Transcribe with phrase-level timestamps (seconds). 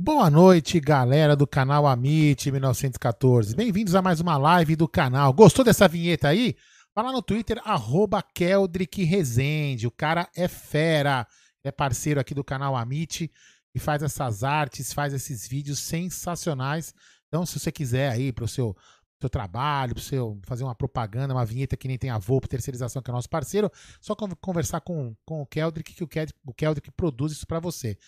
[0.00, 3.56] Boa noite, galera do canal Amit 1914.
[3.56, 5.32] Bem-vindos a mais uma live do canal.
[5.32, 6.54] Gostou dessa vinheta aí?
[6.94, 9.88] Vai lá no Twitter, arroba Keldrick Rezende.
[9.88, 11.26] O cara é fera.
[11.64, 13.28] É parceiro aqui do canal Amit
[13.74, 16.94] e faz essas artes, faz esses vídeos sensacionais.
[17.26, 18.76] Então, se você quiser aí para o seu,
[19.20, 23.02] seu trabalho, para seu fazer uma propaganda, uma vinheta que nem tem a Volpo Terceirização,
[23.02, 23.68] que é nosso parceiro,
[24.00, 27.98] só conversar com, com o Keldrick, que o Keldrick, o Keldrick produz isso para você.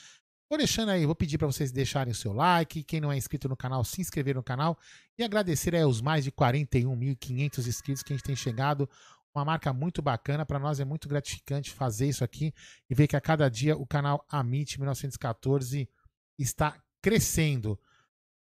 [0.51, 3.49] Vou deixando aí, vou pedir para vocês deixarem o seu like, quem não é inscrito
[3.49, 4.77] no canal, se inscrever no canal
[5.17, 8.91] e agradecer aí os mais de 41.500 inscritos que a gente tem chegado.
[9.33, 12.53] Uma marca muito bacana, para nós é muito gratificante fazer isso aqui
[12.91, 15.89] e ver que a cada dia o canal Amit 1914
[16.37, 17.79] está crescendo.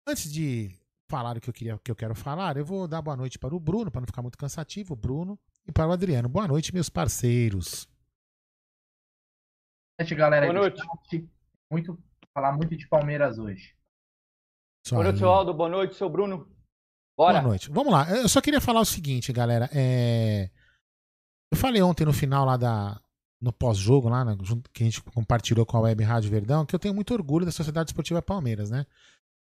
[0.06, 0.80] Antes de
[1.10, 3.54] falar o que eu queria que eu quero falar, eu vou dar boa noite para
[3.54, 6.26] o Bruno, para não ficar muito cansativo, o Bruno e para o Adriano.
[6.26, 7.86] Boa noite, meus parceiros.
[9.98, 10.46] Boa noite, galera.
[10.46, 11.28] Boa noite
[11.71, 11.99] muito,
[12.34, 13.77] falar muito de Palmeiras hoje.
[14.87, 15.55] Só Boa noite, seu Aldo.
[15.55, 16.49] Boa noite, seu Bruno.
[17.17, 17.41] Bora.
[17.41, 17.71] Boa noite.
[17.71, 18.09] Vamos lá.
[18.11, 19.69] Eu só queria falar o seguinte, galera.
[19.73, 20.51] É...
[21.53, 23.01] Eu falei ontem no final lá da.
[23.41, 24.25] No pós-jogo, lá,
[24.73, 27.53] que a gente compartilhou com a Web Rádio Verdão, que eu tenho muito orgulho da
[27.53, 28.85] Sociedade Esportiva Palmeiras, né?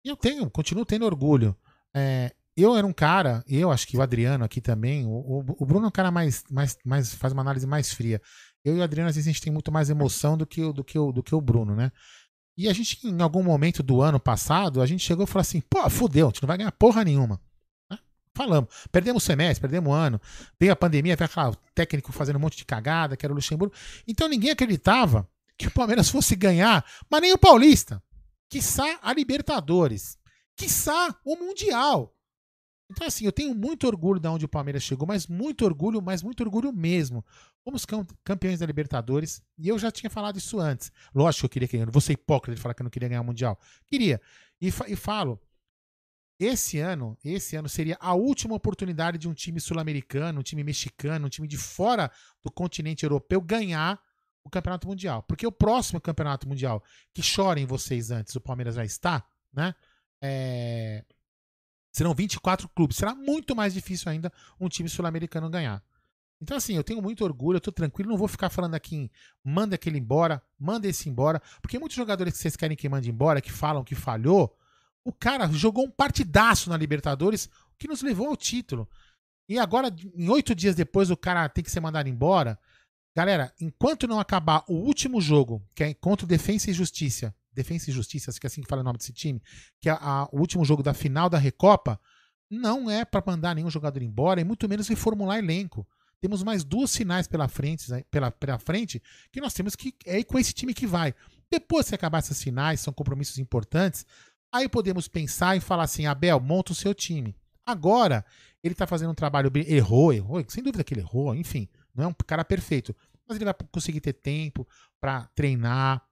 [0.04, 1.56] E eu tenho, continuo tendo orgulho.
[1.94, 5.86] É, eu era um cara, eu acho que o Adriano aqui também, o, o, Bruno
[5.86, 7.14] é um cara mais, mais, mais.
[7.14, 8.20] faz uma análise mais fria.
[8.64, 10.84] Eu e o Adriano, às vezes, a gente tem muito mais emoção do que, do,
[10.84, 11.90] que o, do que o Bruno, né?
[12.56, 15.60] E a gente, em algum momento do ano passado, a gente chegou e falou assim:
[15.62, 17.40] pô, fudeu, a gente não vai ganhar porra nenhuma.
[17.90, 17.98] Né?
[18.34, 18.68] Falamos.
[18.92, 20.20] Perdemos o semestre, perdemos o ano.
[20.58, 23.74] Veio a pandemia, veio aquele técnico fazendo um monte de cagada, que era o Luxemburgo.
[24.06, 28.02] Então ninguém acreditava que o Palmeiras fosse ganhar, mas nem o Paulista.
[28.50, 30.18] Quiçá a Libertadores.
[30.54, 32.14] Quiçá o Mundial.
[32.90, 36.24] Então, assim, eu tenho muito orgulho de onde o Palmeiras chegou, mas muito orgulho, mas
[36.24, 37.24] muito orgulho mesmo.
[37.62, 37.86] Fomos
[38.24, 40.90] campeões da Libertadores e eu já tinha falado isso antes.
[41.14, 43.08] Lógico que eu queria que eu vou ser hipócrita de falar que eu não queria
[43.08, 43.56] ganhar o Mundial.
[43.86, 44.20] Queria.
[44.60, 45.40] E, e falo,
[46.38, 51.26] esse ano, esse ano seria a última oportunidade de um time sul-americano, um time mexicano,
[51.26, 52.10] um time de fora
[52.42, 54.00] do continente europeu ganhar
[54.42, 55.22] o Campeonato Mundial.
[55.22, 56.82] Porque o próximo Campeonato Mundial,
[57.14, 59.74] que chorem vocês antes, o Palmeiras já está, né?
[60.20, 61.04] É,
[61.92, 62.96] Serão 24 clubes.
[62.96, 65.82] Será muito mais difícil ainda um time sul-americano ganhar.
[66.42, 69.10] Então, assim, eu tenho muito orgulho, eu tô tranquilo, não vou ficar falando aqui em
[69.44, 71.40] manda aquele embora, manda esse embora.
[71.60, 74.56] Porque muitos jogadores que vocês querem que mande embora, que falam que falhou,
[75.04, 78.88] o cara jogou um partidaço na Libertadores que nos levou ao título.
[79.48, 82.58] E agora, em oito dias depois, o cara tem que ser mandado embora.
[83.14, 87.90] Galera, enquanto não acabar o último jogo, que é contra o Defensa e Justiça, Defensa
[87.90, 89.42] e Justiça, acho que é assim que fala o nome desse time,
[89.80, 92.00] que é a, o último jogo da final da Recopa,
[92.50, 95.86] não é para mandar nenhum jogador embora, e muito menos reformular elenco.
[96.20, 99.02] Temos mais duas finais pela frente, pela, pela frente
[99.32, 99.94] que nós temos que.
[100.04, 101.14] É com esse time que vai.
[101.50, 104.04] Depois que acabar essas finais, são compromissos importantes.
[104.52, 107.34] Aí podemos pensar e falar assim: Abel, monta o seu time.
[107.64, 108.24] Agora,
[108.62, 109.50] ele tá fazendo um trabalho.
[109.66, 111.68] Errou, errou, sem dúvida que ele errou, enfim.
[111.94, 112.94] Não é um cara perfeito.
[113.26, 114.66] Mas ele vai conseguir ter tempo
[115.00, 116.02] para treinar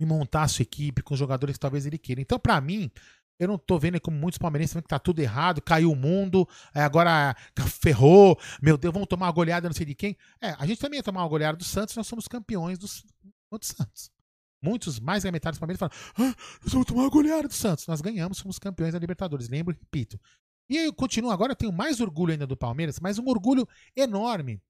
[0.00, 2.20] e montar a sua equipe com os jogadores que talvez ele queira.
[2.22, 2.90] Então, para mim,
[3.38, 7.36] eu não tô vendo como muitos palmeirenses que tá tudo errado, caiu o mundo, agora
[7.68, 10.16] ferrou, meu Deus, vamos tomar uma goleada não sei de quem.
[10.40, 13.64] É, a gente também ia tomar uma goleada do Santos, nós somos campeões do, do
[13.64, 14.10] Santos.
[14.62, 17.86] Muitos, mais da metade dos palmeirenses falam, ah, nós vamos tomar uma goleada do Santos.
[17.86, 20.20] Nós ganhamos, somos campeões da Libertadores, lembro, repito.
[20.68, 24.60] E eu continuo agora, eu tenho mais orgulho ainda do Palmeiras, mas um orgulho enorme.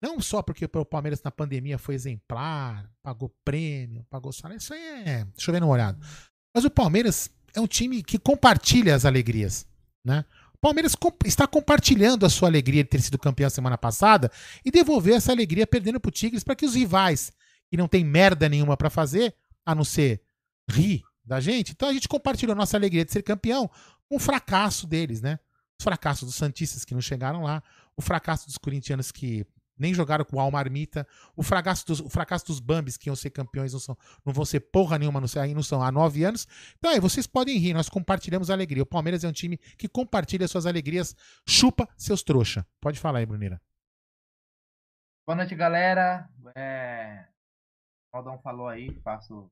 [0.00, 4.80] Não só porque o Palmeiras na pandemia foi exemplar, pagou prêmio, pagou salário, isso aí
[4.80, 5.98] é chovendo molhado.
[6.54, 9.66] Mas o Palmeiras é um time que compartilha as alegrias,
[10.04, 10.24] né?
[10.54, 14.30] O Palmeiras está compartilhando a sua alegria de ter sido campeão semana passada
[14.64, 17.32] e devolver essa alegria perdendo para o Tigres para que os rivais,
[17.70, 19.34] que não tem merda nenhuma para fazer,
[19.64, 20.20] a não ser
[20.68, 23.70] rir da gente, então a gente compartilhou a nossa alegria de ser campeão
[24.08, 25.38] com o fracasso deles, né?
[25.78, 27.62] Os fracassos dos Santistas que não chegaram lá,
[27.96, 29.46] o fracasso dos corintianos que
[29.78, 31.06] nem jogaram com o Almarmita.
[31.36, 34.44] O fracasso dos, o fracasso dos Bambis, que iam ser campeões, não, são, não vão
[34.44, 36.46] ser porra nenhuma, não, aí não são há nove anos.
[36.78, 38.82] Então aí, vocês podem rir, nós compartilhamos alegria.
[38.82, 41.14] O Palmeiras é um time que compartilha suas alegrias,
[41.46, 42.66] chupa seus trouxa.
[42.80, 43.60] Pode falar aí, Brunira.
[45.26, 46.28] Boa noite, galera.
[46.54, 47.26] É...
[48.12, 49.50] O Aldão falou aí, faço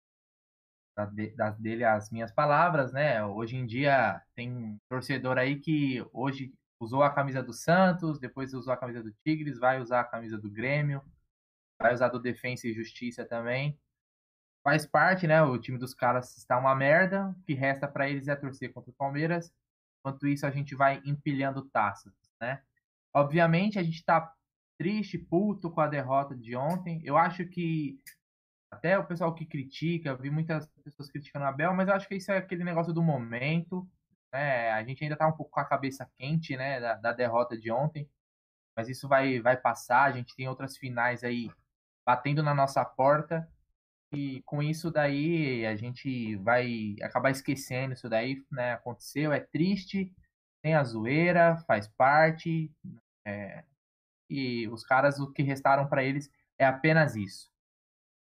[1.37, 3.23] das dele as minhas palavras, né?
[3.23, 8.73] Hoje em dia tem torcedor aí que hoje usou a camisa do Santos, depois usou
[8.73, 11.03] a camisa do Tigres, vai usar a camisa do Grêmio,
[11.81, 13.79] vai usar do Defensa e Justiça também.
[14.63, 15.43] Faz parte, né?
[15.43, 17.29] O time dos caras está uma merda.
[17.29, 19.53] O que resta para eles é torcer contra o Palmeiras.
[20.01, 22.63] Enquanto isso, a gente vai empilhando taças, né?
[23.15, 24.33] Obviamente, a gente está
[24.77, 27.01] triste, puto com a derrota de ontem.
[27.05, 27.99] Eu acho que
[28.71, 32.17] até o pessoal que critica, vi muitas pessoas criticando a Bel, mas eu acho que
[32.17, 33.89] isso é aquele negócio do momento.
[34.33, 34.71] Né?
[34.73, 37.71] A gente ainda está um pouco com a cabeça quente, né, da, da, derrota de
[37.71, 38.09] ontem,
[38.77, 40.05] mas isso vai, vai passar.
[40.05, 41.51] A gente tem outras finais aí
[42.05, 43.49] batendo na nossa porta
[44.13, 48.75] e com isso daí a gente vai acabar esquecendo isso daí, né?
[48.75, 50.13] Aconteceu, é triste,
[50.63, 52.71] tem a zoeira, faz parte,
[53.27, 53.65] é,
[54.31, 57.51] e os caras o que restaram para eles é apenas isso.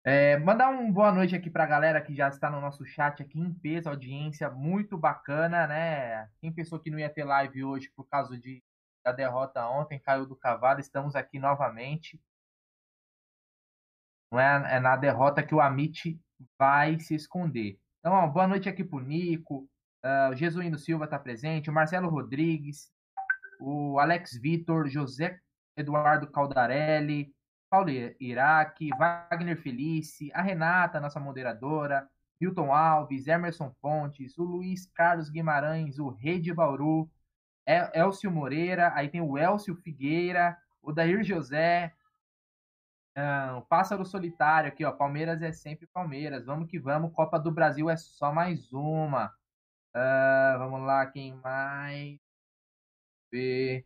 [0.03, 3.21] É, mandar uma boa noite aqui para a galera que já está no nosso chat
[3.21, 6.29] aqui em peso, audiência muito bacana, né?
[6.39, 8.63] Quem pensou que não ia ter live hoje por causa de,
[9.03, 12.19] da derrota ontem, caiu do cavalo, estamos aqui novamente.
[14.31, 16.17] Não é, é na derrota que o Amit
[16.57, 17.77] vai se esconder.
[17.99, 19.69] Então, ó, boa noite aqui pro Nico,
[20.05, 22.89] uh, o Jesuíno Silva está presente, o Marcelo Rodrigues,
[23.59, 25.37] o Alex Vitor, José
[25.75, 27.33] Eduardo Caldarelli,
[27.69, 32.09] Paulo Iraque, Wagner Felice, a Renata, nossa moderadora,
[32.41, 37.09] Hilton Alves, Emerson Pontes, o Luiz Carlos Guimarães, o Rei de Bauru,
[37.93, 41.93] Elcio Moreira, aí tem o Elcio Figueira, o Dair José,
[43.15, 47.51] uh, o Pássaro Solitário aqui, ó, Palmeiras é sempre Palmeiras, vamos que vamos, Copa do
[47.51, 49.27] Brasil é só mais uma.
[49.95, 52.19] Uh, vamos lá, quem mais?
[53.31, 53.85] Ver.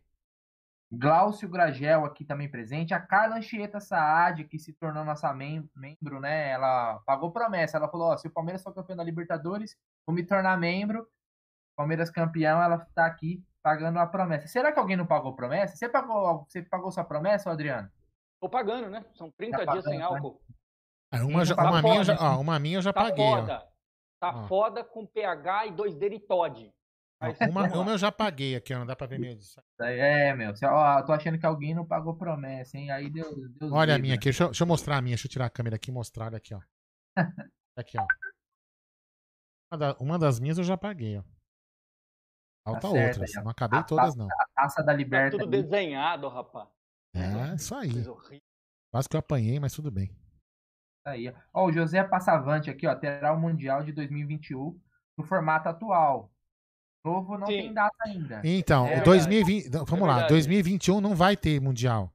[0.98, 2.94] Glaucio Gragel aqui também presente.
[2.94, 6.50] A Carla Anchieta Saad, que se tornou nossa mem membro, né?
[6.50, 7.76] Ela pagou promessa.
[7.76, 11.06] Ela falou: ó, se o Palmeiras for campeão da Libertadores, vou me tornar membro.
[11.76, 14.46] Palmeiras campeão, ela tá aqui pagando a promessa.
[14.46, 15.74] Será que alguém não pagou promessa?
[15.74, 17.90] Você pagou, você pagou sua promessa, Adriano?
[18.40, 19.04] Tô pagando, né?
[19.14, 20.04] São 30 tá dias sem né?
[20.04, 20.40] álcool.
[21.12, 21.22] Né?
[21.22, 23.24] uma, já, tá uma, minha já, ó, uma minha eu já tá paguei.
[23.24, 23.56] Foda.
[23.56, 23.74] Ó.
[24.20, 24.46] Tá ó.
[24.46, 26.74] foda com pH e 2D e Todd.
[27.50, 29.62] Uma, uma eu já paguei aqui, ó, não dá pra ver mesmo.
[29.80, 30.52] É, meu.
[30.64, 32.90] Ó, tô achando que alguém não pagou promessa, hein?
[32.90, 33.34] Aí Deus.
[33.58, 35.14] Deus Olha a minha aqui, deixa, deixa, eu mostrar a minha.
[35.14, 36.26] Deixa eu tirar a câmera aqui e mostrar.
[36.26, 36.60] Olha aqui, ó.
[37.76, 38.06] aqui, ó.
[39.72, 41.22] Uma, da, uma, das minhas eu já paguei, ó.
[42.66, 43.36] Falta tá outras.
[43.36, 44.26] Aí, não acabei a, todas, não.
[44.26, 45.36] A taça da Liberta.
[45.36, 46.68] Tá tudo desenhado, rapaz.
[47.14, 47.92] É, isso aí.
[48.90, 50.16] Quase que eu apanhei, mas tudo bem.
[51.06, 51.34] Aí, ó.
[51.52, 51.66] ó.
[51.66, 54.80] O José Passavante aqui, ó, terá o Mundial de 2021
[55.16, 56.33] no formato atual
[57.04, 57.52] novo não Sim.
[57.52, 58.40] tem data ainda.
[58.42, 62.10] Então, é 2020, vamos é lá, 2021 não vai ter mundial.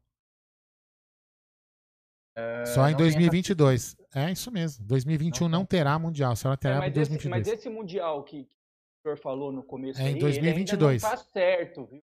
[2.37, 3.95] Uh, Só em 2022.
[4.15, 4.85] É isso mesmo.
[4.85, 7.29] 2021 não, não terá mundial, só terá é, em 2022.
[7.29, 11.03] mas esse mundial que, que o senhor falou no começo é em 2022.
[11.03, 12.01] não tá certo, viu,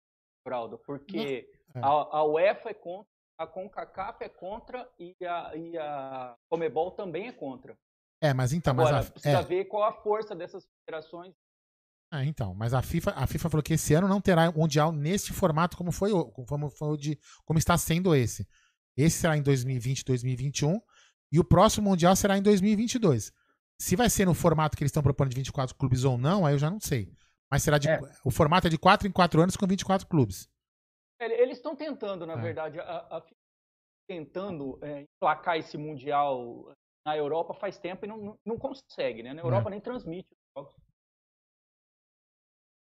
[0.45, 0.77] Braldo?
[0.77, 1.79] Porque é.
[1.81, 7.27] a, a UEFA é contra, a CONCACAF é contra e a, e a Comebol também
[7.27, 7.77] é contra.
[8.21, 9.43] É, mas então, Agora, mas a, precisa é.
[9.43, 11.33] ver qual a força dessas federações
[12.11, 15.31] ah, então, mas a FIFA, a FIFA falou que esse ano não terá mundial nesse
[15.33, 18.47] formato como foi, como foi de, como está sendo esse.
[18.97, 20.79] Esse será em 2020, 2021
[21.31, 23.31] e o próximo mundial será em 2022.
[23.81, 26.53] Se vai ser no formato que eles estão propondo de 24 clubes ou não, aí
[26.53, 27.13] eu já não sei.
[27.51, 27.87] Mas será de.
[27.89, 27.99] É.
[28.25, 30.49] O formato é de 4 em 4 anos com 24 clubes.
[31.19, 32.41] Ele- Eles estão tentando, na É.
[32.41, 33.35] verdade, a, a FIFA
[34.07, 36.73] tentando é, emplacar esse Mundial
[37.05, 39.33] na Europa faz tempo e não, não- não consegue, né?
[39.33, 40.75] Na Europa nem transmite os jogos.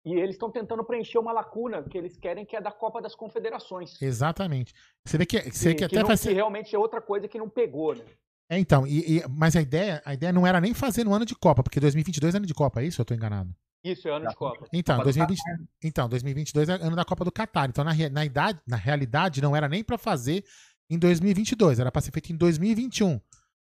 [0.07, 3.13] E eles estão tentando preencher uma lacuna que eles querem, que é da Copa das
[3.13, 4.01] Confederações.
[4.01, 4.73] Exatamente.
[5.05, 6.21] Você vê que, você vê que que, até não- faz.
[6.21, 8.05] que realmente é outra coisa que não pegou, né?
[8.49, 11.25] É, então, e- e- mas a ideia, a ideia não era nem fazer no ano
[11.25, 13.01] de Copa, porque 2022 é ano de Copa, é isso?
[13.01, 13.53] Eu tô enganado.
[13.83, 14.65] Isso é ano de Copa.
[14.71, 15.39] Então, Copa do 2020,
[15.83, 17.67] então 2022 é ano da Copa do Catar.
[17.67, 20.45] Então, na, na, idade, na realidade, não era nem pra fazer
[20.89, 23.19] em 2022, era pra ser feito em 2021.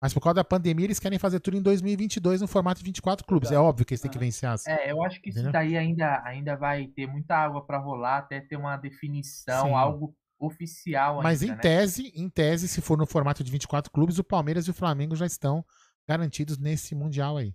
[0.00, 3.26] Mas por causa da pandemia, eles querem fazer tudo em 2022 no formato de 24
[3.26, 3.50] clubes.
[3.50, 4.66] É óbvio que eles têm que vencer as.
[4.66, 5.52] É, eu acho que isso Entendeu?
[5.52, 9.74] daí ainda, ainda vai ter muita água pra rolar até ter uma definição, Sim.
[9.74, 11.62] algo oficial Mas ainda, em né?
[11.62, 15.16] tese, em tese, se for no formato de 24 clubes, o Palmeiras e o Flamengo
[15.16, 15.64] já estão
[16.06, 17.54] garantidos nesse Mundial aí.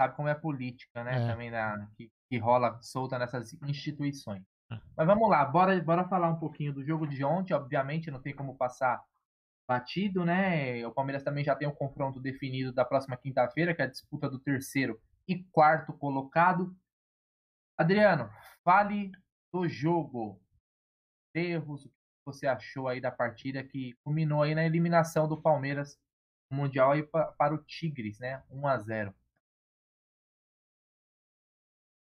[0.00, 1.24] Sabe como é a política, né?
[1.24, 1.26] É.
[1.30, 4.42] Também na, que, que rola solta nessas instituições.
[4.70, 4.78] É.
[4.96, 7.54] Mas vamos lá, bora, bora falar um pouquinho do jogo de ontem.
[7.54, 9.02] Obviamente, não tem como passar
[9.66, 10.86] batido, né?
[10.86, 14.28] O Palmeiras também já tem um confronto definido da próxima quinta-feira, que é a disputa
[14.30, 16.76] do terceiro e quarto colocado.
[17.76, 18.30] Adriano,
[18.64, 19.10] fale
[19.52, 20.40] do jogo.
[21.34, 21.94] Erros, o que
[22.24, 25.98] você achou aí da partida que culminou aí na eliminação do Palmeiras
[26.50, 28.42] Mundial aí pa- para o Tigres, né?
[28.50, 29.14] 1 a 0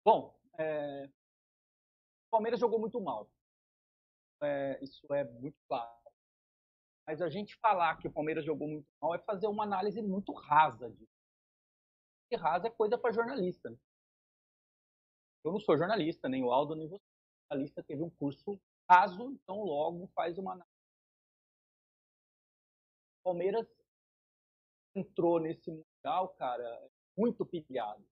[0.03, 3.29] Bom, é, o Palmeiras jogou muito mal.
[4.41, 6.00] É, isso é muito claro.
[7.07, 10.31] Mas a gente falar que o Palmeiras jogou muito mal é fazer uma análise muito
[10.33, 11.11] rasa disso.
[12.31, 13.69] E rasa é coisa para jornalista.
[13.69, 13.77] né?
[15.43, 17.03] Eu não sou jornalista, nem o Aldo, nem você.
[17.03, 20.71] O jornalista teve um curso raso, então logo faz uma análise.
[23.19, 23.67] O Palmeiras
[24.95, 28.05] entrou nesse mundial, cara, muito pilhado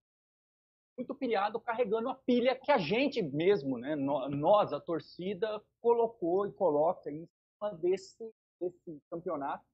[1.00, 6.46] muito pilhado carregando a pilha que a gente mesmo, né, nó- nós, a torcida, colocou
[6.46, 9.66] e coloca em cima desse, desse campeonato.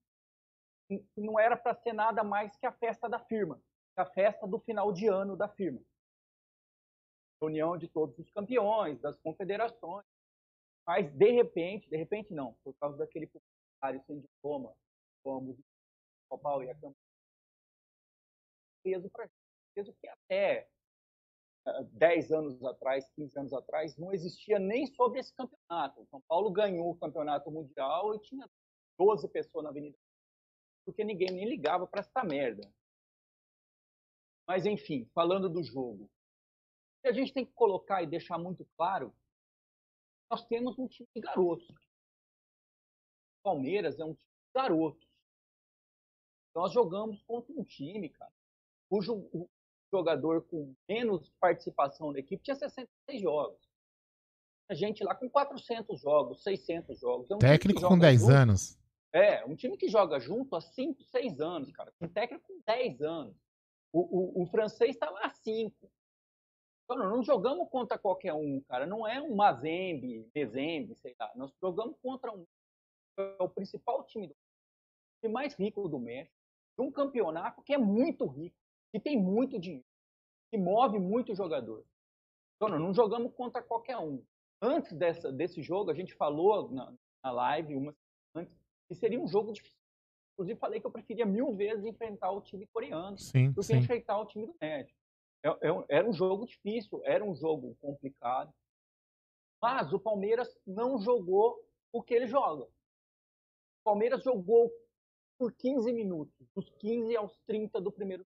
[0.87, 3.59] Que não era para ser nada mais que a festa da firma,
[3.97, 5.81] a festa do final de ano da firma.
[7.41, 10.05] Reunião de todos os campeões, das confederações.
[10.85, 14.75] Mas, de repente, de repente não, por causa daquele publicitário sem diploma,
[15.23, 15.57] como
[16.29, 16.95] o Paulo e a campanha,
[18.83, 19.27] peso para
[19.73, 20.69] peso que até
[21.93, 26.05] 10 anos atrás, 15 anos atrás, não existia nem sobre esse campeonato.
[26.11, 28.47] São Paulo ganhou o campeonato mundial e tinha
[28.97, 29.97] 12 pessoas na Avenida,
[30.85, 32.69] porque ninguém nem ligava para essa merda.
[34.47, 36.09] Mas, enfim, falando do jogo, o
[37.01, 39.13] que a gente tem que colocar e deixar muito claro,
[40.29, 41.67] nós temos um time de garotos.
[43.43, 45.07] Palmeiras é um time de garotos.
[46.55, 48.31] Nós jogamos contra um time, cara,
[48.89, 49.49] cujo o
[49.91, 53.59] jogador com menos participação da equipe tinha 66 jogos.
[54.69, 57.29] A gente lá com 400 jogos, 600 jogos.
[57.29, 58.79] É um Técnico com 10 junto- anos.
[59.15, 61.93] É, um time que joga junto há 5, 6 anos, cara.
[62.01, 63.33] Um técnico com 10 anos.
[63.93, 65.73] O, o, o francês está lá há 5.
[66.83, 68.85] Então, não jogamos contra qualquer um, cara.
[68.85, 71.31] Não é um Mazembe, Mezembe, sei lá.
[71.33, 72.45] Nós jogamos contra um.
[73.17, 74.35] É o principal time do
[75.21, 76.35] time mais rico do México.
[76.77, 78.57] De um campeonato que é muito rico,
[78.91, 79.85] que tem muito dinheiro,
[80.51, 81.85] que move muito jogador.
[82.59, 84.21] Não, não jogamos contra qualquer um.
[84.61, 86.93] Antes dessa, desse jogo, a gente falou na,
[87.23, 87.95] na live, uma
[88.35, 89.77] antes, que seria um jogo difícil.
[90.33, 93.77] Inclusive, falei que eu preferia mil vezes enfrentar o time coreano Sim, do que sim.
[93.77, 94.97] enfrentar o time do México.
[95.43, 98.53] É- é- Era um jogo difícil, era um jogo complicado.
[99.61, 101.57] Mas o Palmeiras não jogou
[101.91, 102.63] o que ele joga.
[102.65, 104.71] O Palmeiras jogou
[105.37, 108.35] por 15 minutos, dos 15 aos 30 do primeiro tempo,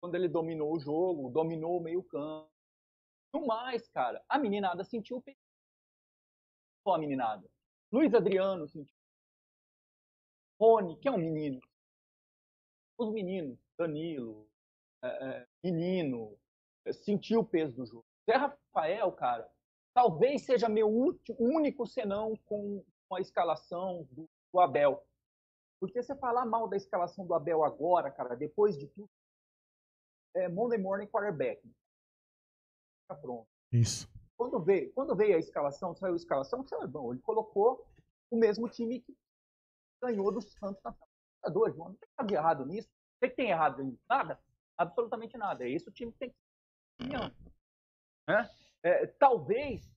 [0.00, 2.50] quando ele dominou o jogo, dominou o meio-campo.
[3.34, 5.40] No mais, cara, a meninada sentiu o perigo.
[6.86, 7.48] Só a meninada.
[7.92, 8.92] Luiz Adriano sentiu.
[10.62, 11.60] Rony, que é um menino.
[12.96, 14.48] Os meninos, Danilo,
[15.02, 16.38] é, menino,
[16.84, 18.04] é, sentiu o peso do jogo.
[18.24, 19.50] Zé Rafael, cara,
[19.92, 25.04] talvez seja meu último, único senão com, com a escalação do, do Abel.
[25.80, 29.10] Porque você falar mal da escalação do Abel agora, cara, depois de tudo,
[30.36, 31.60] é Monday Morning Quarterback.
[33.08, 33.48] Tá pronto.
[33.72, 34.08] Isso.
[34.36, 37.84] Quando veio, quando veio a escalação, saiu a escalação, você, bom, ele colocou
[38.30, 39.12] o mesmo time que
[40.02, 41.76] ganhou do Santos na Libertadores.
[41.76, 42.88] Não tem nada de errado nisso.
[42.88, 44.02] O que tem errado nisso?
[44.08, 44.38] Nada.
[44.76, 45.64] Absolutamente nada.
[45.64, 47.06] É esse o time tem que.
[48.28, 48.50] Né?
[48.82, 49.90] É, talvez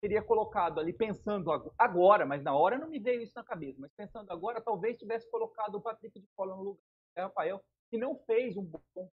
[0.00, 3.80] teria colocado ali, pensando ag- agora, mas na hora não me veio isso na cabeça,
[3.80, 7.64] mas pensando agora, talvez tivesse colocado o Patrick de Paula no lugar do Zé Rafael,
[7.90, 9.10] que não fez um bom.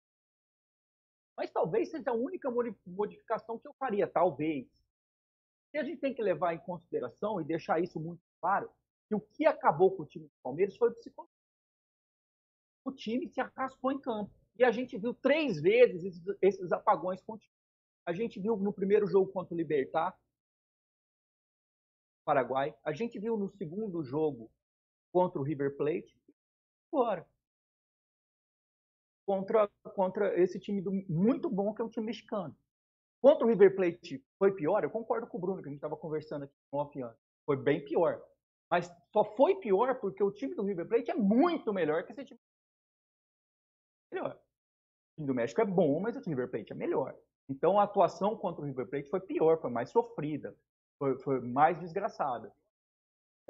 [1.36, 2.50] Mas talvez seja a única
[2.86, 4.66] modificação que eu faria, talvez.
[5.74, 8.72] E a gente tem que levar em consideração e deixar isso muito claro,
[9.08, 11.34] que o que acabou com o time do Palmeiras foi o psicológico.
[12.84, 14.30] O time se arrastou em campo.
[14.58, 17.56] E a gente viu três vezes esses, apagões contínuos.
[18.04, 20.18] A gente viu no primeiro jogo contra o Libertar,
[22.24, 22.74] Paraguai.
[22.84, 24.50] A gente viu no segundo jogo
[25.12, 26.20] contra o River Plate.
[26.92, 27.26] Agora.
[29.26, 32.56] Contra, contra esse time do, muito bom que é um time mexicano.
[33.20, 35.96] Contra o River Plate foi pior, eu concordo com o Bruno, que a gente estava
[35.96, 36.98] conversando aqui no off
[37.44, 38.22] Foi bem pior.
[38.70, 42.24] Mas só foi pior porque o time do River Plate é muito melhor que esse
[42.24, 42.40] time.
[44.12, 44.34] Melhor.
[44.34, 47.16] O time do México é bom, mas o time do River Plate é melhor.
[47.48, 50.54] Então a atuação contra o River Plate foi pior, foi mais sofrida,
[50.98, 52.52] foi, foi mais desgraçada.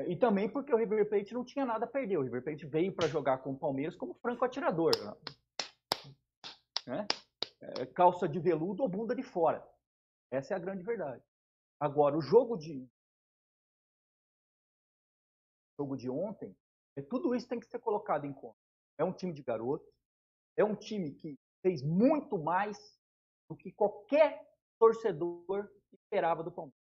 [0.06, 2.18] E também porque o River Plate não tinha nada a perder.
[2.18, 4.92] O River Plate veio para jogar com o Palmeiras como franco atirador.
[6.86, 7.06] Né?
[7.60, 9.66] É, calça de veludo ou bunda de fora.
[10.30, 11.22] Essa é a grande verdade.
[11.80, 12.88] Agora, o jogo de
[15.78, 16.56] jogo de ontem,
[16.96, 18.58] é, tudo isso tem que ser colocado em conta.
[18.98, 19.88] É um time de garotos,
[20.56, 22.76] é um time que fez muito mais
[23.48, 24.44] do que qualquer
[24.78, 26.78] torcedor esperava do Palmeiras.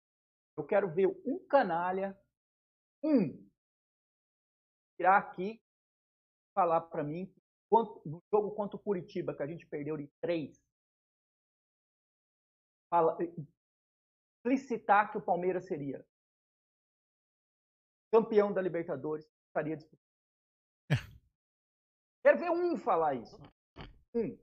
[0.56, 2.18] Eu quero ver um canalha,
[3.04, 3.50] um,
[4.96, 5.60] tirar aqui,
[6.54, 7.34] falar para mim
[8.06, 10.64] no jogo contra o Curitiba, que a gente perdeu de três,
[12.88, 13.18] fala,
[14.38, 16.06] explicitar que o Palmeiras seria
[18.14, 20.00] campeão da Libertadores, estaria disputando.
[20.92, 20.96] É.
[22.24, 23.40] Quero ver um falar isso.
[24.16, 24.38] Um.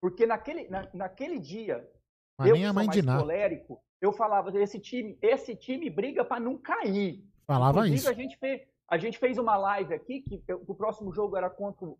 [0.00, 1.90] Porque naquele, na, naquele dia,
[2.38, 3.20] Mas eu nem a mãe de nada.
[3.20, 7.24] colérico, eu falava, esse time, esse time briga para não cair.
[7.44, 8.08] Falava Inclusive, isso.
[8.08, 11.50] A gente, fez, a gente fez uma live aqui, que eu, o próximo jogo era
[11.50, 11.98] contra o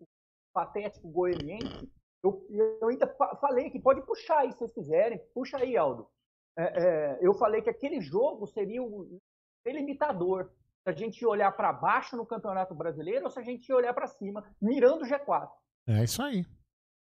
[0.54, 1.90] patético goianiense.
[2.22, 3.06] Eu, eu ainda
[3.40, 5.18] falei que pode puxar aí se vocês quiserem.
[5.34, 6.08] Puxa aí, Aldo.
[6.56, 9.20] É, é, eu falei que aquele jogo seria o
[9.64, 10.50] delimitador.
[10.86, 14.06] Se a gente olhar para baixo no Campeonato Brasileiro ou se a gente olhar para
[14.06, 15.50] cima, mirando o G4.
[15.88, 16.46] É isso aí.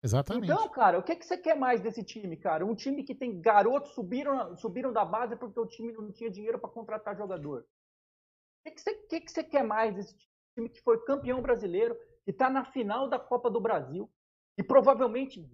[0.02, 0.50] Exatamente.
[0.50, 2.66] Então, cara, o que, que você quer mais desse time, cara?
[2.66, 6.58] Um time que tem garotos subiram, subiram da base porque o time não tinha dinheiro
[6.58, 7.60] para contratar jogador.
[7.60, 10.16] O que, que, você, que, que você quer mais desse
[10.56, 14.10] time que foi campeão brasileiro, que está na final da Copa do Brasil
[14.58, 15.46] e provavelmente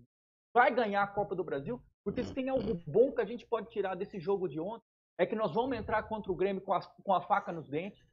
[0.54, 1.82] vai ganhar a Copa do Brasil?
[2.04, 4.86] Porque se tem algo bom que a gente pode tirar desse jogo de ontem,
[5.17, 8.04] é que nós vamos entrar contra o Grêmio com a, com a faca nos dentes.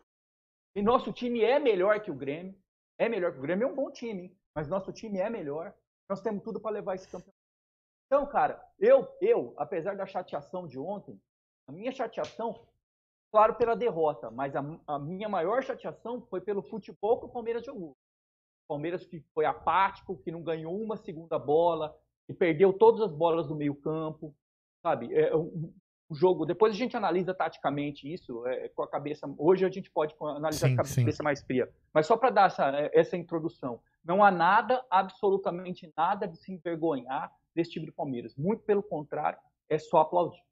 [0.74, 2.54] E nosso time é melhor que o Grêmio.
[2.98, 5.74] É melhor que o Grêmio, é um bom time, mas nosso time é melhor.
[6.08, 7.38] Nós temos tudo para levar esse campeonato.
[8.06, 11.18] Então, cara, eu, eu, apesar da chateação de ontem,
[11.68, 12.66] a minha chateação,
[13.32, 17.64] claro, pela derrota, mas a, a minha maior chateação foi pelo futebol que o Palmeiras
[17.64, 17.96] jogou.
[18.68, 23.46] Palmeiras que foi apático, que não ganhou uma segunda bola, que perdeu todas as bolas
[23.46, 24.34] do meio campo,
[24.82, 25.14] sabe?
[25.14, 25.30] É,
[26.10, 29.90] o, jogo, depois a gente analisa taticamente isso, é, com a cabeça, hoje a gente
[29.90, 31.22] pode analisar sim, com a cabeça sim.
[31.22, 36.36] mais fria, mas só para dar essa, essa introdução, não há nada, absolutamente nada de
[36.36, 38.34] se envergonhar desse time do Palmeiras.
[38.36, 40.42] Muito pelo contrário, é só aplaudir.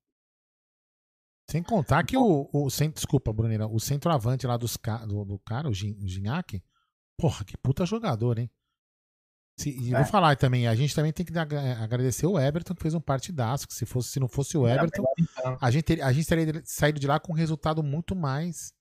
[1.50, 5.72] Sem contar que o, o desculpa, Brunira, o centroavante lá dos, do, do cara, o
[5.72, 6.62] Ginhaque,
[7.16, 8.50] porra, que puta jogador, hein?
[9.58, 9.96] Se, e é.
[9.96, 13.66] vou falar também, a gente também tem que agradecer o Everton, que fez um partidaço,
[13.66, 15.04] que se, fosse, se não fosse o Everton,
[15.60, 18.72] a, gente ter, a gente teria saído de lá com um resultado muito mais.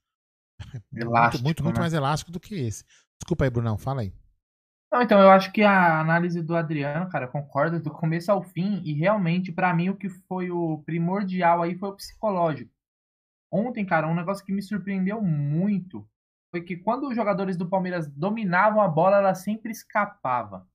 [0.94, 1.63] Elástico, muito, muito, né?
[1.63, 2.84] muito mais elástico do que esse.
[3.20, 4.13] Desculpa aí, Brunão, fala aí.
[4.92, 8.80] Não, então, eu acho que a análise do Adriano, cara, concorda do começo ao fim,
[8.86, 12.72] e realmente, para mim, o que foi o primordial aí foi o psicológico.
[13.52, 16.08] Ontem, cara, um negócio que me surpreendeu muito
[16.52, 20.68] foi que quando os jogadores do Palmeiras dominavam a bola, ela sempre escapava.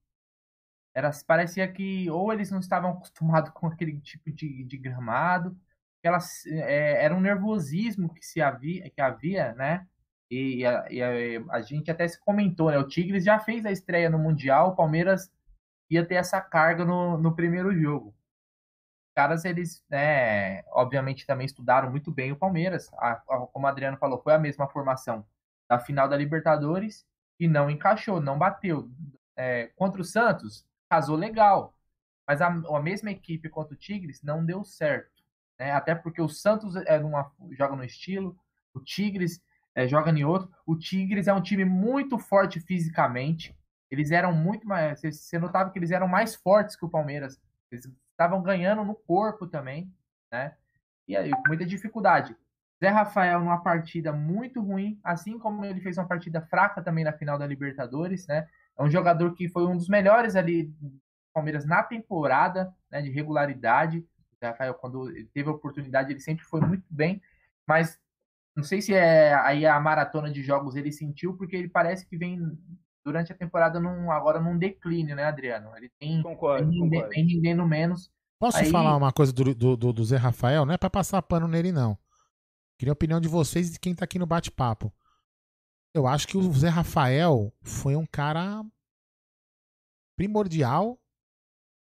[0.95, 5.57] Era, parecia que ou eles não estavam acostumados com aquele tipo de, de gramado,
[6.03, 9.87] elas, é, era um nervosismo que se havia, que havia, né?
[10.29, 12.77] E, a, e a, a, gente até se comentou, né?
[12.77, 15.31] O Tigres já fez a estreia no Mundial, o Palmeiras
[15.89, 18.09] ia ter essa carga no, no primeiro jogo.
[18.09, 22.91] Os caras, eles, né, obviamente, também estudaram muito bem o Palmeiras.
[22.95, 23.15] A,
[23.53, 25.25] como o Adriano falou, foi a mesma formação
[25.69, 27.05] da final da Libertadores
[27.39, 28.89] e não encaixou, não bateu.
[29.35, 31.75] É, contra o Santos, casou legal.
[32.27, 35.23] Mas a, a mesma equipe contra o Tigres não deu certo.
[35.59, 35.71] Né?
[35.71, 38.37] Até porque o Santos é numa, joga no estilo,
[38.73, 39.41] o Tigres
[39.75, 40.49] é, joga em outro.
[40.65, 43.57] O Tigres é um time muito forte fisicamente.
[43.89, 45.01] Eles eram muito mais.
[45.01, 47.39] Você notava que eles eram mais fortes que o Palmeiras.
[47.71, 49.91] Eles estavam ganhando no corpo também,
[50.31, 50.55] né?
[51.07, 52.35] E aí, com muita dificuldade.
[52.83, 57.13] Zé Rafael numa partida muito ruim, assim como ele fez uma partida fraca também na
[57.13, 58.45] final da Libertadores, né?
[58.77, 60.91] É um jogador que foi um dos melhores ali do
[61.33, 63.99] Palmeiras na temporada, né, de regularidade.
[64.41, 67.21] O Rafael, quando teve a oportunidade, ele sempre foi muito bem,
[67.65, 67.97] mas
[68.53, 72.17] não sei se é aí a maratona de jogos ele sentiu, porque ele parece que
[72.17, 72.37] vem
[73.05, 75.69] durante a temporada num, agora num declínio, né, Adriano?
[75.77, 77.09] Ele tem Concordo, vem, concordo.
[77.09, 78.11] vem rendendo menos.
[78.39, 80.65] Posso Aí- falar uma coisa do, do, do- do Zé Rafael?
[80.65, 81.97] Não é pra passar pano nele, não.
[82.83, 84.93] Queria a opinião de vocês e de quem tá aqui no bate-papo.
[85.93, 88.61] Eu acho que o Zé Rafael foi um cara
[90.17, 90.99] primordial,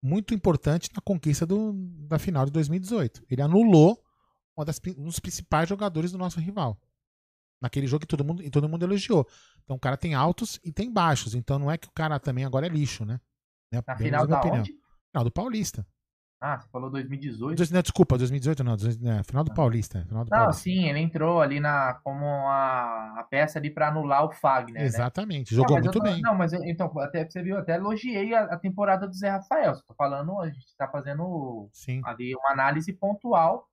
[0.02, 1.72] muito importante na conquista do,
[2.06, 3.24] da final de 2018.
[3.30, 3.98] Ele anulou
[4.54, 6.78] uma das um dos principais jogadores do nosso rival.
[7.62, 9.26] Naquele jogo que todo mundo, e todo mundo elogiou.
[9.62, 11.34] Então o cara tem altos e tem baixos.
[11.34, 13.18] Então não é que o cara também agora é lixo, né?
[13.72, 13.82] Né?
[13.86, 14.72] Na final da minha onde?
[15.10, 15.86] Final do Paulista.
[16.46, 17.56] Ah, você falou 2018.
[17.56, 20.04] Dois- não, desculpa, 2018 não, 2000, é, final do Paulista.
[20.06, 20.62] Final do Não, Paulista.
[20.62, 24.84] sim, ele entrou ali na como a, a peça ali para anular o Fagner, né?
[24.84, 26.20] Exatamente, Não, jogou eu muito tô- bem.
[26.20, 29.72] Não, mas eu- então, até você viu, até elogiei a, a temporada do Zé Rafael.
[29.88, 32.02] Tô falando, a gente tá fazendo Sim.
[32.04, 33.66] ali uma análise pontual,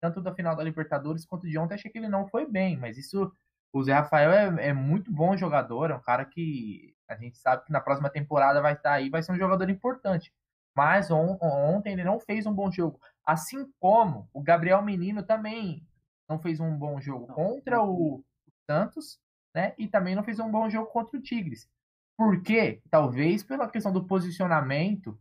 [0.00, 1.74] tanto da final da Libertadores quanto de ontem.
[1.74, 3.30] Achei que ele não foi bem, mas isso,
[3.70, 7.64] o Zé Rafael é, é muito bom jogador, é um cara que a gente sabe
[7.66, 10.32] que na próxima temporada vai estar aí, vai ser um jogador importante.
[10.76, 13.00] Mas on- ontem ele não fez um bom jogo.
[13.24, 15.86] Assim como o Gabriel Menino também
[16.28, 18.24] não fez um bom jogo contra o
[18.68, 19.18] Santos,
[19.54, 19.74] né?
[19.78, 21.68] E também não fez um bom jogo contra o Tigres.
[22.16, 22.82] Por quê?
[22.90, 25.18] Talvez pela questão do posicionamento,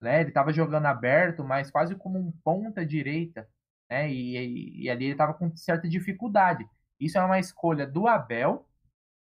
[0.00, 0.20] né?
[0.20, 3.48] Ele estava jogando aberto, mas quase como um ponta direita,
[3.90, 4.10] né?
[4.10, 6.68] E, e- e ali ele estava com certa dificuldade.
[7.00, 8.66] Isso é uma escolha do Abel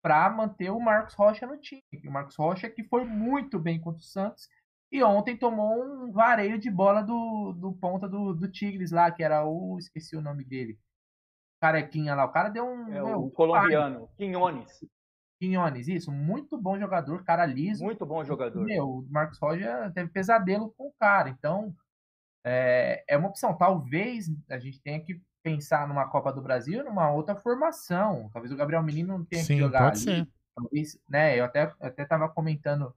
[0.03, 1.83] para manter o Marcos Rocha no time.
[2.07, 4.49] O Marcos Rocha que foi muito bem contra o Santos
[4.95, 9.25] e ontem tomou um vareio de bola do, do ponta do, do Tigres lá, que
[9.25, 9.77] era o.
[9.77, 10.79] Esqueci o nome dele.
[11.61, 12.25] Carequinha lá.
[12.25, 12.87] O cara deu um.
[12.95, 14.87] É meu, o colombiano, Quinones.
[15.37, 16.13] Quinones, isso.
[16.13, 17.83] Muito bom jogador, cara liso.
[17.83, 18.65] Muito bom jogador.
[18.65, 21.29] Meu, o Marcos Rocha teve pesadelo com o cara.
[21.29, 21.75] Então,
[22.47, 23.53] é, é uma opção.
[23.57, 28.31] Talvez a gente tenha que pensar numa Copa do Brasil, numa outra formação.
[28.33, 30.21] Talvez o Gabriel Menino não tenha Sim, que jogar pode ali.
[30.21, 30.29] ser.
[30.55, 31.37] Talvez, né?
[31.37, 32.95] Eu até, eu até tava comentando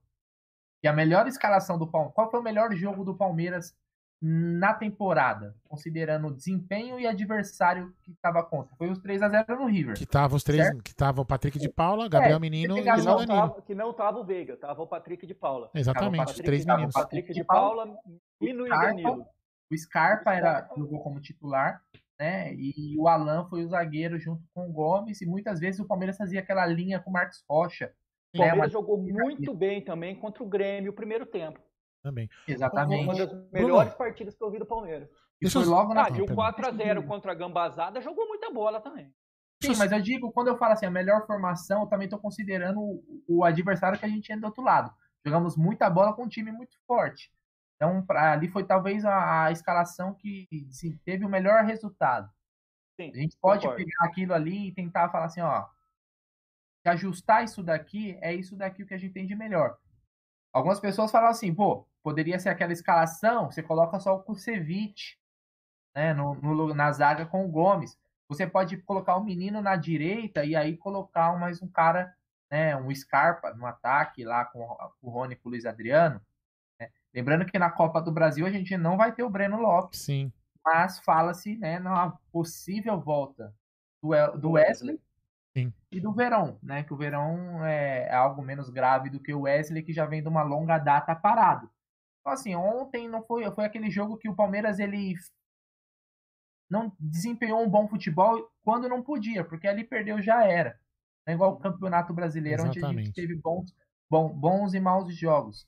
[0.82, 2.16] que a melhor escalação do Palmeiras.
[2.16, 3.76] Qual foi o melhor jogo do Palmeiras
[4.22, 5.56] na temporada?
[5.68, 8.76] Considerando o desempenho e adversário que estava contra.
[8.76, 9.96] Foi os 3 a 0 no River.
[9.96, 10.84] Que tava os três, Certo?
[10.84, 13.76] que tava o Patrick de Paula, Gabriel É, Menino e o Que não, tava, que
[13.76, 15.70] não tava o Veiga, tava o Patrick de Paula.
[15.74, 16.94] Exatamente, Patrick, três tava o meninos.
[16.96, 18.00] Patrick de Paula, Paula,
[18.42, 19.26] Nino e Danilo.
[19.72, 21.82] O Scarpa era, jogou como titular,
[22.20, 22.54] né?
[22.56, 25.22] E o Alan foi o zagueiro junto com o Gomes.
[25.22, 27.92] E muitas vezes o Palmeiras fazia aquela linha com o Marcos Rocha.
[28.34, 31.60] O né, Palmeiras mas- jogou muito bem também contra o Grêmio o primeiro tempo.
[32.04, 32.30] Também.
[32.48, 33.04] Exatamente.
[33.04, 35.10] Uma das melhores partidas que eu vi do Palmeiras.
[35.40, 36.36] E Deixa foi eu- logo na Ah, e o perdão.
[36.36, 39.14] 4x0 contra a Gambazada jogou muita bola também.
[39.64, 42.80] Sim, mas eu digo, quando eu falo assim, a melhor formação, eu também estou considerando
[42.80, 44.94] o, o adversário que a gente tinha do outro lado.
[45.26, 47.32] Jogamos muita bola com um time muito forte.
[47.76, 52.30] Então, pra, ali foi talvez a, a escalação que assim, teve o melhor resultado.
[53.00, 53.84] Sim, A gente pode concordo.
[53.84, 55.66] pegar aquilo ali e tentar falar assim, ó,
[56.82, 59.78] se ajustar isso daqui, é isso daqui o que a gente tem de melhor.
[60.54, 65.18] Algumas pessoas falam assim, pô, poderia ser aquela escalação, você coloca só o Kusevich,
[65.96, 67.98] né, no, no- na zaga com o Gomes.
[68.30, 72.14] Você pode colocar o menino na direita e aí colocar um- mais um cara,
[72.52, 74.60] né, um Scarpa no ataque lá com,
[75.02, 76.22] o Rony e com o Luiz Adriano.
[76.80, 76.90] né.
[77.14, 80.32] Lembrando que na Copa do Brasil a gente não vai ter o Breno Lopes Sim.
[80.64, 83.54] mas fala-se né, na possível volta
[84.02, 85.00] do, do Wesley
[85.58, 85.74] Sim.
[85.92, 86.84] e do Verão, né?
[86.84, 90.28] Que o Verão é, algo menos grave do que o Wesley, que já vem de
[90.30, 91.70] uma longa data parado.
[92.22, 95.16] Então, assim, ontem não foi, foi aquele jogo que o Palmeiras ele
[96.70, 100.80] não desempenhou um bom futebol quando não podia, porque ali perdeu já era.
[101.26, 103.06] É igual o Campeonato Brasileiro, onde a Exatamente.
[103.08, 103.74] gente teve bons,
[104.10, 105.68] bom- bons e maus jogos.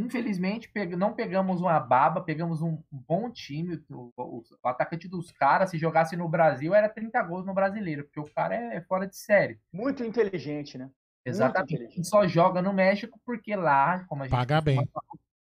[0.00, 3.82] Infelizmente, peg- não pegamos uma baba, pegamos um bom time.
[3.90, 8.04] O, o- o atacante dos caras, se jogasse no Brasil, era 30 gols no brasileiro,
[8.04, 9.58] porque o cara é fora de série.
[9.72, 10.88] Muito inteligente, né?
[11.24, 11.74] Exatamente.
[11.74, 12.06] inteligente.
[12.08, 14.78] Só joga no México porque lá, como a gente Paga bem.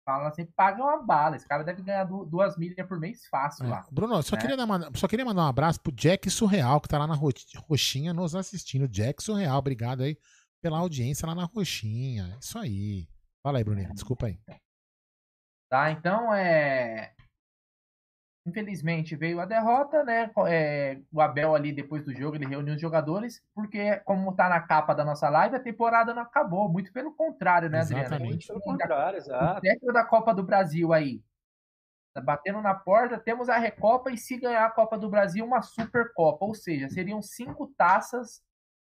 [0.05, 1.37] fala, sempre paga uma bala.
[1.37, 3.69] Esse cara deve ganhar du- duas milhas por mês fácil É.
[3.69, 3.87] lá.
[3.90, 4.40] Bruno, só, né?
[4.42, 7.14] queria dar uma- só queria mandar um abraço pro Jack Surreal, que tá lá na
[7.14, 7.31] ro-
[7.69, 8.88] Roxinha nos assistindo.
[8.88, 10.16] Jack Surreal, obrigado aí
[10.62, 12.37] pela audiência lá na Roxinha.
[12.40, 13.07] Isso aí.
[13.47, 13.95] Fala aí, Bruninho.
[13.95, 14.41] Desculpa aí.
[15.71, 15.93] Tá?
[15.93, 17.13] Então, é.
[18.45, 20.33] Infelizmente veio a derrota, né?
[20.49, 24.61] É, o Abel ali depois do jogo ele reuniu os jogadores, porque como tá na
[24.61, 28.03] capa da nossa live, a temporada não acabou, muito pelo contrário, né, Adriano?
[28.03, 28.31] Exatamente.
[28.33, 29.61] Muito pelo contrário, o exato.
[29.61, 31.23] técnico da Copa do Brasil aí,
[32.15, 35.63] tá batendo na porta, temos a Recopa e se ganhar a Copa do Brasil, uma
[35.63, 38.43] Supercopa, ou seja, seriam cinco taças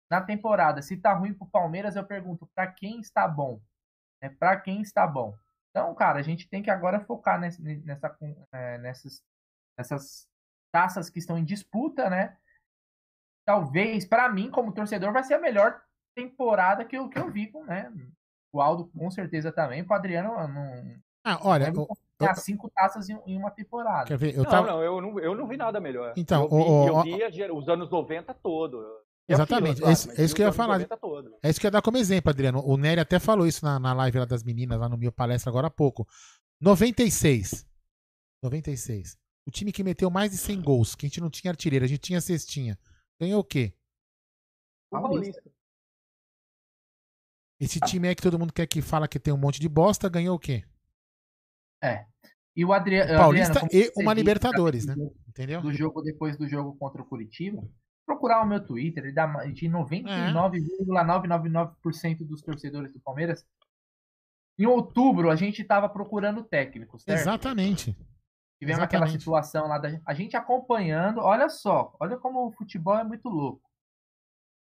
[0.09, 0.81] na temporada.
[0.81, 3.61] Se tá ruim pro Palmeiras, eu pergunto, para quem está bom?
[4.25, 5.37] É para quem está bom.
[5.71, 8.17] Então, cara, a gente tem que agora focar nessa, nessa,
[8.53, 9.23] é, nessas,
[9.77, 10.29] nessas
[10.73, 12.37] taças que estão em disputa, né?
[13.45, 15.79] Talvez, para mim, como torcedor, vai ser a melhor
[16.17, 17.93] temporada que eu, que eu vi, né?
[18.53, 19.85] O Aldo, com certeza, também.
[19.87, 20.97] O Adriano, não.
[21.25, 21.69] Ah, olha.
[21.69, 21.89] Eu, eu,
[22.21, 24.07] eu, cinco taças em, em, uma temporada.
[24.07, 24.35] Quer ver?
[24.35, 24.67] Eu não, tava...
[24.69, 26.15] não, eu não, eu não vi nada melhor.
[26.17, 29.04] Então, eu vi, o, eu vi os anos 90 todo.
[29.27, 30.81] Exatamente, é isso, é isso que eu ia falar.
[31.43, 32.63] É isso que eu ia dar como exemplo, Adriano.
[32.65, 35.51] O Nery até falou isso na, na live lá das meninas, lá no meu palestra
[35.51, 36.07] agora há pouco.
[36.61, 37.67] 96.
[38.43, 39.17] 96.
[39.47, 41.89] O time que meteu mais de 100 gols, que a gente não tinha artilheiro, a
[41.89, 42.79] gente tinha cestinha.
[43.19, 43.75] Ganhou o quê?
[44.91, 45.43] O Paulista.
[47.59, 50.09] Esse time aí que todo mundo quer que fala que tem um monte de bosta,
[50.09, 50.65] ganhou o quê?
[51.83, 52.07] É.
[52.57, 53.19] E o Adriano.
[53.19, 54.95] Paulista Adriano, e uma Libertadores, né?
[55.29, 55.63] Entendeu?
[55.63, 57.63] Do jogo depois do jogo contra o Curitiba.
[58.07, 63.47] Procurar o meu Twitter, ele dá de 99,999% dos torcedores do Palmeiras.
[64.59, 67.21] Em outubro, a gente estava procurando técnicos, certo?
[67.21, 67.97] Exatamente.
[68.59, 71.21] Tivemos aquela situação lá da a gente acompanhando.
[71.21, 73.63] Olha só, olha como o futebol é muito louco.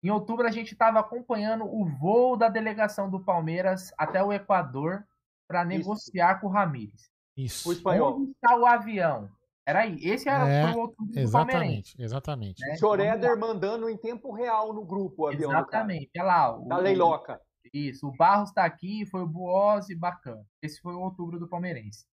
[0.03, 5.05] Em outubro a gente estava acompanhando o voo da delegação do Palmeiras até o Equador
[5.47, 7.11] para negociar com o Ramires.
[7.37, 7.69] Isso.
[7.69, 8.21] O espanhol.
[8.21, 9.29] Onde está o avião?
[9.71, 9.99] Era aí.
[10.03, 11.95] Esse era É, o outro do Exatamente, Palmeirense.
[12.03, 12.61] exatamente.
[12.97, 13.07] né?
[13.07, 15.51] Éder mandando em tempo real no grupo o avião.
[15.53, 16.11] Exatamente.
[16.17, 16.59] Olha lá.
[16.59, 17.41] O, Da Leiloca.
[17.73, 18.09] Isso.
[18.09, 20.45] O Barros está aqui, foi o Buozzi, bacana.
[20.61, 22.05] Esse foi o outubro do Palmeirense.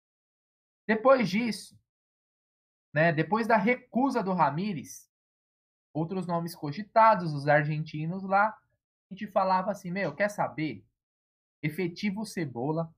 [0.87, 1.75] Depois disso,
[2.93, 5.09] né, depois da recusa do Ramires,
[5.91, 10.85] outros nomes cogitados, os argentinos lá, a gente falava assim, meu, quer saber?
[11.63, 12.93] Efetivo Cebola.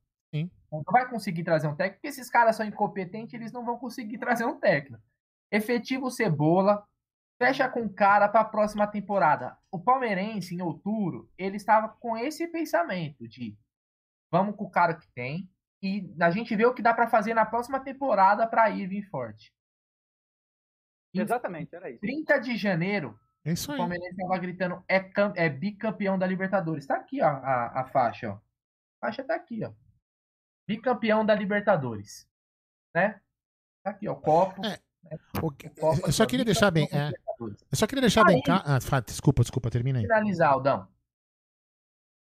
[0.71, 4.17] Não vai conseguir trazer um técnico, porque esses caras são incompetentes, eles não vão conseguir
[4.17, 5.01] trazer um técnico.
[5.51, 6.85] Efetivo Cebola,
[7.41, 9.57] fecha com o cara para a próxima temporada.
[9.71, 13.57] O palmeirense, em outubro, ele estava com esse pensamento de
[14.31, 15.49] vamos com o cara que tem
[15.81, 19.03] e a gente vê o que dá para fazer na próxima temporada para ir vir
[19.09, 19.51] forte.
[21.13, 21.99] Exatamente, era isso.
[22.01, 23.77] 30 de janeiro, É isso o aí.
[23.79, 26.85] Palmeirense estava gritando é, cam- é bicampeão da Libertadores.
[26.85, 28.33] Tá aqui, ó, a, a faixa, ó.
[28.33, 29.71] A faixa tá aqui, ó.
[30.79, 32.29] Bicampeão da Libertadores.
[32.93, 33.19] Né?
[33.83, 34.13] Tá aqui, ó.
[34.13, 34.63] Copo.
[34.63, 34.77] É,
[35.41, 36.87] O que- Copa, Eu só queria deixar bem.
[36.91, 38.61] é, eu só queria deixar bem Aí-.
[38.65, 40.03] Ah, desculpa, desculpa, termina aí.
[40.05, 40.87] finalizar, Aldão.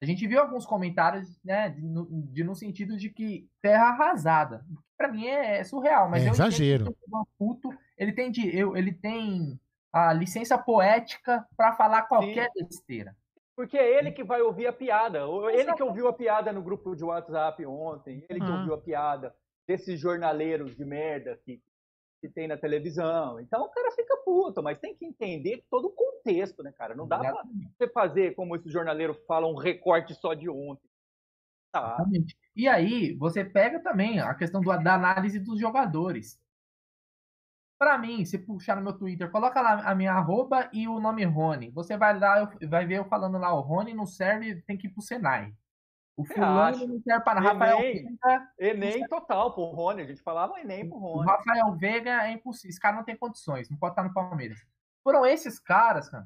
[0.02, 4.66] A gente viu alguns comentários, né, de, no- de no sentido de que terra arrasada.
[4.98, 6.94] Pra mim é, é surreal, mas É eu exagero.
[7.38, 9.58] puto, ele tem de, eu, ele tem
[9.94, 13.16] a licença poética pra falar qualquer besteira.
[13.56, 15.26] Porque é ele que vai ouvir a piada.
[15.28, 18.26] Ou Ele que ouviu a piada no grupo de WhatsApp ontem.
[18.30, 18.58] Ele que Ah.
[18.60, 19.36] ouviu a piada
[19.68, 21.62] desses jornaleiros de merda que,
[22.22, 23.40] que tem na televisão.
[23.40, 26.96] Então o cara fica puto, mas tem que entender todo o contexto, né, cara?
[26.96, 27.44] Não dá pra
[27.78, 30.90] você fazer, como esses jornaleiros falam, um recorte só de ontem.
[31.72, 31.96] Tá.
[31.96, 32.38] Exatamente.
[32.56, 36.40] E aí, você pega também a questão do- da análise dos jogadores.
[37.78, 41.24] Pra mim, se puxar no meu Twitter, coloca lá a minha arroba e o nome
[41.26, 41.70] Rony.
[41.72, 44.88] Você vai lá, eu- vai ver eu falando lá, o Rony não serve, tem que
[44.88, 45.54] ir pro Senai.
[46.16, 47.52] O fulano não serve para Enem.
[47.52, 48.50] Rafael Veiga.
[48.60, 50.04] Enem total pro Rony.
[50.04, 51.28] A gente falava Enem pro O Rony.
[51.28, 52.70] Rafael Veiga é impossível.
[52.70, 54.60] Esse cara não tem condições, não pode estar no Palmeiras.
[55.04, 56.24] Foram esses caras, cara,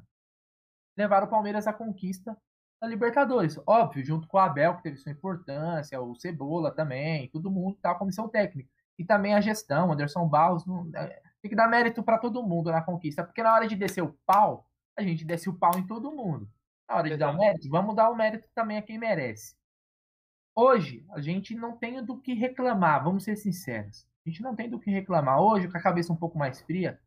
[0.94, 2.36] que levaram o Palmeiras à conquista
[2.80, 3.58] da Libertadores.
[3.66, 7.90] Óbvio, junto com o Abel, que teve sua importância, o Cebola também, todo mundo, tá,
[7.92, 8.68] a comissão técnica.
[8.98, 10.66] E também a gestão, Anderson Barros.
[10.66, 13.76] não- é, tem que dar mérito para todo mundo na conquista, porque na hora de
[13.76, 16.48] descer o pau, a gente desce o pau em todo mundo.
[16.88, 19.54] Na hora de dar o mérito, vamos dar o mérito também a quem merece.
[20.54, 24.08] Hoje, a gente não tem do que reclamar, vamos ser sinceros.
[24.26, 25.40] A gente não tem do que reclamar.
[25.40, 27.00] Hoje, com a cabeça um pouco mais fria,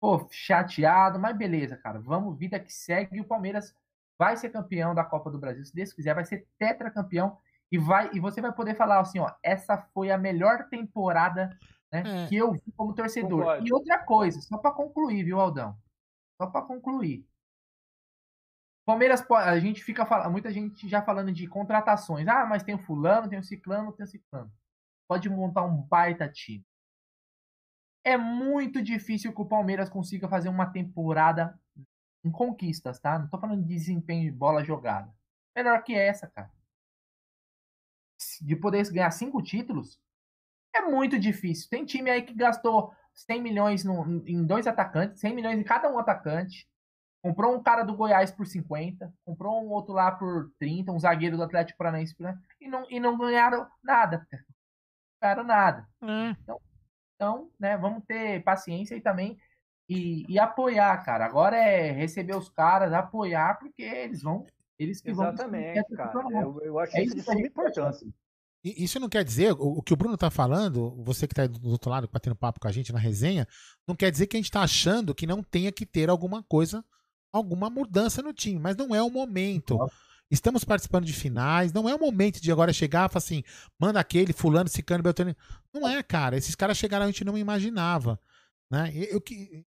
[0.00, 2.00] pô, chateado, mas beleza, cara.
[2.00, 3.16] Vamos, vida que segue.
[3.16, 3.74] E o Palmeiras
[4.18, 7.38] vai ser campeão da Copa do Brasil, se Deus quiser, vai ser tetracampeão.
[7.70, 11.56] E, vai, e você vai poder falar assim, ó, essa foi a melhor temporada
[11.92, 12.28] né, É.
[12.28, 13.40] que eu vi como torcedor.
[13.40, 13.66] Concordo.
[13.66, 15.76] E outra coisa, só para concluir, viu, Aldão?
[16.40, 17.26] Só para concluir.
[18.86, 22.26] Palmeiras, a gente fica falando, muita gente já falando de contratações.
[22.26, 24.50] Ah, mas tem o fulano, tem o ciclano, tem o ciclano.
[25.06, 26.64] Pode montar um baita time.
[28.04, 31.60] É muito difícil que o Palmeiras consiga fazer uma temporada
[32.24, 33.18] em conquistas, tá?
[33.18, 35.14] Não tô falando de desempenho de bola jogada.
[35.54, 36.50] Melhor que essa, cara.
[38.40, 40.00] De poder ganhar cinco títulos,
[40.78, 41.68] é muito difícil.
[41.68, 45.92] Tem time aí que gastou 100 milhões no- em dois atacantes, 100 milhões em cada
[45.92, 46.68] um atacante.
[47.22, 51.36] Comprou um cara do Goiás por 50, comprou um outro lá por 30, um zagueiro
[51.36, 54.26] do Atlético Paranaense por e não, e não ganharam nada.
[54.32, 54.38] Não
[55.20, 55.88] ganharam nada.
[56.02, 56.36] É,
[57.16, 59.36] Então, né, vamos ter paciência e também
[59.88, 61.24] e, e apoiar, cara.
[61.26, 64.46] Agora é receber os caras, apoiar, porque eles vão
[64.78, 66.40] Eles que Exatamente, vão cara.
[66.40, 68.06] Eu, eu acho É isso de suma importância.
[68.76, 71.68] Isso não quer dizer, o que o Bruno tá falando, você que tá aí do
[71.68, 73.46] outro lado batendo papo com a gente na resenha,
[73.86, 76.84] não quer dizer que a gente tá achando que não tenha que ter alguma coisa,
[77.32, 79.78] alguma mudança no time, mas não é o momento.
[80.30, 83.42] Estamos participando de finais, não é o momento de agora chegar e falar assim,
[83.80, 85.34] manda aquele, fulano, cicano, beltrano.
[85.72, 86.36] Não é, cara.
[86.36, 88.20] Esses caras chegaram, a gente não imaginava.
[88.70, 88.92] Né?
[88.94, 89.22] Eu, eu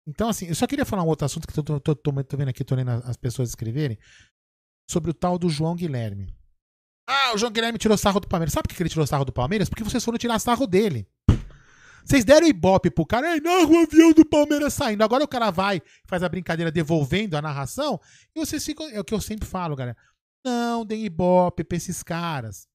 [0.05, 2.89] então, assim, eu só queria falar um outro assunto que tô vendo aqui, tô lendo
[2.89, 3.97] as pessoas escreverem,
[4.89, 6.33] sobre o tal do João Guilherme.
[7.11, 8.53] Ah, o João Guilherme tirou sarro do Palmeiras.
[8.53, 9.67] Sabe por que ele tirou sarro do Palmeiras?
[9.67, 11.07] Porque vocês foram tirar sarro dele.
[12.05, 15.03] Vocês deram ibope pro cara, ei, não, o avião do Palmeiras saindo.
[15.03, 17.99] Agora o cara vai, faz a brincadeira devolvendo a narração,
[18.35, 18.87] e vocês ficam.
[18.89, 19.97] É o que eu sempre falo, galera.
[20.43, 22.67] Não deem ibope pra esses caras.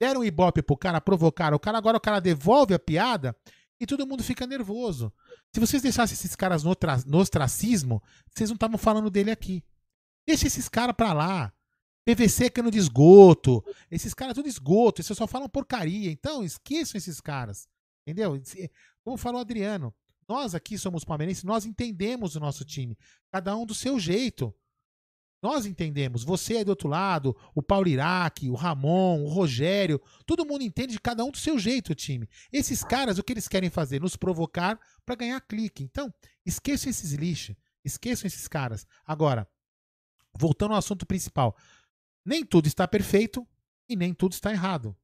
[0.00, 3.34] Deram ibope pro cara, provocaram o cara, agora o cara devolve a piada
[3.80, 5.10] e todo mundo fica nervoso.
[5.54, 8.02] Se vocês deixassem esses caras no, tra- no ostracismo,
[8.34, 9.64] vocês não estavam falando dele aqui.
[10.26, 11.52] Deixa esses caras pra lá.
[12.06, 13.64] PVC cano de esgoto.
[13.90, 15.00] Esses caras tudo esgoto.
[15.00, 16.10] Esses só falam porcaria.
[16.10, 17.68] Então, esqueçam esses caras.
[18.06, 18.40] Entendeu?
[19.02, 19.92] Como falou o Adriano,
[20.28, 22.96] nós aqui somos palmeirenses, nós entendemos o nosso time.
[23.32, 24.54] Cada um do seu jeito.
[25.42, 26.22] Nós entendemos.
[26.22, 30.92] Você aí do outro lado, o Paulo Iraque, o Ramon, o Rogério, todo mundo entende
[30.92, 32.28] de cada um do seu jeito o time.
[32.52, 34.00] Esses caras, o que eles querem fazer?
[34.00, 35.82] Nos provocar para ganhar clique.
[35.82, 36.12] Então,
[36.44, 37.56] esqueçam esses lixos.
[37.84, 38.86] Esqueçam esses caras.
[39.04, 39.46] Agora,
[40.36, 41.56] voltando ao assunto principal.
[42.26, 43.46] Nem tudo está perfeito
[43.88, 44.96] e nem tudo está errado.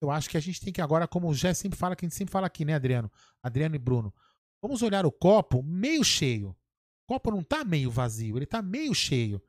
[0.00, 2.08] Eu acho que a gente tem que agora, como o Jé sempre fala, que a
[2.08, 3.10] gente sempre fala aqui, né, Adriano?
[3.42, 4.14] Adriano e Bruno.
[4.62, 6.50] Vamos olhar o copo meio cheio.
[6.50, 9.42] O copo não tá meio vazio, ele tá meio cheio.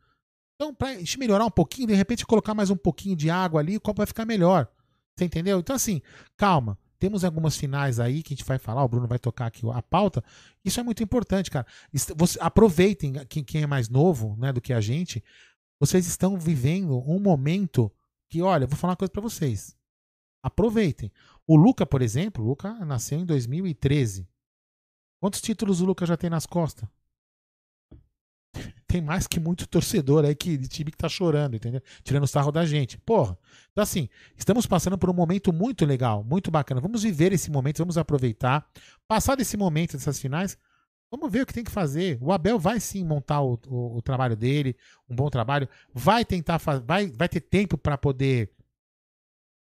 [0.56, 3.78] Então, pra gente melhorar um pouquinho, de repente colocar mais um pouquinho de água ali,
[3.78, 4.68] o copo vai ficar melhor.
[5.16, 5.60] Você entendeu?
[5.60, 6.02] Então, assim,
[6.36, 6.78] calma.
[6.98, 9.82] Temos algumas finais aí que a gente vai falar, o Bruno vai tocar aqui a
[9.82, 10.24] pauta.
[10.64, 11.68] Isso é muito importante, cara.
[12.40, 15.24] Aproveitem, quem, quem é mais novo né, do que a gente,
[15.80, 17.92] vocês estão vivendo um momento
[18.30, 19.76] que, olha, vou falar uma coisa pra vocês.
[20.42, 21.12] Aproveitem.
[21.48, 24.28] O Luca, por exemplo, o Luca nasceu em 2013.
[25.20, 26.88] Quantos títulos o Luca já tem nas costas?
[28.88, 31.82] Tem mais que muito torcedor aí que, de time que tá chorando, entendeu?
[32.04, 32.98] Tirando sarro da gente.
[33.00, 33.38] Porra.
[33.72, 34.08] Então, assim,
[34.38, 36.80] estamos passando por um momento muito legal, muito bacana.
[36.80, 38.66] Vamos viver esse momento, vamos aproveitar.
[39.08, 40.58] Passar desse momento, dessas finais,
[41.16, 42.18] vamos ver o que tem que fazer.
[42.22, 44.76] O Abel vai sim montar o, o- o trabalho dele,
[45.10, 45.68] um bom trabalho.
[45.94, 48.52] Vai tentar, vai, vai ter tempo para poder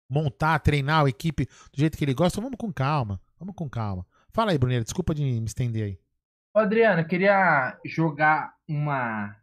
[0.09, 2.41] montar, treinar a equipe do jeito que ele gosta.
[2.41, 4.05] Vamos com calma, vamos com calma.
[4.31, 5.99] Fala aí, Bruneiro, desculpa de me estender aí.
[6.53, 9.35] Ô, Adriano, eu queria jogar uma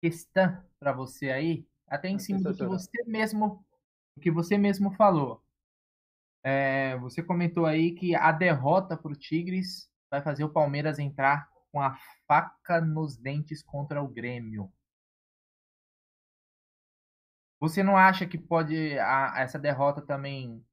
[0.00, 3.64] questão para você aí, até em cima do que você mesmo,
[4.16, 5.42] do que você mesmo falou.
[6.42, 11.48] É, você comentou aí que a derrota para o Tigres vai fazer o Palmeiras entrar
[11.72, 14.72] com a faca nos dentes contra o Grêmio.
[17.60, 20.64] Você não acha que pode a- essa derrota também,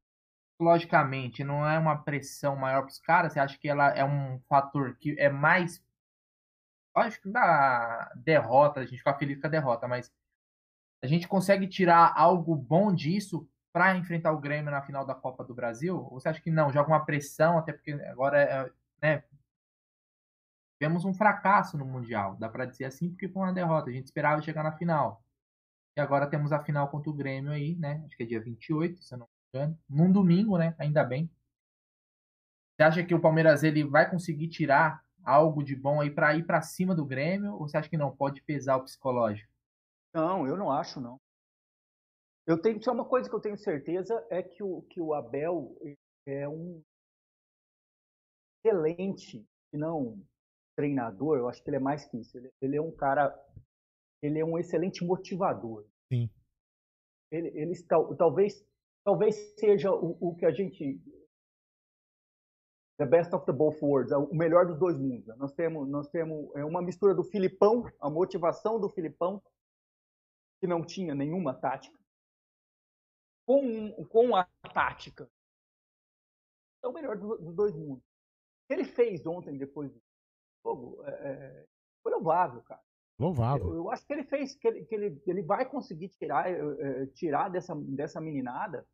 [0.60, 3.34] logicamente, não é uma pressão maior para os caras?
[3.34, 5.84] Você acha que ela é um fator que é mais
[6.96, 10.12] acho que da derrota, a gente fica feliz com a derrota, mas
[11.04, 15.44] a gente consegue tirar algo bom disso para enfrentar o Grêmio na final da Copa
[15.44, 15.98] do Brasil?
[15.98, 16.72] Ou você acha que não?
[16.72, 19.24] Joga uma pressão, até porque agora é, né,
[20.78, 23.90] tivemos um fracasso no Mundial, dá para dizer assim, porque foi uma derrota.
[23.90, 25.24] A gente esperava chegar na final.
[25.98, 28.04] E agora temos a final contra o Grêmio aí, né?
[28.06, 29.80] Acho que é dia 28, se eu não me engano.
[29.90, 30.76] Num domingo, né?
[30.78, 31.32] Ainda bem.
[32.76, 36.46] Você acha que o Palmeiras ele vai conseguir tirar algo de bom aí para ir
[36.46, 37.54] para cima do Grêmio?
[37.54, 39.50] Ou você acha que não pode pesar o psicológico?
[40.14, 41.20] Não, eu não acho, não.
[42.46, 45.76] Eu tenho só uma coisa que eu tenho certeza é que o, que o Abel
[46.28, 46.84] é um
[48.66, 50.20] excelente, se não
[50.76, 52.38] treinador, eu acho que ele é mais que isso.
[52.38, 53.34] Ele, ele é um cara,
[54.22, 55.86] ele é um excelente motivador.
[56.12, 56.30] Sim.
[57.32, 58.66] Ele, ele tal, talvez,
[59.04, 61.02] talvez seja o, o que a gente
[62.98, 65.28] the best of the both worlds, é o melhor dos dois mundos.
[65.38, 69.42] Nós temos, nós temos é uma mistura do Filipão, a motivação do Filipão,
[70.62, 71.98] que não tinha nenhuma tática,
[73.46, 75.30] com, com a tática.
[76.84, 78.06] É o melhor do- dos dois mundos.
[78.66, 80.02] O que ele fez ontem, depois do
[80.66, 81.66] jogo, é, é,
[82.02, 82.82] foi louvável, cara.
[83.20, 83.68] Louvável.
[83.68, 87.06] Eu, eu acho que ele fez, que ele, que ele, ele vai conseguir tirar, eh,
[87.14, 88.86] tirar dessa, dessa meninada,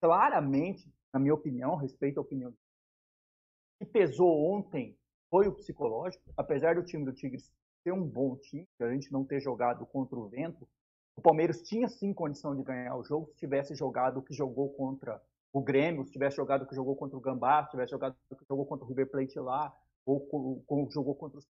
[0.00, 2.50] claramente, na minha opinião, respeito à opinião.
[2.50, 4.98] O que pesou ontem
[5.30, 7.52] foi o psicológico, apesar do time do Tigres
[7.82, 10.68] ser um bom time, a gente não ter jogado contra o vento,
[11.16, 14.72] o Palmeiras tinha sim condição de ganhar o jogo se tivesse jogado o que jogou
[14.74, 15.20] contra
[15.52, 18.36] o Grêmio, se tivesse jogado o que jogou contra o Gambá, se tivesse jogado o
[18.36, 19.74] que jogou contra o River Plate lá,
[20.04, 21.46] ou co- como jogou contra os.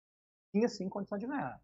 [0.52, 1.60] Tinha sim condição de ganhar.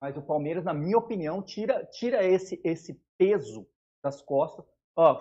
[0.00, 3.68] Mas o Palmeiras, na minha opinião, tira, tira esse, esse peso
[4.02, 4.64] das costas.
[4.96, 5.20] Ó,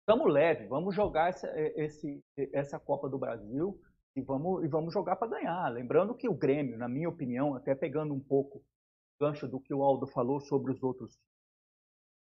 [0.00, 2.22] estamos leve, vamos jogar essa, esse,
[2.52, 3.80] essa Copa do Brasil
[4.14, 5.68] e vamos, e vamos jogar para ganhar.
[5.70, 9.74] Lembrando que o Grêmio, na minha opinião, até pegando um pouco o gancho do que
[9.74, 11.18] o Aldo falou sobre os outros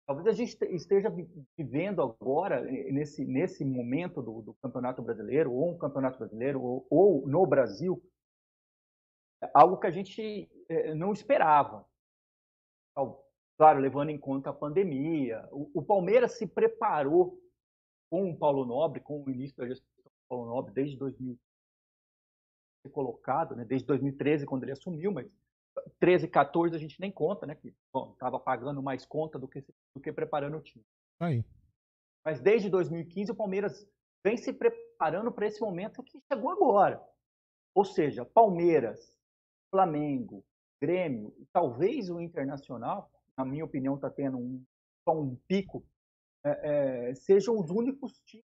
[0.07, 1.09] Talvez a gente esteja
[1.57, 7.27] vivendo agora, nesse, nesse momento do, do Campeonato Brasileiro, ou um Campeonato Brasileiro, ou, ou,
[7.27, 8.01] no Brasil,
[9.53, 11.83] algo que a gente eh, não esperava.
[13.57, 15.47] Claro, levando em conta a pandemia.
[15.51, 17.39] O, o Palmeiras se preparou
[18.09, 21.37] com o Paulo Nobre, com o início da gestão do Paulo Nobre, desde 2000
[22.91, 25.27] colocado, né, desde 2013, quando ele assumiu, mas
[25.99, 27.55] 13, 14 a gente nem conta, né?
[27.55, 27.73] Que
[28.11, 29.63] estava pagando mais conta do que,
[29.93, 30.85] do que preparando o time.
[31.19, 31.43] Aí.
[32.23, 33.87] Mas desde 2015 o Palmeiras
[34.23, 37.01] vem se preparando para esse momento que chegou agora.
[37.73, 39.15] Ou seja, Palmeiras,
[39.69, 40.43] Flamengo,
[40.81, 44.63] Grêmio, talvez o Internacional, na minha opinião, está tendo um,
[45.07, 45.85] um pico,
[46.43, 48.45] é, é, sejam os únicos times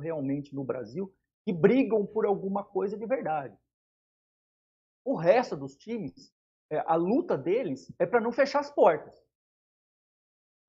[0.00, 1.10] realmente no Brasil
[1.44, 3.56] que brigam por alguma coisa de verdade.
[5.04, 6.34] O resto dos times
[6.86, 9.14] a luta deles é para não fechar as portas.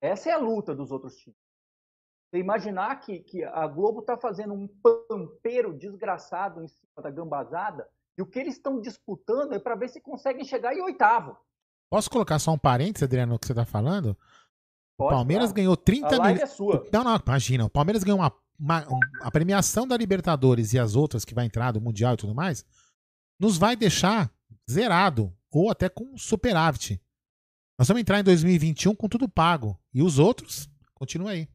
[0.00, 1.38] Essa é a luta dos outros times.
[2.30, 7.88] Você imaginar que, que a Globo está fazendo um pampeiro desgraçado em cima da gambazada
[8.16, 11.36] e o que eles estão disputando é para ver se conseguem chegar em oitavo.
[11.90, 14.16] Posso colocar só um parênteses, Adriano, no que você está falando?
[14.96, 15.54] Pode, o Palmeiras claro.
[15.54, 16.40] ganhou 30 milhões.
[16.40, 16.84] É sua.
[16.92, 17.64] Não, não, imagina.
[17.64, 18.84] O Palmeiras ganhou uma, uma,
[19.22, 22.64] a premiação da Libertadores e as outras que vai entrar, do Mundial e tudo mais,
[23.40, 24.30] nos vai deixar
[24.70, 27.00] zerado ou até com superávit.
[27.78, 29.78] Nós vamos entrar em 2021 com tudo pago.
[29.94, 31.48] E os outros, continua aí.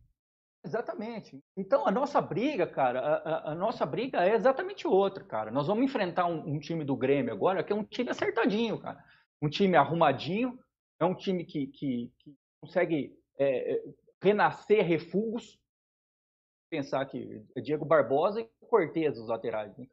[0.65, 1.43] Exatamente.
[1.57, 5.51] Então a nossa briga, cara, a, a, a, nossa briga é exatamente outra, cara.
[5.51, 9.03] Nós vamos enfrentar um, um, time do Grêmio agora que é um time acertadinho, cara.
[9.41, 10.57] Um time arrumadinho,
[11.01, 13.83] é um time que, que, que consegue é, é
[14.21, 15.59] renascer refugos.
[16.69, 19.85] Pensar que é Diego Barbosa e Cortez os laterais, né?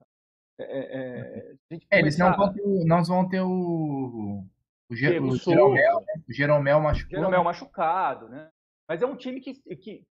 [0.62, 4.44] É, é, é eles não vão ter, nós vamos ter o,
[4.90, 6.22] o, Ger, o Jeromel, né?
[6.28, 7.16] o Jeromel machucado.
[7.16, 8.50] Jeromel machucado, né?
[8.88, 10.04] Mas é um time que, que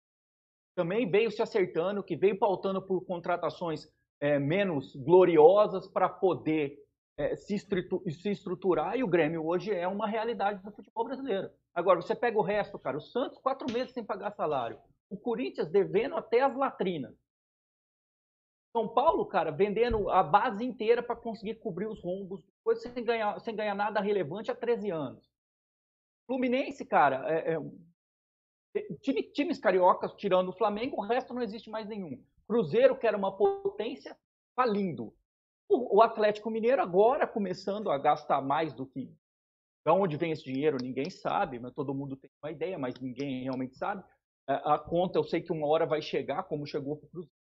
[0.74, 3.88] também veio se acertando, que veio pautando por contratações
[4.20, 6.78] é, menos gloriosas para poder
[7.16, 11.50] é, se, se, estruturar e o Grêmio hoje é uma realidade do futebol brasileiro.
[11.74, 14.78] Agora, você pega o resto, cara, o Santos quatro meses sem pagar salário,
[15.10, 17.14] o Corinthians devendo até as latrinas.
[18.72, 23.40] São Paulo, cara, vendendo a base inteira para conseguir cobrir os rombos, depois sem ganhar,
[23.40, 25.28] sem ganhar nada relevante há 13 anos.
[26.26, 31.88] Fluminense, cara, é, é, time, times cariocas, tirando o Flamengo, o resto não existe mais
[31.88, 32.22] nenhum.
[32.46, 34.16] Cruzeiro, que era uma potência,
[34.54, 35.14] falindo.
[35.68, 39.06] O, o Atlético Mineiro agora começando a gastar mais do que.
[39.86, 43.44] De onde vem esse dinheiro, ninguém sabe, mas todo mundo tem uma ideia, mas ninguém
[43.44, 44.04] realmente sabe.
[44.46, 47.37] A, a conta, eu sei que uma hora vai chegar, como chegou para o Cruzeiro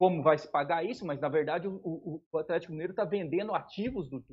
[0.00, 3.54] como vai se pagar isso, mas na verdade o, o, o Atlético Mineiro está vendendo
[3.54, 4.24] ativos do,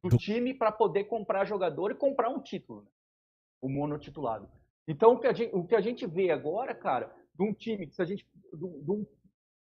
[0.00, 2.90] do, time para poder comprar jogador e comprar um título, né?
[3.60, 4.48] o monotitulado.
[4.86, 7.90] Então o que, a gente, o que a gente vê agora, cara, de um time,
[7.90, 9.04] se a gente, de um,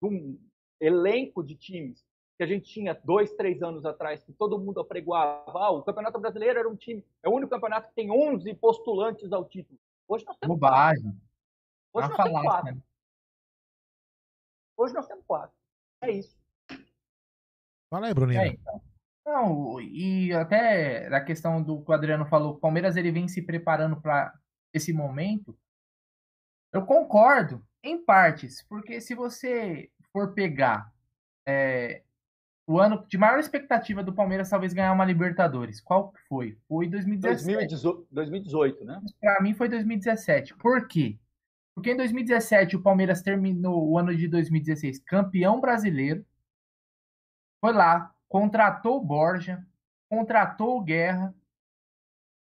[0.02, 0.38] de um
[0.82, 2.06] elenco de times
[2.38, 6.20] que a gente tinha dois, três anos atrás, que todo mundo apregoava, ah, o Campeonato
[6.20, 9.80] Brasileiro era um time, é o único campeonato que tem 11 postulantes ao título.
[10.10, 11.18] Hoje nós temos Bobagem.
[11.93, 12.76] Hoje nós temos quatro.
[12.76, 12.82] Né?
[14.82, 15.56] Hoje nós temos quatro.
[16.02, 16.36] É isso.
[17.88, 18.42] Fala aí, Bruninho.
[18.42, 18.82] É, então.
[19.24, 23.44] Não, e até a questão do que o Adriano falou, o Palmeiras ele vem se
[23.44, 24.34] preparando para
[24.74, 25.56] esse momento.
[26.74, 30.92] Eu concordo, em partes, porque se você for pegar
[31.48, 32.02] é,
[32.68, 36.58] o ano de maior expectativa do Palmeiras talvez ganhar uma Libertadores, qual foi?
[36.68, 37.76] Foi 2017.
[38.10, 39.00] 2018, né?
[39.20, 40.56] Para mim foi 2017.
[40.56, 41.20] Por quê?
[41.74, 46.26] Porque em 2017 o Palmeiras terminou o ano de 2016 campeão brasileiro.
[47.59, 49.65] Foi lá, contratou o Borja,
[50.09, 51.34] contratou o Guerra,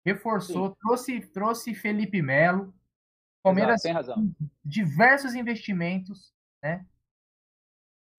[0.05, 2.75] reforçou, trouxe, trouxe Felipe Melo.
[3.43, 4.33] Palmeiras tem razão.
[4.65, 6.33] diversos investimentos,
[6.63, 6.87] né?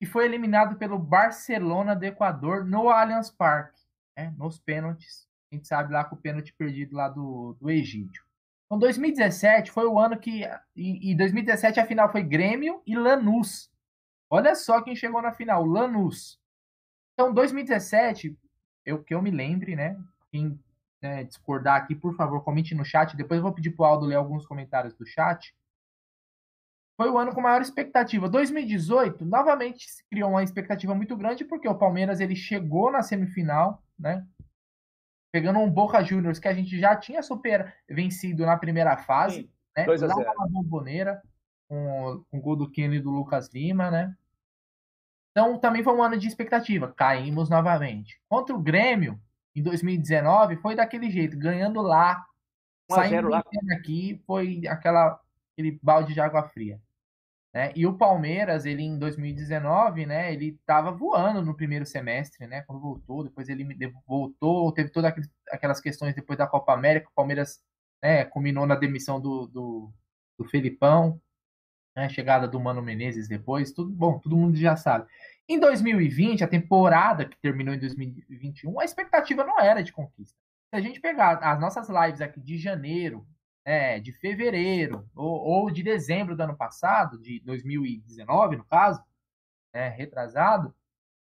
[0.02, 3.82] E foi eliminado pelo Barcelona do Equador no Allianz Parque,
[4.18, 4.34] né?
[4.38, 5.30] nos pênaltis.
[5.50, 8.26] A gente sabe lá com o pênalti perdido lá do, do Egídio.
[8.74, 10.44] Então, 2017 foi o ano que.
[10.76, 13.72] E, e 2017 a final foi Grêmio e Lanús.
[14.30, 16.40] Olha só quem chegou na final, Lanús.
[17.14, 18.36] Então, 2017,
[18.84, 19.96] eu que eu me lembre, né?
[20.32, 20.60] Quem
[21.00, 23.16] né, discordar aqui, por favor, comente no chat.
[23.16, 25.56] Depois eu vou pedir pro Aldo ler alguns comentários do chat.
[26.98, 28.28] Foi o ano com maior expectativa.
[28.28, 33.84] 2018, novamente se criou uma expectativa muito grande, porque o Palmeiras ele chegou na semifinal,
[34.00, 34.26] né?
[35.34, 39.50] Pegando um Boca Juniors que a gente já tinha super vencido na primeira fase, Sim,
[39.76, 39.86] né?
[39.86, 40.34] 2 a Lá 0.
[40.38, 41.24] na Bomboneira,
[41.68, 44.16] com, o gol do Kenny e do Lucas Lima, né?
[45.32, 46.94] Então também foi um ano de expectativa.
[46.96, 48.22] Caímos novamente.
[48.30, 49.20] Contra o Grêmio,
[49.56, 52.24] em 2019, foi daquele jeito, ganhando lá,
[52.92, 53.44] 1 a 0 saindo lá.
[53.76, 55.20] aqui, foi aquela,
[55.54, 56.80] aquele balde de água fria.
[57.54, 57.72] Né?
[57.76, 62.82] E o Palmeiras, ele em 2019, né, ele estava voando no primeiro semestre, né, quando
[62.82, 63.64] voltou, depois ele
[64.08, 65.14] voltou, teve todas
[65.52, 67.62] aquelas questões depois da Copa América, o Palmeiras,
[68.02, 69.94] né, culminou na demissão do, do,
[70.36, 71.22] do Felipão,
[71.96, 75.06] né, chegada do Mano Menezes depois, tudo bom, todo mundo já sabe.
[75.48, 80.36] Em 2020, a temporada que terminou em 2021, a expectativa não era de conquista.
[80.72, 83.28] Se a gente pegar as nossas lives aqui de janeiro,
[83.66, 89.04] é, de fevereiro ou, ou de dezembro do ano passado, de 2019 no caso,
[89.74, 90.74] né, retrasado,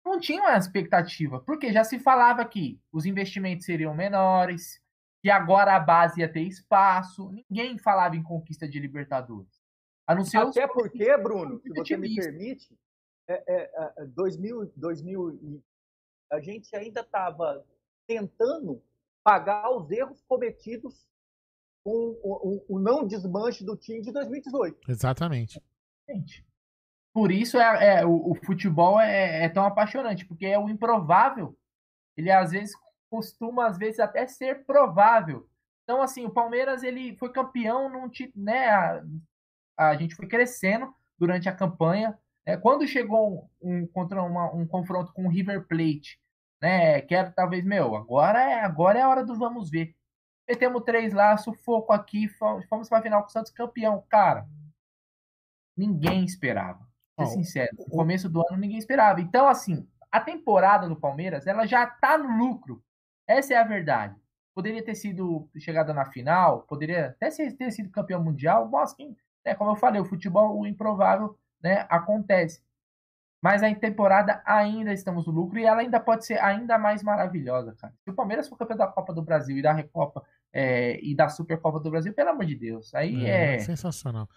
[0.05, 4.83] não tinha uma expectativa, porque já se falava que os investimentos seriam menores,
[5.23, 9.61] que agora a base ia ter espaço, ninguém falava em conquista de Libertadores.
[10.07, 12.77] A não ser os Até porque, Bruno, se você me permite,
[13.29, 15.63] é, é, é, 2000, 2000 e-
[16.33, 17.65] a gente ainda estava
[18.07, 18.83] tentando
[19.23, 21.10] pagar os erros cometidos
[21.85, 21.91] com
[22.23, 24.79] o, o- o não desmanche do time de 2018.
[24.91, 25.63] Exatamente.
[26.09, 26.45] Gente,
[27.13, 31.57] Por isso é, é- o, o futebol é, é tão apaixonante, porque é o improvável.
[32.17, 32.75] Ele às vezes
[33.11, 35.49] costuma, às vezes, até ser provável.
[35.85, 38.69] Então, assim, o Palmeiras ele foi campeão num ti- né?
[38.69, 39.03] A,
[39.89, 42.17] a gente foi crescendo durante a campanha.
[42.47, 42.57] né?
[42.57, 46.21] Quando chegou um, um- contra uma- um confronto com o River Plate,
[46.63, 47.01] né?
[47.01, 49.95] Que era talvez, meu, agora é, agora é a hora do vamos ver.
[50.49, 54.05] Metemos três lá, sufoco aqui, fomos, para a final com o Santos campeão.
[54.09, 54.47] Cara,
[55.77, 56.81] ninguém esperava.
[57.19, 59.21] Ser Ó, sincero, no começo do ano ninguém esperava.
[59.21, 62.83] Então, assim, a temporada do Palmeiras, ela já tá no lucro.
[63.27, 64.17] Essa é a verdade.
[64.53, 68.95] Poderia ter sido chegada na final, poderia até ter sido campeão mundial, mas
[69.45, 72.61] né, como eu falei, o futebol, o improvável, né, acontece.
[73.43, 77.75] Mas a temporada ainda estamos no lucro e ela ainda pode ser ainda mais maravilhosa,
[77.75, 77.95] cara.
[78.05, 80.23] Se o Palmeiras for campeão da Copa do Brasil e da Recopa
[80.53, 83.59] é, e da Supercopa do Brasil, pelo amor de Deus, aí É, é.
[83.61, 84.29] sensacional.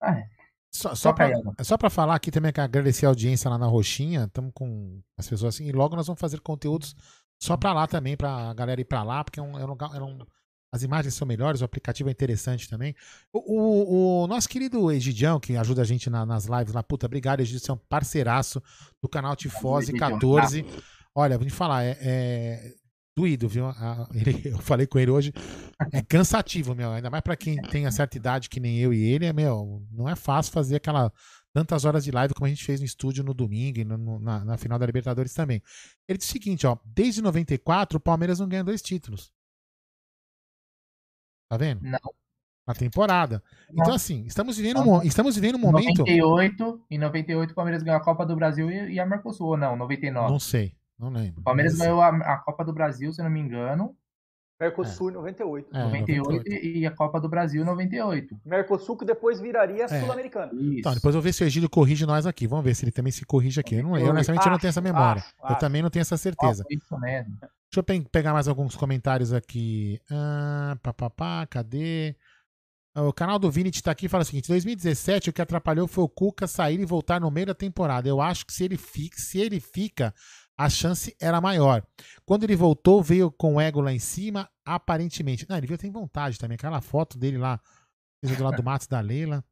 [0.00, 0.28] Ah, é.
[0.70, 3.66] Só, só, pra, é só pra falar aqui também que agradecer a audiência lá na
[3.66, 4.24] Roxinha.
[4.24, 5.64] Estamos com as pessoas assim.
[5.66, 6.94] E logo nós vamos fazer conteúdos
[7.40, 9.90] só pra lá também, pra galera ir pra lá, porque é um, é um lugar.
[9.94, 10.18] é um-
[10.72, 12.94] as imagens são melhores, o aplicativo é interessante também.
[13.32, 17.06] O, o- o nosso querido Egidião, que ajuda a gente na- nas lives lá, puta,
[17.06, 18.62] obrigado, Egidião, você é um parceiraço
[19.02, 20.10] do canal Tifose Egidião.
[20.12, 20.64] 14.
[21.14, 22.72] Olha, vou te falar, é, é
[23.16, 23.66] doído, viu?
[23.66, 25.32] A- ele- eu falei com ele hoje,
[25.92, 26.90] é cansativo, meu.
[26.90, 29.82] Ainda mais pra quem tem a certa idade que nem eu e ele, é, meu,
[29.90, 31.10] não é fácil fazer aquela
[31.54, 34.44] tantas horas de live como a gente fez no estúdio no domingo e no- na,
[34.44, 35.62] na final da Libertadores também.
[36.06, 39.32] Ele disse o seguinte, ó, desde 94 o Palmeiras não ganha dois títulos.
[41.48, 41.82] Tá vendo?
[41.82, 41.98] Não.
[42.66, 43.42] Na temporada.
[43.70, 43.94] Então, Não.
[43.94, 45.98] assim, estamos vivendo, um, estamos vivendo um momento.
[45.98, 49.76] 98, em 98 o Palmeiras ganhou a Copa do Brasil e, a Mercosul, ou não,
[49.76, 50.32] 99.
[50.32, 51.40] Não sei, não lembro.
[51.40, 53.96] O Palmeiras ganhou a, a Copa do Brasil, se eu não me engano,
[54.58, 55.68] Mercosul em 98.
[55.76, 56.66] É, 98, 98.
[56.78, 58.40] e a Copa do Brasil 98.
[58.44, 59.88] Mercosul que depois viraria É.
[60.00, 60.50] Sul-Americana.
[60.54, 60.78] Isso.
[60.80, 62.46] Então, depois eu vou ver se o Egílio corrige nós aqui.
[62.46, 63.74] Vamos ver se ele também se corrige aqui.
[63.74, 65.20] Eu, não, eu honestamente, eu não tenho essa memória.
[65.22, 65.60] Acho, Eu acho.
[65.60, 66.64] também não tenho essa certeza.
[66.64, 67.36] Ó, isso mesmo.
[67.40, 70.00] Deixa eu pe- pegar mais alguns comentários aqui.
[70.10, 72.16] Ah, pá, pá, pá, cadê?
[72.98, 76.02] O canal do Vinit tá aqui e fala o seguinte: 2017 o que atrapalhou foi
[76.04, 78.08] o Cuca sair e voltar no meio da temporada.
[78.08, 80.14] Eu acho que se ele fica, se ele fica,
[80.56, 81.82] a chance era maior.
[82.24, 85.46] Quando ele voltou, veio com o ego lá em cima, aparentemente.
[85.48, 86.54] Não, ele veio tem vontade também.
[86.54, 87.60] Aquela foto dele lá,
[88.22, 89.44] do lado do Matos da Leila.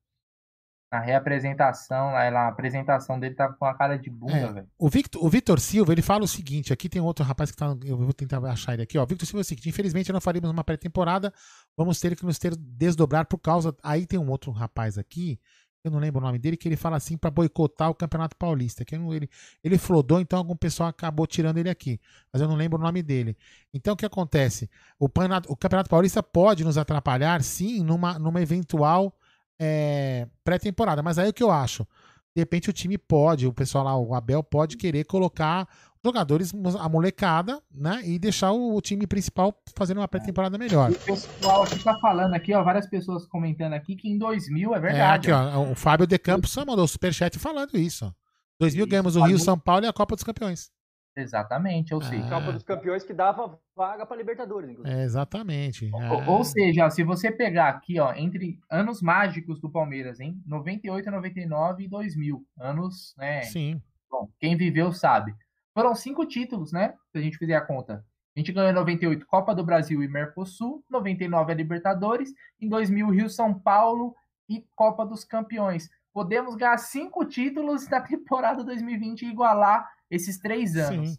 [0.93, 4.53] Na reapresentação, lá, a apresentação dele tá com a cara de bunda, É.
[4.53, 4.69] velho.
[4.79, 7.77] O Victor, o Victor Silva, ele fala o seguinte: aqui tem outro rapaz que tá.
[7.85, 9.05] Eu vou tentar achar ele aqui, ó.
[9.05, 11.35] Victor Silva é o seguinte: infelizmente não faremos uma pré-temporada,
[11.77, 13.75] vamos ter que nos ter desdobrar por causa.
[13.83, 15.41] Aí tem um outro rapaz aqui,
[15.85, 18.85] eu não lembro o nome dele, que ele fala assim para boicotar o Campeonato Paulista.
[18.87, 19.29] Que ele,
[19.63, 22.01] ele flodou, então algum pessoal acabou tirando ele aqui.
[22.33, 23.37] Mas eu não lembro o nome dele.
[23.73, 24.71] Então o que acontece?
[24.99, 29.15] O, o Campeonato Paulista pode nos atrapalhar, sim, numa, numa eventual
[29.61, 31.03] é, pré-temporada.
[31.03, 31.87] Mas aí o que eu acho?
[32.35, 35.69] De repente o time pode, o pessoal lá, o Abel pode querer colocar
[36.05, 38.01] jogadores, a molecada, né?
[38.05, 40.91] E deixar o, o time principal fazendo uma pré-temporada melhor.
[40.91, 44.75] E o pessoal aqui tá falando aqui, ó, várias pessoas comentando aqui que em 2000
[44.75, 45.33] é É, verdade.
[45.33, 48.05] aqui, ó, o Fábio De Campos só mandou o superchat falando isso.
[48.07, 48.13] ó.
[48.61, 49.23] 2000 Isso, ganhamos o.
[49.25, 50.71] Rio, São Paulo e a Copa dos Campeões.
[51.17, 52.31] Exatamente, ou seja, Ah.
[52.41, 54.97] Copa dos Campeões que dava vaga para Libertadores, inclusive.
[54.97, 55.89] É, exatamente.
[55.93, 56.29] Ou, É.
[56.29, 60.41] ou seja, se você pegar aqui, ó, entre anos mágicos do Palmeiras, hein?
[60.45, 62.45] 98, 99 e 2000.
[62.59, 63.43] Anos, né?
[63.43, 63.81] Sim.
[64.11, 65.33] Bom, quem viveu sabe.
[65.75, 66.95] Foram cinco títulos, né?
[67.11, 68.05] Se a gente fizer a conta.
[68.37, 73.11] A gente ganhou em 98 Copa do Brasil e Mercosul, 99 a Libertadores, em 2000
[73.11, 74.15] Rio São Paulo
[74.49, 75.89] e Copa dos Campeões.
[76.13, 81.11] Podemos ganhar cinco títulos na temporada 2020 e igualar esses três anos.
[81.11, 81.19] Sim.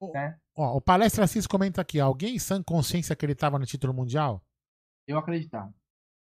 [0.00, 0.36] O, Né?
[0.56, 4.42] ó, o Palestra Assis comenta aqui: alguém em sã consciência acreditava no título mundial?
[5.06, 5.72] Eu acreditava.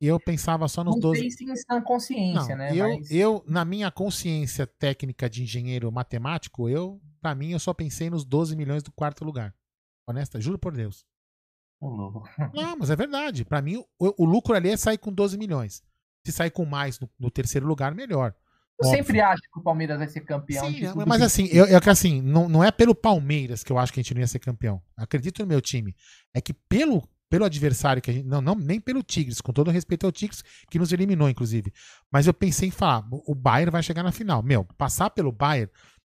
[0.04, 1.22] E eu pensava só nos Não 12.
[1.22, 2.76] sei se em sã consciência, Não, né?
[2.76, 7.74] eu, Mas eu, na minha consciência técnica de engenheiro matemático, eu, pra mim, eu só
[7.74, 9.56] pensei nos 12 milhões do quarto lugar.
[10.06, 11.06] Honesta, juro por Deus.
[12.54, 13.46] Não, mas é verdade.
[13.46, 15.82] Pra mim, o, o lucro ali é sair com 12 milhões.
[16.26, 18.36] Se sair com mais no, no terceiro lugar, melhor.
[18.82, 19.04] Eu Óbvio.
[19.06, 20.66] sempre acho que o Palmeiras vai ser campeão.
[20.70, 23.72] Sim, tudo mas que- assim, eu, eu que assim, não, não é pelo Palmeiras que
[23.72, 24.82] eu acho que a gente não ia ser campeão.
[24.98, 25.96] Acredito no meu time.
[26.34, 28.28] É que pelo, pelo adversário que a gente.
[28.28, 31.74] Não, não, nem pelo Tigres, com todo respeito ao Tigres, que nos eliminou, inclusive.
[32.12, 34.44] Mas eu pensei em falar, o Bayern vai chegar na final.
[34.44, 35.72] Meu, passar pelo Bayern,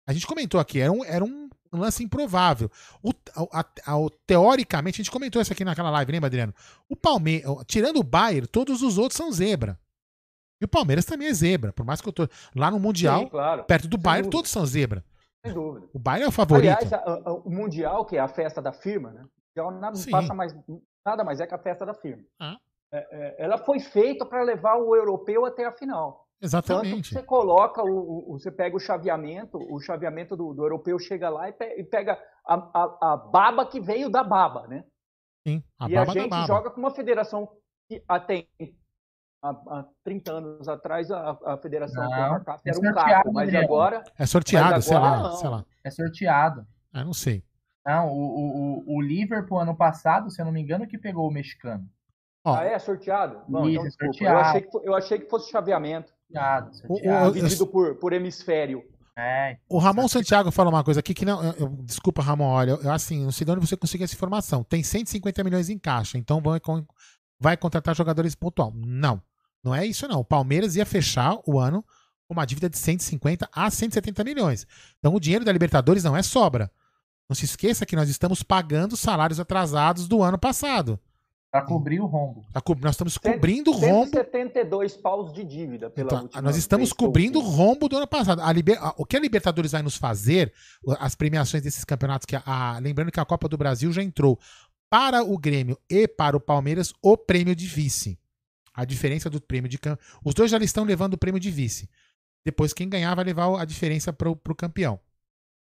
[0.07, 2.71] a gente comentou aqui, era um, era um lance improvável.
[3.03, 3.11] O,
[3.51, 6.55] a- a- o- teoricamente, a gente comentou isso aqui naquela live, lembra, Adriano?
[6.87, 9.77] O Palmeiras, tirando o Bayern, todos os outros são zebra.
[10.61, 11.73] E o Palmeiras também é zebra.
[11.73, 13.65] Por mais que eu tô lá no Mundial, Sim, claro.
[13.65, 14.37] perto do Sem Bayern, dúvida.
[14.37, 15.03] todos são zebra.
[15.45, 15.85] Sem dúvida.
[15.93, 16.71] O Bayern é o favorito.
[16.77, 19.25] Aliás, a- o Mundial, que é a festa da firma, né?
[19.57, 20.11] Já Sim.
[20.11, 20.55] passa mais,
[21.09, 22.23] nada mais é que a festa da firma.
[22.39, 22.57] Ah.
[22.91, 26.11] É, é, ela foi feita para levar o europeu até a final.
[26.11, 27.13] Tanto que Exatamente.
[27.13, 31.49] você coloca, o, o- você pega o chaveamento, o chaveamento do, do europeu chega lá
[31.49, 34.85] e, pe- e pega a, a- a baba que veio da baba, né?
[35.45, 36.47] Sim, a e baba a da gente baba.
[36.47, 37.49] joga com uma federação
[37.89, 38.47] que até
[39.43, 43.55] há, há 30 anos atrás a, a federação Não, é era um sorteado, caco, mas
[43.55, 45.35] agora É sorteado, Mas sei agora lá, não.
[45.35, 45.65] sei lá.
[45.83, 46.67] É sorteado.
[46.93, 47.43] Eu não sei.
[47.85, 51.27] Não, o, o, o- o Liverpool ano passado, se eu não me engano, que pegou
[51.27, 51.87] o mexicano.
[52.45, 53.41] Ó, ah, é sorteado?
[53.47, 54.05] Bom, Isso, então desculpa.
[54.05, 54.39] Eu sorteado.
[54.49, 57.25] achei, que, eu achei que fosse chaveamento, Sorteado, O- sorteado.
[57.27, 58.83] Eu- dividido por, por hemisfério.
[59.17, 61.43] É, o Ramon Santiago fala uma coisa aqui que não.
[61.43, 64.63] eu- eu- desculpa, Ramon, olha, eu, assim, não sei de onde você conseguiu essa informação.
[64.63, 66.85] Tem 150 milhões em caixa, então vão, con-
[67.39, 68.71] vai contratar jogadores pontual.
[68.73, 69.21] Não.
[69.61, 70.21] Não é isso, não.
[70.21, 71.83] O Palmeiras ia fechar o ano
[72.27, 74.65] com uma dívida de 150 a 170 milhões.
[74.99, 76.71] Então o dinheiro da Libertadores não é sobra.
[77.29, 80.99] Não se esqueça que nós estamos pagando salários atrasados do ano passado.
[81.51, 82.45] pra cobrir o rombo.
[82.53, 86.93] Tá Nós estamos cobrindo o rombo 172 paus de dívida pela Então, última nós estamos
[86.93, 88.39] cobrindo o rombo do ano passado.
[88.41, 90.53] A Liber- o que a Libertadores vai nos fazer,
[90.99, 94.37] as premiações desses campeonatos, que a- a- lembrando que a Copa do Brasil já entrou
[94.91, 98.19] para o Grêmio e para o Palmeiras o prêmio de vice.
[98.71, 100.05] A diferença do prêmio de campeão.
[100.23, 101.89] Os dois já estão levando o prêmio de vice.
[102.45, 104.99] Depois, quem ganhar vai levar a diferença para o campeão.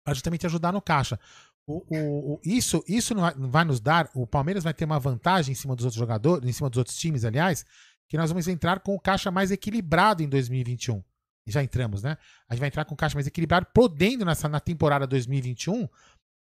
[0.03, 1.19] Para justamente ajudar no caixa.
[1.67, 4.09] O- o- o- isso isso não vai, nos dar.
[4.15, 6.97] O Palmeiras vai ter uma vantagem em cima dos outros jogadores, em cima dos outros
[6.97, 7.65] times, aliás,
[8.09, 11.03] que nós vamos entrar com o caixa mais equilibrado em 2021.
[11.47, 12.17] E Já entramos, né?
[12.49, 15.87] A gente vai entrar com o caixa mais equilibrado, podendo nessa na temporada 2021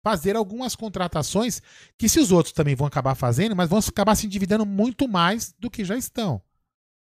[0.04, 1.60] fazer algumas contratações
[1.98, 5.52] que se os outros também vão acabar fazendo, mas vão acabar se endividando muito mais
[5.58, 6.40] do que já estão.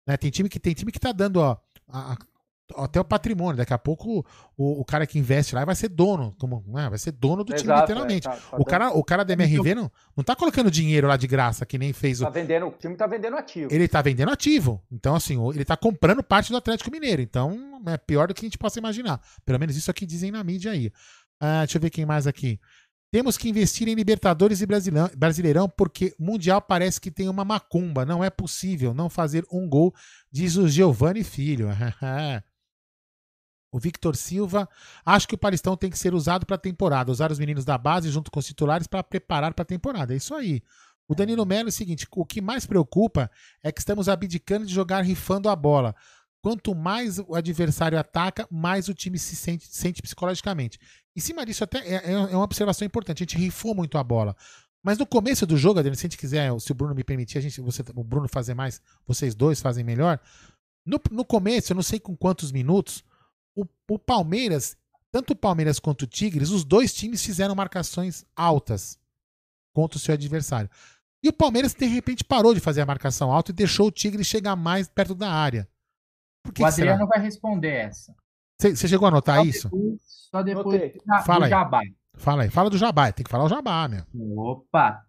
[0.07, 0.15] Né?
[0.17, 1.57] Tem time que tem time que tá dando ó,
[1.89, 2.17] a- a-
[2.75, 3.57] até o patrimônio.
[3.57, 4.25] Daqui a pouco
[4.57, 6.89] o, o cara que investe lá vai ser dono, como, né?
[6.89, 8.27] vai ser dono do time Exato, literalmente.
[8.27, 11.15] é, tá- tá o, cara, o cara da MRV não, não tá colocando dinheiro lá
[11.17, 13.69] de graça, que nem fez o, Tá vendendo, o time tá vendendo ativo.
[13.71, 14.83] ele tá vendendo ativo.
[14.91, 17.21] Então, assim, ele tá comprando parte do Atlético Mineiro.
[17.21, 19.21] Então, é pior do que a gente possa imaginar.
[19.45, 20.91] Pelo menos isso aqui dizem na mídia aí.
[21.39, 22.59] Ah, deixa eu ver quem mais aqui.
[23.09, 24.65] Temos que investir em Libertadores e
[25.15, 28.05] Brasileirão, porque Mundial parece que tem uma macumba.
[28.05, 29.93] Não é possível não fazer um gol,
[30.29, 31.69] diz o Giovanni Filho.
[33.71, 34.67] o Victor Silva.
[35.05, 37.11] Acho que o Paulistão tem que ser usado para a temporada.
[37.11, 40.13] Usar os meninos da base junto com os titulares para preparar para a temporada.
[40.13, 40.61] É isso aí.
[41.07, 43.31] O Danilo Melo é o seguinte: o que mais preocupa
[43.63, 45.95] é que estamos abdicando de jogar rifando a bola.
[46.41, 50.79] Quanto mais o adversário ataca, mais o time se sente, sente psicologicamente.
[51.15, 53.23] Em cima disso, até é, é uma observação importante.
[53.23, 54.35] A gente rifou muito a bola.
[54.83, 57.37] Mas no começo do jogo, Adriano, se a gente quiser, se o Bruno me permitir,
[57.37, 60.19] a gente, você, o Bruno fazer mais, vocês dois fazem melhor.
[60.85, 63.03] No, no começo, eu não sei com quantos minutos,
[63.61, 64.77] o, o Palmeiras,
[65.11, 68.99] tanto o Palmeiras quanto o Tigres, os dois times fizeram marcações altas
[69.73, 70.69] contra o seu adversário.
[71.23, 74.27] E o Palmeiras, de repente, parou de fazer a marcação alta e deixou o Tigres
[74.27, 75.67] chegar mais perto da área.
[76.43, 76.91] Por que o que será?
[76.93, 78.15] Adriano vai responder essa.
[78.59, 79.69] Você você chegou a anotar Só isso?
[79.69, 79.99] depois-
[80.31, 81.49] Só depois da- Fala do aí.
[81.49, 81.81] Jabá.
[82.15, 84.03] Fala aí, fala do Jabá, tem que falar o Jabá, meu.
[84.39, 85.03] Opa!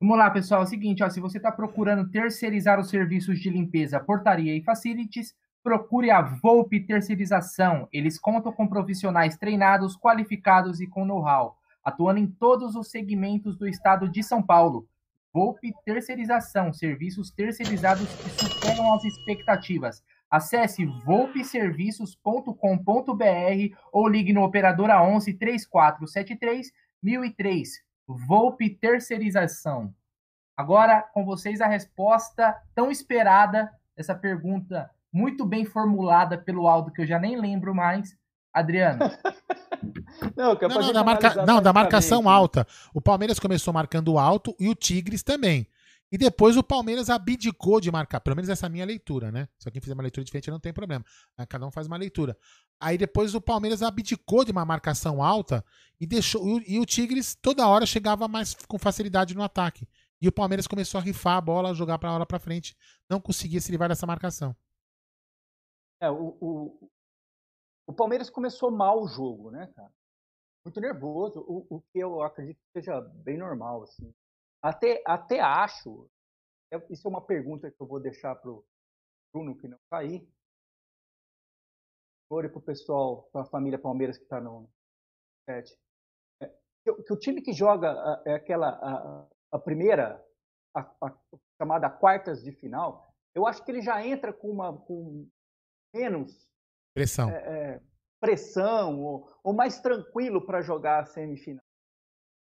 [0.00, 0.62] Vamos lá, pessoal.
[0.62, 4.62] É o seguinte, ó, se você está procurando terceirizar os serviços de limpeza, portaria e
[4.62, 5.34] facilities,
[5.64, 7.88] procure a Volpe Terceirização.
[7.90, 13.66] Eles contam com profissionais treinados, qualificados e com know-how, atuando em todos os segmentos do
[13.66, 14.86] estado de São Paulo.
[15.32, 20.04] Volpe Terceirização, serviços terceirizados que superam as expectativas.
[20.30, 26.70] Acesse volpeserviços.com.br ou ligue no operadora 11 3473
[27.02, 27.82] 1003.
[28.06, 29.94] Volpe terceirização.
[30.56, 37.00] Agora, com vocês, a resposta tão esperada dessa pergunta, muito bem formulada pelo Aldo, que
[37.00, 38.16] eu já nem lembro mais.
[38.52, 38.98] Adriano.
[40.36, 42.66] não, não, não, da, marca, não da marcação alta.
[42.92, 45.66] O Palmeiras começou marcando alto e o Tigres também.
[46.10, 48.20] E depois o Palmeiras abdicou de marcar.
[48.20, 49.48] Pelo menos essa é a minha leitura, né?
[49.58, 51.04] Se alguém fizer uma leitura diferente, não tem problema.
[51.48, 52.36] Cada um faz uma leitura.
[52.80, 55.64] Aí depois o Palmeiras abdicou de uma marcação alta
[56.00, 56.60] e deixou.
[56.66, 59.88] E o Tigres toda hora chegava mais com facilidade no ataque.
[60.20, 62.76] E o Palmeiras começou a rifar a bola, jogar para hora para frente.
[63.10, 64.54] Não conseguia se livrar dessa marcação.
[66.04, 66.90] É, o, o,
[67.86, 69.90] o, Palmeiras começou mal o jogo, né, cara?
[70.62, 74.14] Muito nervoso, o, o que eu acredito que seja bem normal, assim.
[74.62, 76.06] Até, até acho,
[76.70, 78.66] é, isso é uma pergunta que eu vou deixar pro
[79.32, 80.28] Bruno que não está aí.
[82.30, 84.68] Ore pro pessoal, pra família Palmeiras que está no
[85.48, 85.74] chat.
[86.42, 86.48] É,
[86.84, 90.22] que, que, o time que joga é aquela a, a primeira,
[90.74, 91.18] a, a,
[91.56, 95.28] chamada quartas de final, eu acho que ele já entra com uma com
[95.94, 96.48] menos
[96.92, 97.80] pressão, é, é,
[98.20, 101.64] pressão ou, ou, mais tranquilo para jogar a semifinal.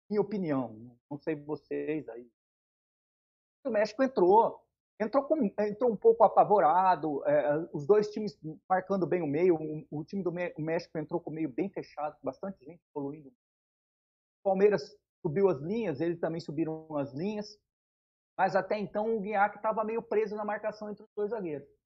[0.10, 2.30] Minha opinião, não sei vocês aí.
[3.66, 4.64] O México entrou,
[5.00, 8.38] entrou, com, entrou um pouco apavorado, é, os dois times
[8.70, 12.18] marcando bem o meio, o, o time do México entrou com o meio bem fechado,
[12.24, 13.30] bastante gente poluindo.
[13.30, 17.60] O Palmeiras subiu as linhas, eles também subiram as linhas,
[18.38, 21.77] mas até então o Guiac estava meio preso na marcação entre os dois zagueiros.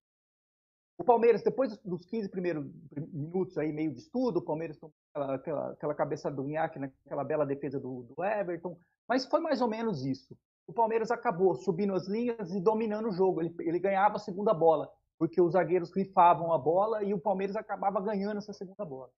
[1.02, 2.64] O Palmeiras, depois dos 15 primeiros
[3.12, 7.24] minutos aí, meio de estudo, o Palmeiras tomou aquela, aquela, aquela cabeça do Guiac naquela
[7.24, 8.78] bela defesa do, do Everton,
[9.08, 10.38] mas foi mais ou menos isso.
[10.68, 13.42] O Palmeiras acabou subindo as linhas e dominando o jogo.
[13.42, 17.56] Ele, ele ganhava a segunda bola, porque os zagueiros rifavam a bola e o Palmeiras
[17.56, 19.10] acabava ganhando essa segunda bola.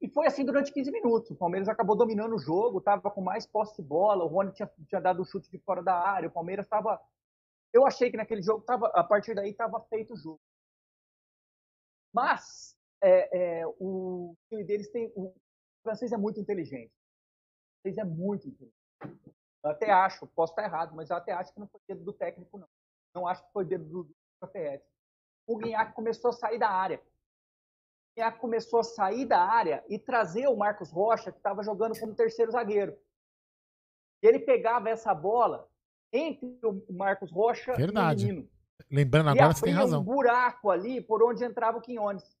[0.00, 1.30] E, foi assim durante 15 minutos.
[1.32, 4.70] O Palmeiras acabou dominando o jogo, estava com mais posse de bola, o Rony tinha,
[4.88, 7.00] tinha dado o um chute de fora da área, o Palmeiras estava.
[7.76, 10.40] Eu achei que naquele jogo, tava, a partir daí, estava feito o jogo.
[12.10, 15.12] Mas é, é, o time deles tem.
[15.14, 15.34] O
[15.82, 16.90] francês é muito inteligente.
[16.90, 18.74] O francês é muito inteligente.
[19.62, 22.12] Eu até acho, posso estar errado, mas eu até acho que não foi dedo do
[22.12, 22.68] técnico, não.
[23.14, 24.16] Não acho que foi dedo do, do.
[25.46, 27.02] O Guinhac começou a sair da área
[28.38, 32.50] começou a sair da área e trazer o Marcos Rocha, que estava jogando como terceiro
[32.50, 32.98] zagueiro.
[34.22, 35.68] Ele pegava essa bola
[36.12, 38.22] entre o Marcos Rocha Verdade.
[38.22, 38.50] e o menino.
[38.90, 40.00] Lembrando, agora você tem razão.
[40.00, 42.36] um buraco ali por onde entrava o Quinones.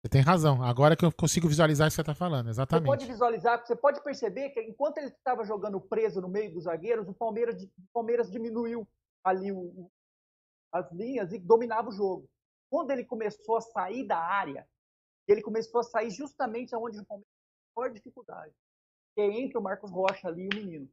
[0.00, 0.62] Você tem razão.
[0.62, 2.84] Agora que eu consigo visualizar o que você está falando, exatamente.
[2.84, 6.64] Você pode visualizar, você pode perceber que enquanto ele estava jogando preso no meio dos
[6.64, 8.86] zagueiros, o Palmeiras, o Palmeiras diminuiu
[9.24, 9.90] ali o,
[10.72, 12.28] as linhas e dominava o jogo.
[12.70, 14.68] Quando ele começou a sair da área,
[15.26, 18.54] ele começou a sair justamente aonde o Palmeiras tem maior dificuldade,
[19.14, 20.88] que é entre o Marcos Rocha ali e o menino.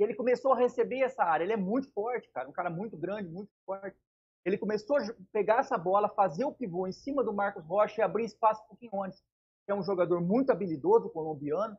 [0.00, 1.44] E ele começou a receber essa área.
[1.44, 4.00] Ele é muito forte, cara, um cara muito grande, muito forte.
[4.46, 8.02] Ele começou a pegar essa bola, fazer o pivô em cima do Marcos Rocha e
[8.02, 9.22] abrir espaço para o Quinones,
[9.66, 11.76] que é um jogador muito habilidoso, colombiano,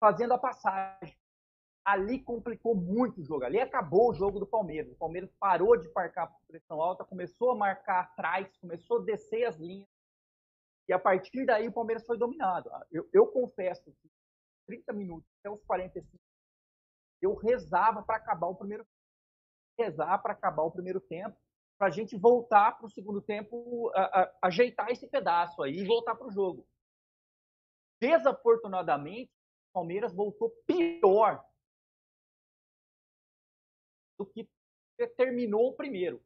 [0.00, 1.14] fazendo a passagem.
[1.84, 3.44] Ali complicou muito o jogo.
[3.44, 4.90] Ali acabou o jogo do Palmeiras.
[4.90, 9.58] O Palmeiras parou de marcar pressão alta, começou a marcar atrás, começou a descer as
[9.58, 9.86] linhas
[10.88, 12.70] e a partir daí o Palmeiras foi dominado.
[12.90, 14.10] Eu, eu confesso que
[14.66, 16.18] 30 minutos até os 45,
[17.24, 18.94] eu rezava para acabar o primeiro tempo.
[19.78, 21.36] Rezar para acabar o primeiro tempo,
[21.76, 25.84] para a gente voltar para o segundo tempo, a, a, ajeitar esse pedaço aí e
[25.84, 26.66] voltar para o jogo.
[28.00, 29.32] Desafortunadamente,
[29.70, 31.44] o Palmeiras voltou pior
[34.16, 34.48] do que
[35.16, 36.18] terminou o primeiro.
[36.18, 36.22] O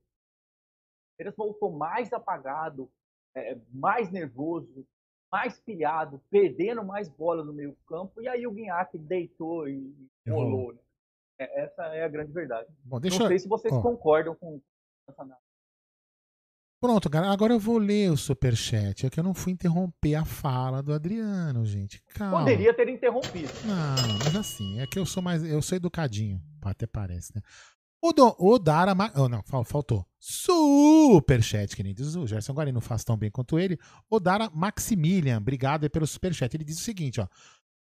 [1.17, 2.91] Palmeiras voltou mais apagado,
[3.35, 4.87] é, mais nervoso,
[5.33, 9.95] mais pilhado, perdendo mais bola no meio campo, e aí o Guinhac deitou e
[10.27, 10.73] rolou.
[10.73, 10.81] Né?
[11.39, 12.69] É, essa é a grande verdade.
[12.85, 13.81] Bom, Não sei se vocês oh.
[13.81, 14.61] concordam com
[15.09, 15.49] essa análise.
[16.81, 17.31] Pronto, cara.
[17.31, 19.05] Agora eu vou ler o superchat.
[19.05, 22.01] É que eu não fui interromper a fala do Adriano, gente.
[22.15, 22.39] Calma.
[22.41, 23.53] Poderia ter interrompido.
[23.65, 25.43] Não, mas assim, é que eu sou mais.
[25.43, 26.41] Eu sou educadinho.
[26.63, 27.43] Até parece, né?
[28.01, 28.95] O, do, o Dara.
[29.17, 30.07] Oh, não, faltou.
[30.21, 32.15] Superchat, queridos.
[32.15, 33.77] O Gerson Guarani não faz tão bem quanto ele.
[34.09, 36.57] O Dara Maximilian, obrigado pelo superchat.
[36.57, 37.27] Ele diz o seguinte: ó.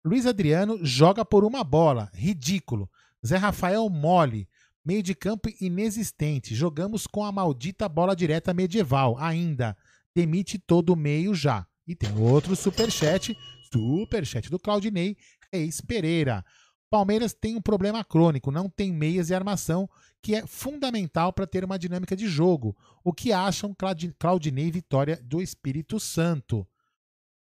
[0.04, 2.10] Luiz Adriano joga por uma bola.
[2.14, 2.88] Ridículo.
[3.26, 4.48] Zé Rafael mole.
[4.84, 6.54] Meio de campo inexistente.
[6.54, 9.16] Jogamos com a maldita bola direta medieval.
[9.18, 9.76] Ainda.
[10.14, 11.66] Demite todo o meio já.
[11.86, 13.36] E tem outro superchat.
[13.72, 15.16] Superchat do Claudinei
[15.52, 16.44] Reis Pereira.
[16.90, 19.90] Palmeiras tem um problema crônico, não tem meias e armação,
[20.22, 22.76] que é fundamental para ter uma dinâmica de jogo.
[23.02, 23.74] O que acham
[24.16, 26.64] Claudinei Vitória do Espírito Santo?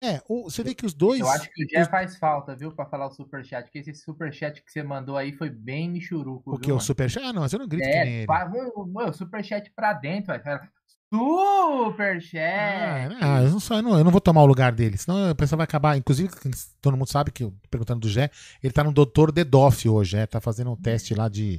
[0.03, 1.19] É, você vê que os dois.
[1.19, 3.63] Eu acho que o Jé os- faz falta, viu, pra falar o superchat.
[3.63, 6.55] Porque esse superchat que você mandou aí foi bem michuruco.
[6.55, 6.71] O que?
[6.71, 6.79] O?
[6.79, 7.25] Superchat?
[7.25, 8.27] Ah, não, mas eu não grito que nem É, ele.
[9.09, 10.39] o, superchat pra dentro, vai.
[10.41, 10.61] Fala,
[11.13, 13.09] Ah, Superchat!
[13.21, 15.35] não, eu, não sou- eu não, eu não vou tomar o lugar dele, senão a
[15.35, 15.97] pessoa vai acabar.
[15.97, 16.29] Inclusive,
[16.81, 18.29] todo mundo sabe que, perguntando do Gé,
[18.61, 19.31] ele tá no Dr.
[19.31, 21.57] Dedoff hoje, é, tá fazendo um teste lá de.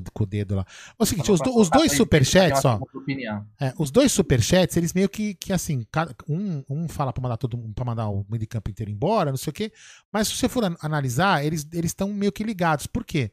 [0.00, 0.64] Com, com o dedo lá.
[0.98, 2.78] É o seguinte, os, do- os dois superchats, ó.
[3.60, 7.36] É, os dois superchats, eles meio que, que assim, cada- um, um fala pra mandar
[7.36, 9.72] todo mundo, pra mandar o meio de campo inteiro embora, não sei o quê.
[10.12, 12.86] Mas se você for an- analisar, eles estão meio que ligados.
[12.86, 13.30] Por quê?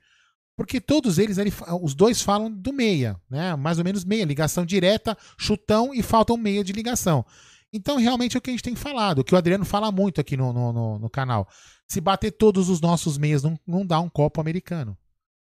[0.56, 1.52] Porque todos eles, ele
[1.82, 3.56] os dois falam do meia, né?
[3.56, 7.26] Mais ou menos meia, ligação direta, chutão e falta um meia de ligação.
[7.76, 10.22] Então, realmente é o que a gente tem falado, o que o Adriano fala muito
[10.22, 11.48] aqui no, no, no- no canal.
[11.88, 14.96] Se bater todos os nossos meias, não, não dá um copo americano.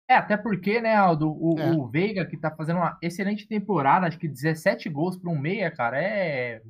[0.07, 1.71] É, até porque, né, Aldo, o, É.
[1.71, 5.71] o Veiga, que tá fazendo uma excelente temporada, acho que 17 gols para um meia,
[5.71, 6.61] cara, é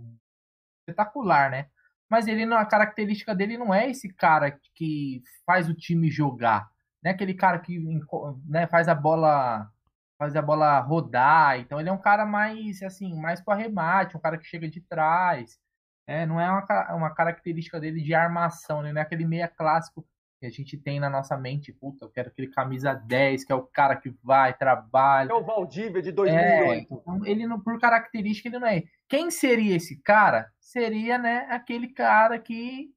[0.81, 1.67] espetacular, né?
[2.09, 6.69] Mas ele não, a característica dele não é esse cara que faz o time jogar,
[7.01, 7.11] né?
[7.11, 7.79] Aquele cara que
[8.45, 9.69] né, faz a bola
[10.17, 11.59] faz a bola rodar.
[11.59, 14.79] Então ele é um cara mais assim, mais pro arremate, um cara que chega de
[14.81, 15.59] trás.
[16.05, 18.91] É, não é uma, uma característica dele de armação, né?
[18.93, 20.05] Não é aquele meia clássico
[20.43, 23.55] que a gente tem na nossa mente, puta, eu quero aquele camisa 10, que é
[23.55, 25.31] o cara que vai, trabalha.
[25.31, 26.87] É o Valdívia de É, 2008.
[26.91, 28.83] então, ele não, por característica, ele não é.
[29.07, 30.51] Quem seria esse cara?
[30.59, 32.89] Seria, né, aquele cara que,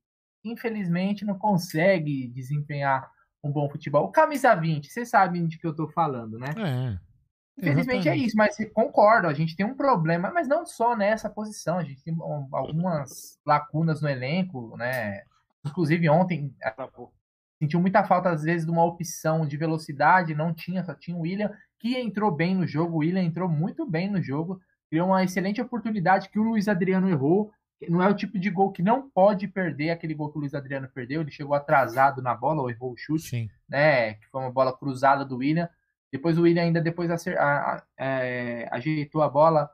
[0.45, 3.09] infelizmente, não consegue desempenhar
[3.45, 4.07] um bom futebol.
[4.07, 6.49] O camisa 20, vocês sabem de que eu tô falando, né?
[6.59, 6.99] É.
[7.59, 8.27] Infelizmente é exatamente.
[8.27, 12.03] isso, mas concordo, a gente tem um problema, mas não só nessa posição, a gente
[12.03, 15.23] tem um, algumas lacunas no elenco, né?
[15.65, 16.53] Inclusive ontem.
[17.59, 21.21] Sentiu muita falta, às vezes, de uma opção de velocidade, não tinha, só tinha o
[21.21, 25.23] William, que entrou bem no jogo, o William entrou muito bem no jogo, criou uma
[25.25, 27.51] excelente oportunidade que o Luiz Adriano errou,
[27.89, 30.55] não é o tipo de gol que não pode perder, aquele gol que o Luiz
[30.55, 33.51] Adriano perdeu, ele chegou atrasado na bola, ou errou o chute, Sim.
[33.69, 35.69] né, que foi uma bola cruzada do William,
[36.11, 39.71] depois o William ainda depois acer- a- a- é, ajeitou a bola,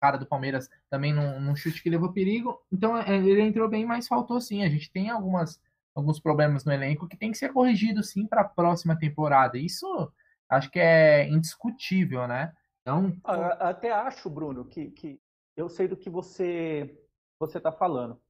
[0.00, 3.84] cara do Palmeiras também num, num chute que levou perigo, então é, ele entrou bem,
[3.84, 5.60] mas faltou sim, a gente tem algumas
[5.98, 9.58] alguns problemas no elenco que tem que ser corrigido sim para a próxima temporada.
[9.58, 10.12] Isso
[10.48, 12.52] acho que é indiscutível, né?
[12.82, 15.20] Então, Até acho, Bruno, que, que
[15.56, 16.98] eu sei do que você
[17.38, 18.20] você está falando.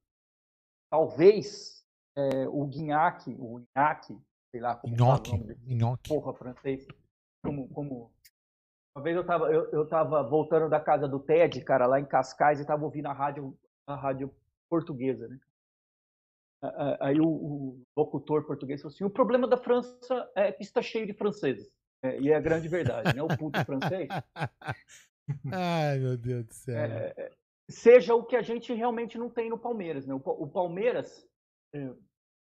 [0.91, 1.83] Talvez
[2.15, 4.19] é, o Guignac, o Guignac,
[4.51, 5.19] sei lá como fala
[6.07, 6.87] porra francês,
[7.43, 8.11] como, como...
[8.95, 12.05] Uma vez eu tava, eu, eu tava voltando da casa do Ted, cara, lá em
[12.05, 13.57] Cascais, e tava ouvindo a rádio,
[13.87, 14.33] a rádio
[14.69, 15.39] portuguesa, né?
[16.99, 21.13] Aí o, locutor português falou assim, o problema da França é que está cheio de
[21.13, 21.71] franceses.
[22.03, 23.21] É, e é a grande verdade, né?
[23.21, 24.07] O puto francês.
[25.51, 26.77] Ai, meu Deus do céu.
[26.77, 27.31] é,
[27.69, 30.05] seja o que a gente realmente não tem no Palmeiras.
[30.07, 30.13] Né?
[30.13, 31.25] O, Pa- o Palmeiras
[31.73, 31.93] é,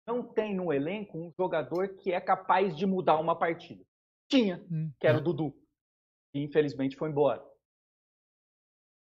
[0.07, 3.83] não tem no elenco um jogador que é capaz de mudar uma partida.
[4.29, 5.21] Tinha, Hum, que era é.
[5.21, 5.51] o Dudu,
[6.33, 7.43] que infelizmente foi embora.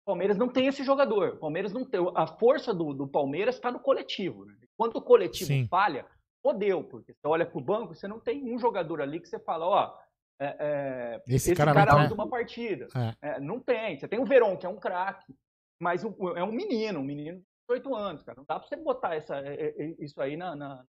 [0.10, 1.36] Palmeiras não tem esse jogador.
[1.36, 1.99] O Palmeiras não tem.
[2.16, 4.45] A força do, do Palmeiras está no coletivo.
[4.45, 4.55] Né?
[4.76, 5.68] Quando o coletivo Sim.
[5.68, 6.03] falha,
[6.41, 9.38] fodeu, porque você olha para o banco, você não tem um jogador ali que você
[9.39, 9.97] fala, ó,
[10.41, 12.88] é, é, Esse esse, cara cara, muda entrar- uma partida.
[13.22, 13.30] É.
[13.30, 13.99] É, não tem.
[13.99, 15.36] Você tem o Verón, que é um craque,
[15.80, 18.38] mas o- é um menino, um menino de 18 anos, cara.
[18.38, 20.55] Não dá pra você botar essa, é, é, isso aí na.
[20.55, 20.84] na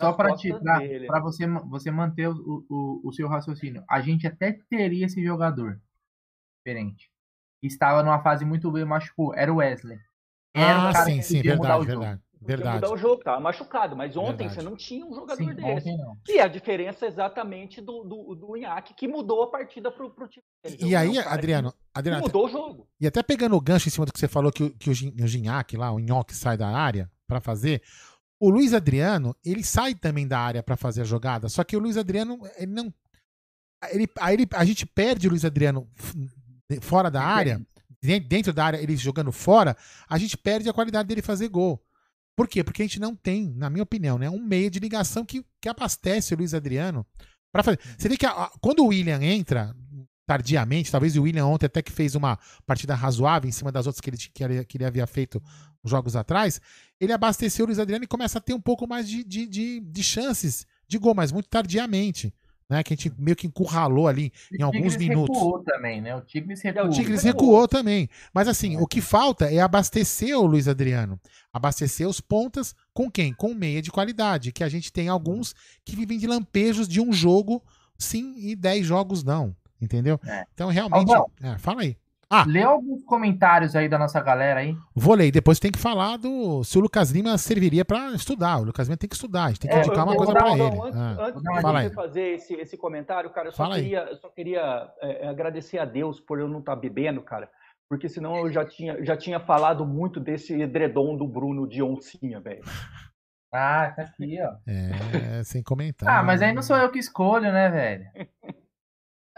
[0.00, 1.06] só para dele.
[1.06, 5.80] para você você manter o, o, o seu raciocínio, a gente até teria esse jogador
[6.58, 7.10] diferente.
[7.62, 9.98] Estava numa fase muito bem, machucou, era o Wesley.
[10.54, 12.00] Era Ah, um cara sim, que sim, verdade, o jogo.
[12.00, 12.20] verdade.
[12.38, 12.74] Verdade.
[12.76, 14.54] mudar o jogo, tava machucado, mas ontem Verdade.
[14.54, 15.88] você não tinha um jogador Sim, desse.
[16.28, 20.28] E a diferença é exatamente do, do, do Inhaque, que mudou a partida pro, pro
[20.28, 20.76] time dele.
[20.76, 22.86] E Então, aí, é um que Adriano, Adriano, mudou o jogo.
[23.00, 24.92] E até pegando o gancho em cima do que você falou, que, o- que o,
[24.92, 27.82] o Ginhaque lá, o Nhoque sai da área pra fazer.
[28.38, 31.80] O Luiz Adriano, ele sai também da área pra fazer a jogada, só que o
[31.80, 32.94] Luiz Adriano, ele não.
[33.90, 35.88] Ele, aí ele- a gente perde o Luiz Adriano
[36.80, 37.60] fora da área,
[38.02, 39.76] den- dentro da área, ele jogando fora,
[40.08, 41.82] a gente perde a qualidade dele fazer gol.
[42.36, 42.62] Por quê?
[42.62, 45.68] Porque a gente não tem, na minha opinião, né, um meio de ligação que, que
[45.68, 47.06] abastece o Luiz Adriano
[47.52, 47.78] para fazer.
[47.96, 49.74] Você vê que a- a- quando o William entra,
[50.26, 54.00] tardiamente, talvez o William ontem até que fez uma partida razoável em cima das outras
[54.00, 55.40] que ele, que ele, que ele havia feito
[55.84, 56.60] jogos atrás,
[57.00, 59.80] ele abasteceu o Luiz Adriano e começa a ter um pouco mais de, de, de,
[59.80, 62.34] de chances de gol, mas muito tardiamente.
[62.68, 65.36] Né, que a gente meio que encurralou ali em alguns minutos.
[65.36, 66.16] recuou também, né?
[66.16, 66.86] O Tigres recuou.
[66.86, 67.68] O Tigres recuou.
[67.68, 68.08] também.
[68.34, 71.20] Mas assim, o que falta é abastecer o Luiz Adriano.
[71.52, 73.32] Abastecer os pontas com quem?
[73.32, 74.50] Com meia de qualidade.
[74.50, 75.54] Que a gente tem alguns
[75.84, 77.62] que vivem de lampejos de um jogo
[77.96, 79.54] sim e dez jogos não.
[79.80, 80.18] Entendeu?
[80.26, 80.44] É.
[80.52, 81.12] Então, realmente.
[81.14, 81.30] Aldão.
[81.40, 81.96] É, fala aí.
[82.28, 82.44] Ah.
[82.46, 84.76] Lê alguns comentários aí da nossa galera aí.
[84.94, 85.30] Vou ler.
[85.30, 88.58] Depois tem que falar do se o Lucas Lima serviria pra estudar.
[88.58, 89.44] O Lucas Lima tem que estudar.
[89.44, 90.62] A gente tem que É, indicar uma coisa não, ele.
[90.62, 94.16] Antes, Ah, antes de você fazer esse, esse comentário, cara, eu só Fala queria, eu
[94.16, 97.48] só queria é, agradecer a Deus por eu não estar bebendo, cara.
[97.88, 102.40] Porque senão eu já tinha, já tinha falado muito desse edredom do Bruno de oncinha,
[102.40, 102.64] velho.
[103.54, 104.56] Ah, tá aqui, ó.
[104.66, 106.08] É, sem comentar.
[106.08, 108.04] Ah, mas aí não sou eu que escolho, né, velho?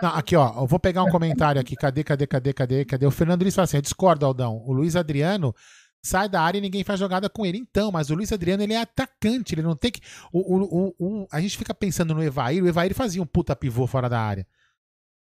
[0.00, 0.62] Não, aqui, ó.
[0.62, 1.74] Eu vou pegar um comentário aqui.
[1.74, 2.84] Cadê, cadê, cadê, cadê?
[2.84, 3.06] Cadê?
[3.06, 4.62] O Fernando Luiz fala assim: eu discordo, Aldão.
[4.64, 5.54] O Luiz Adriano
[6.00, 7.58] sai da área e ninguém faz jogada com ele.
[7.58, 9.54] Então, mas o Luiz Adriano, ele é atacante.
[9.54, 10.00] Ele não tem que.
[10.32, 12.62] O, o, o, a gente fica pensando no Evair.
[12.62, 14.46] O Evair fazia um puta pivô fora da área.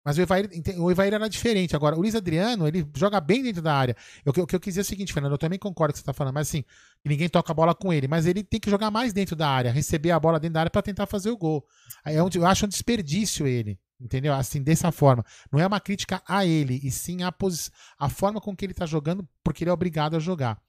[0.06, 1.74] Mas o Evair, o Evair era diferente.
[1.74, 3.96] Agora, o Luiz Adriano, ele joga bem dentro da área.
[4.24, 5.96] Eu- O que, que eu quis dizer é o seguinte, Fernando, eu também concordo com
[5.96, 6.62] o que você tá falando, mas assim,
[7.02, 8.06] ninguém toca a bola com ele.
[8.06, 10.70] Mas ele tem que jogar mais dentro da área, receber a bola dentro da área
[10.70, 11.66] pra tentar fazer o gol.
[12.04, 13.78] Aí é onde eu acho um desperdício ele.
[14.04, 14.34] Entendeu?
[14.34, 15.24] Assim, dessa forma.
[15.50, 18.74] Não é uma crítica a ele, e sim a, posi- a forma com que ele
[18.74, 20.60] tá jogando, porque ele é obrigado a jogar.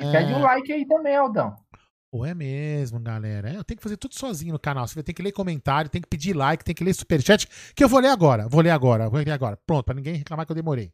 [0.00, 0.10] E É.
[0.10, 1.54] pede um like aí também, Aldão.
[2.12, 3.50] Pô, é mesmo, galera.
[3.50, 4.88] É, eu tenho que fazer tudo sozinho no canal.
[4.88, 7.88] Você tem que ler comentário, tem que pedir like, tem que ler superchat, que eu
[7.88, 8.48] vou ler agora.
[8.48, 9.56] Vou ler agora, vou ler agora.
[9.64, 10.90] Pronto, pra ninguém reclamar que eu demorei.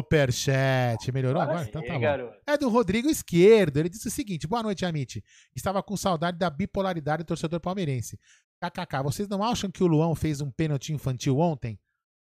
[0.00, 1.12] Superchat.
[1.12, 1.64] Melhorou agora?
[1.64, 2.32] Então tá bom.
[2.46, 3.78] É do Rodrigo Esquerdo.
[3.78, 5.22] Ele disse o seguinte: Boa noite, Amit.
[5.54, 8.18] Estava com saudade da bipolaridade do torcedor palmeirense.
[8.62, 11.78] KKK, vocês não acham que o Luão fez um pênalti infantil ontem?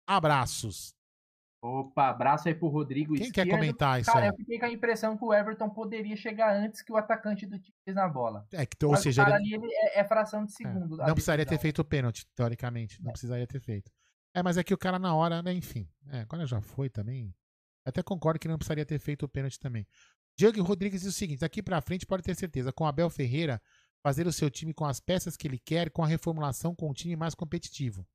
[0.07, 0.95] Abraços.
[1.63, 3.51] Opa, abraço aí pro Rodrigo Quem quer Esquerdo.
[3.51, 4.31] comentar isso Cara, aí?
[4.31, 7.59] eu fiquei com a impressão que o Everton poderia chegar antes que o atacante do
[7.59, 8.47] Tigres na bola.
[8.51, 11.03] É, que, ou Mas seja, ele, ali ele é, é fração de É, segundo.
[11.03, 12.99] a não precisaria ter feito o pênalti, teoricamente.
[12.99, 13.05] É.
[13.05, 13.93] Não precisaria ter feito.
[14.35, 15.89] É, mas é que o cara na hora, né, enfim.
[16.09, 17.35] É, agora já foi também.
[17.85, 19.87] Até concordo que não precisaria ter feito o pênalti também.
[20.37, 23.61] Diego Rodrigues diz o seguinte: daqui pra frente pode ter certeza, com Abel Ferreira,
[24.03, 26.95] fazer o seu time com as peças que ele quer, com a reformulação com um
[26.95, 28.07] time mais competitivo.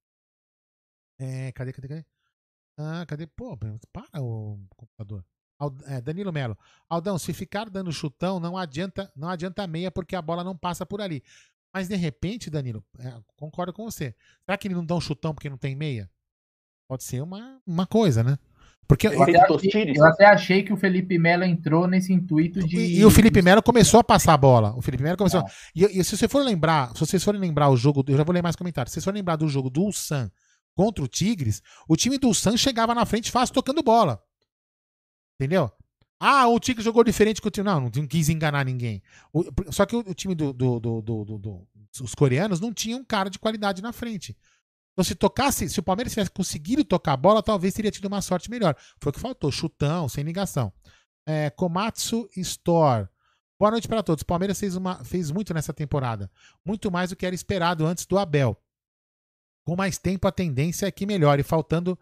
[1.20, 2.06] É, cadê, cadê, cadê?
[2.78, 3.28] Ah, cadê?
[3.28, 5.26] Pô, para o computador.
[5.86, 6.58] É, Danilo Melo.
[6.90, 10.86] Aldão, se ficar dando chutão, não adianta, não adianta meia porque a bola não passa
[10.86, 11.24] por ali.
[11.76, 14.16] Mas de repente, Danilo, é, concordo com você.
[14.46, 16.10] Será que ele não dá um chutão porque não tem meia?
[16.88, 18.40] Pode ser uma, uma coisa, né?
[18.88, 22.66] Porque Eu até, Feito achei, eu até achei que o Felipe Melo entrou nesse intuito
[22.66, 22.78] de.
[22.78, 24.74] E, e o Felipe Melo começou a passar a bola.
[24.78, 25.42] O Felipe Melo começou.
[25.42, 25.46] É.
[25.76, 28.34] E, e se você for lembrar, se vocês forem lembrar o jogo, eu já vou
[28.34, 28.94] ler mais comentários.
[28.94, 30.32] Se vocês forem lembrar do jogo do Ulsan
[30.74, 34.24] contra o Tigres, o time do Ulsan chegava na frente fácil tocando bola.
[35.38, 35.70] Entendeu?
[36.28, 37.66] Ah, o Tigres jogou diferente que o time.
[37.66, 39.02] Não, não quis enganar ninguém.
[39.32, 41.68] O- só que o, o time do, do, do, do- do- do-
[42.02, 44.36] os coreanos não tinham um cara de qualidade na frente.
[44.94, 48.22] Então, se tocasse, se o Palmeiras tivesse conseguido tocar a bola, talvez teria tido uma
[48.22, 48.76] sorte melhor.
[49.00, 50.74] Foi o que faltou, chutão, sem ligação.
[51.28, 53.08] É, Komatsu Store.
[53.60, 54.24] Boa noite para todos.
[54.24, 56.32] O Palmeiras fez, uma, fez muito nessa temporada.
[56.66, 58.58] Muito mais do que era esperado antes do Abel.
[59.68, 61.98] Com mais tempo, a tendência é que melhore, faltando,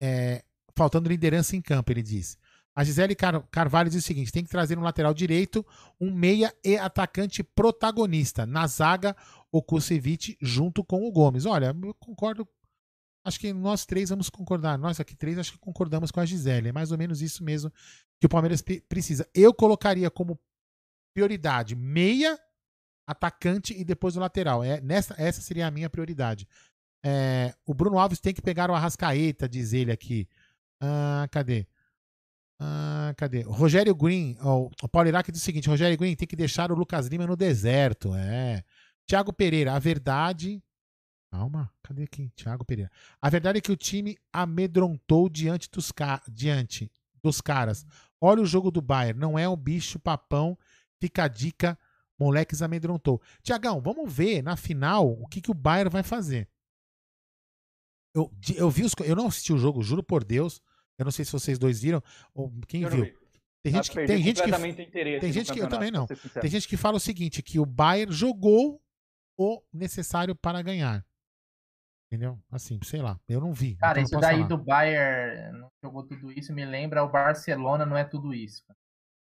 [0.00, 0.44] é,
[0.74, 2.36] faltando liderança em campo, ele diz.
[2.76, 5.64] A Gisele Car- Carvalho diz o seguinte: tem que trazer um lateral direito,
[5.98, 8.44] um meia e atacante protagonista.
[8.44, 9.16] Na zaga,
[9.50, 11.46] o Kusevich junto com o Gomes.
[11.46, 12.46] Olha, eu concordo.
[13.24, 14.78] Acho que nós três vamos concordar.
[14.78, 16.68] Nós aqui três acho que concordamos com a Gisele.
[16.68, 17.72] É mais ou menos isso mesmo
[18.20, 19.26] que o Palmeiras precisa.
[19.34, 20.38] Eu colocaria como
[21.14, 22.38] prioridade meia,
[23.08, 24.62] atacante e depois o lateral.
[24.62, 26.46] É, nessa, essa seria a minha prioridade.
[27.04, 30.28] É, o Bruno Alves tem que pegar o Arrascaeta, diz ele aqui.
[30.80, 31.66] Ah, cadê?
[32.58, 33.42] Ah, cadê?
[33.42, 36.74] Rogério Green, ó, o Paulo Iraque diz o seguinte: Rogério Green tem que deixar o
[36.74, 38.14] Lucas Lima no deserto.
[38.14, 38.64] É.
[39.06, 40.62] Tiago Pereira, a verdade.
[41.30, 42.30] Calma, cadê aqui?
[42.34, 42.90] Tiago Pereira.
[43.20, 46.22] A verdade é que o time amedrontou diante dos, ca...
[46.28, 46.90] diante
[47.22, 47.84] dos caras.
[48.20, 50.58] Olha o jogo do Bayern, não é um bicho papão.
[50.98, 51.78] Fica a dica,
[52.18, 53.20] moleques amedrontou.
[53.42, 56.48] Tiagão, vamos ver na final o que, que o Bayern vai fazer.
[58.14, 60.62] Eu, eu vi os, eu não assisti o jogo, juro por Deus.
[60.98, 62.02] Eu não sei se vocês dois viram
[62.34, 63.04] ou quem Eu viu.
[63.04, 63.16] vi.
[63.62, 66.06] Tem gente que tem gente que tem gente que- eu também não.
[66.06, 68.80] tem gente que fala o seguinte, que o Bayern jogou
[69.36, 71.04] o necessário para ganhar.
[72.08, 72.38] Entendeu?
[72.50, 73.74] Assim, sei lá, eu não vi.
[73.74, 74.48] Cara, então isso daí falar.
[74.48, 78.62] do Bayern não jogou tudo isso, me lembra o Barcelona, não é tudo isso.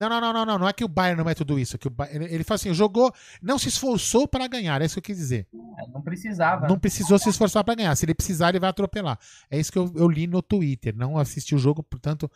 [0.02, 1.80] Não, não, não, não, não, não é que o Bayern não é tudo isso, é
[1.80, 4.96] que o Bayern, ele, ele fala assim, jogou, não se esforçou para ganhar, é isso
[4.96, 5.48] que eu quis dizer.
[5.78, 6.68] É, Não precisava.
[6.68, 7.96] Não precisou se esforçar para ganhar.
[7.96, 9.20] Se ele precisar, ele vai atropelar.
[9.48, 10.96] É isso que eu, eu li no Twitter.
[10.98, 12.30] Não assisti o jogo, portanto.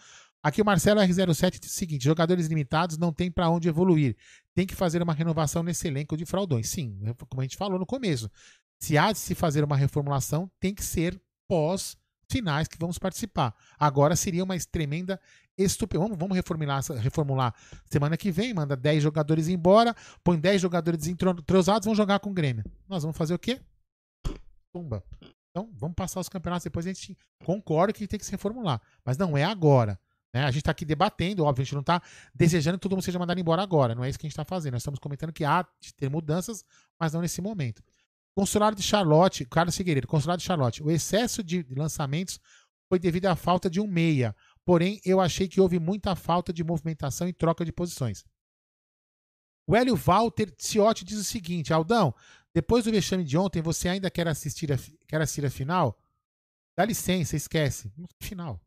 [0.43, 4.15] Aqui o Marcelo R07 diz o seguinte: jogadores limitados não tem para onde evoluir.
[4.53, 6.69] Tem que fazer uma renovação nesse elenco de fraudões.
[6.69, 8.29] Sim, como a gente falou no começo.
[8.79, 11.97] Se há de se fazer uma reformulação, tem que ser pós
[12.29, 13.55] finais que vamos participar.
[13.79, 15.19] Agora seria uma tremenda
[15.57, 16.01] estupidez.
[16.03, 21.31] Vamos, vamos reformular, reformular semana que vem, manda 10 jogadores embora, põe 10 jogadores entro-
[21.31, 22.63] entrosados, vão jogar com o Grêmio.
[22.87, 23.59] Nós vamos fazer o quê?
[24.73, 25.03] Tumba.
[25.51, 26.85] Então, vamos passar os campeonatos depois.
[26.85, 28.81] A gente concorda que tem que se reformular.
[29.05, 29.97] Mas não é agora.
[30.33, 30.43] Né?
[30.43, 32.01] A gente está aqui debatendo, óbvio, a gente não está
[32.33, 33.95] desejando que todo mundo seja mandado embora agora.
[33.95, 34.73] Não é isso que a gente está fazendo.
[34.73, 36.65] Nós estamos comentando que há de ter mudanças,
[36.99, 37.81] mas não nesse momento.
[38.37, 40.83] Consulado de Charlotte, Carlos Figueiredo, Consulado de Charlotte.
[40.83, 42.37] O excesso de lançamentos
[42.89, 44.35] foi devido à falta de um meia.
[44.65, 48.25] Porém, eu achei que houve muita falta de movimentação e troca de posições.
[49.67, 52.13] O Hélio Walter Ciotti diz o seguinte: Aldão,
[52.53, 55.99] depois do vexame de ontem, você ainda quer assistir a, quer assistir a final?
[56.77, 57.91] Dá licença, esquece.
[58.19, 58.59] Final.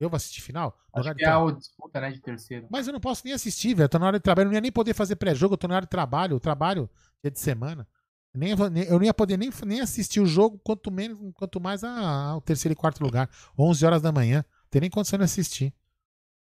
[0.00, 0.78] Eu vou assistir final?
[0.92, 2.68] Acho que é a disputa, né, de terceiro.
[2.70, 3.86] Mas eu não posso nem assistir, velho.
[3.86, 4.46] Eu tô na hora de trabalho.
[4.46, 5.54] Eu não ia nem poder fazer pré-jogo.
[5.54, 6.36] Eu tô na hora de trabalho.
[6.36, 6.88] Eu trabalho
[7.20, 7.86] dia de semana.
[8.32, 12.40] Nem, eu não ia poder nem, nem assistir o jogo, quanto, menos, quanto mais ao
[12.40, 13.28] terceiro e quarto lugar.
[13.58, 14.44] 11 horas da manhã.
[14.68, 15.72] Não tem nem condição de assistir.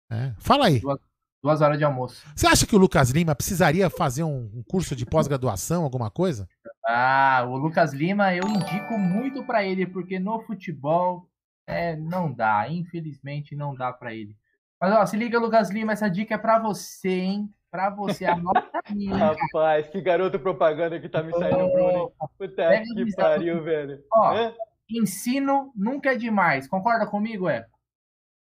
[0.09, 0.33] É.
[0.39, 0.79] Fala aí.
[0.79, 0.99] Duas,
[1.43, 2.25] duas, horas de almoço.
[2.33, 6.47] Você acha que o Lucas Lima precisaria fazer um, um curso de pós-graduação, alguma coisa?
[6.87, 11.27] Ah, o Lucas Lima eu indico muito para ele, porque no futebol
[11.67, 14.37] é, não dá, infelizmente não dá para ele.
[14.79, 17.53] Mas ó, se liga, Lucas Lima, essa dica é para você, hein?
[17.69, 19.07] Para você, anota aí.
[19.07, 22.11] Rapaz, que garoto propaganda que tá me saindo, Bruno.
[22.37, 24.01] Puta que pariu, velho.
[24.13, 24.55] Ó, é?
[24.89, 26.67] ensino nunca é demais.
[26.67, 27.65] Concorda comigo, é?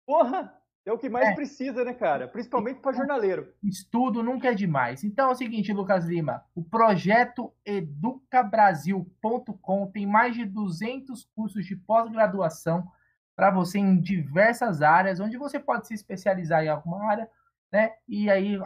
[0.06, 0.56] Porra!
[0.86, 1.34] É o que mais é.
[1.34, 2.28] precisa, né, cara?
[2.28, 3.52] Principalmente para jornaleiro.
[3.60, 5.02] Estudo nunca é demais.
[5.02, 11.74] Então é o seguinte, Lucas Lima, o projeto educabrasil.com tem mais de 200 cursos de
[11.74, 12.86] pós-graduação
[13.34, 17.28] para você em diversas áreas, onde você pode se especializar em alguma área,
[17.72, 17.94] né?
[18.06, 18.56] E aí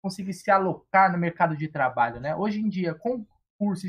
[0.00, 2.36] conseguir se alocar no mercado de trabalho, né?
[2.36, 3.26] Hoje em dia, com
[3.58, 3.88] curso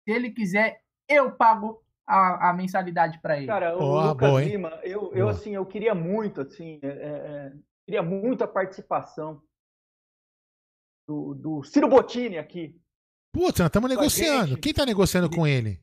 [0.04, 3.48] se ele quiser, eu pago a, a mensalidade para ele.
[3.48, 6.92] Cara, o oh, Lucas boa, Lima, eu, eu assim, eu queria muito, assim, é, é,
[6.92, 7.54] é,
[7.86, 9.42] queria muito a participação
[11.08, 12.80] do, do Ciro Bottini aqui.
[13.32, 14.58] Putz, nós estamos negociando.
[14.58, 15.82] Quem está negociando com ele?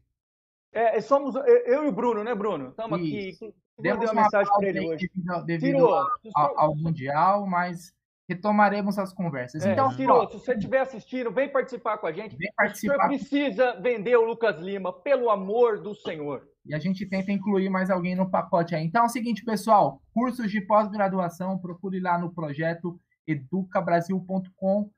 [0.72, 2.70] É, é, somos eu e o Bruno, né, Bruno?
[2.70, 3.36] Estamos aqui.
[3.80, 5.10] Demos uma mensagem para ele hoje.
[5.14, 7.92] Devido, devido ao, ao, Mundial, mas
[8.30, 9.66] retomaremos as conversas.
[9.66, 12.36] É, então, Ciro, se você estiver assistindo, vem participar com a gente.
[12.36, 12.94] Vem participar.
[12.94, 16.48] O senhor precisa vender o Lucas Lima, pelo amor do Senhor.
[16.64, 18.84] E a gente tenta incluir mais alguém no pacote aí.
[18.84, 24.90] Então é o seguinte, pessoal, cursos de pós-graduação, procure lá no projeto educabrasil.com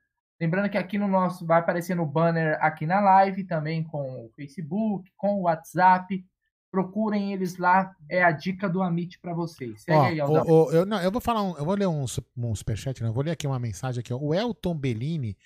[0.43, 4.31] Lembrando que aqui no nosso vai aparecer no banner aqui na live, também com o
[4.35, 6.25] Facebook, com o WhatsApp.
[6.73, 9.83] Procurem eles lá, é a dica do Amit para vocês.
[9.83, 12.07] Segue ó, aí, o, o, eu, não, eu vou falar, um, eu vou ler um,
[12.37, 13.11] um superchat, né?
[13.11, 14.13] eu vou ler aqui uma mensagem aqui.
[14.13, 14.19] Ó.
[14.19, 15.37] O Elton Bellini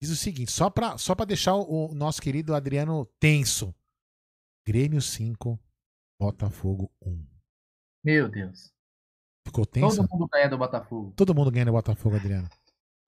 [0.00, 3.74] diz o seguinte, só para só pra deixar o, o nosso querido Adriano tenso.
[4.64, 5.58] Grêmio 5,
[6.20, 7.26] Botafogo 1.
[8.04, 8.72] Meu Deus.
[9.44, 9.96] Ficou tenso?
[9.96, 11.12] Todo mundo ganha do Botafogo.
[11.16, 12.48] Todo mundo ganha do Botafogo, Adriano.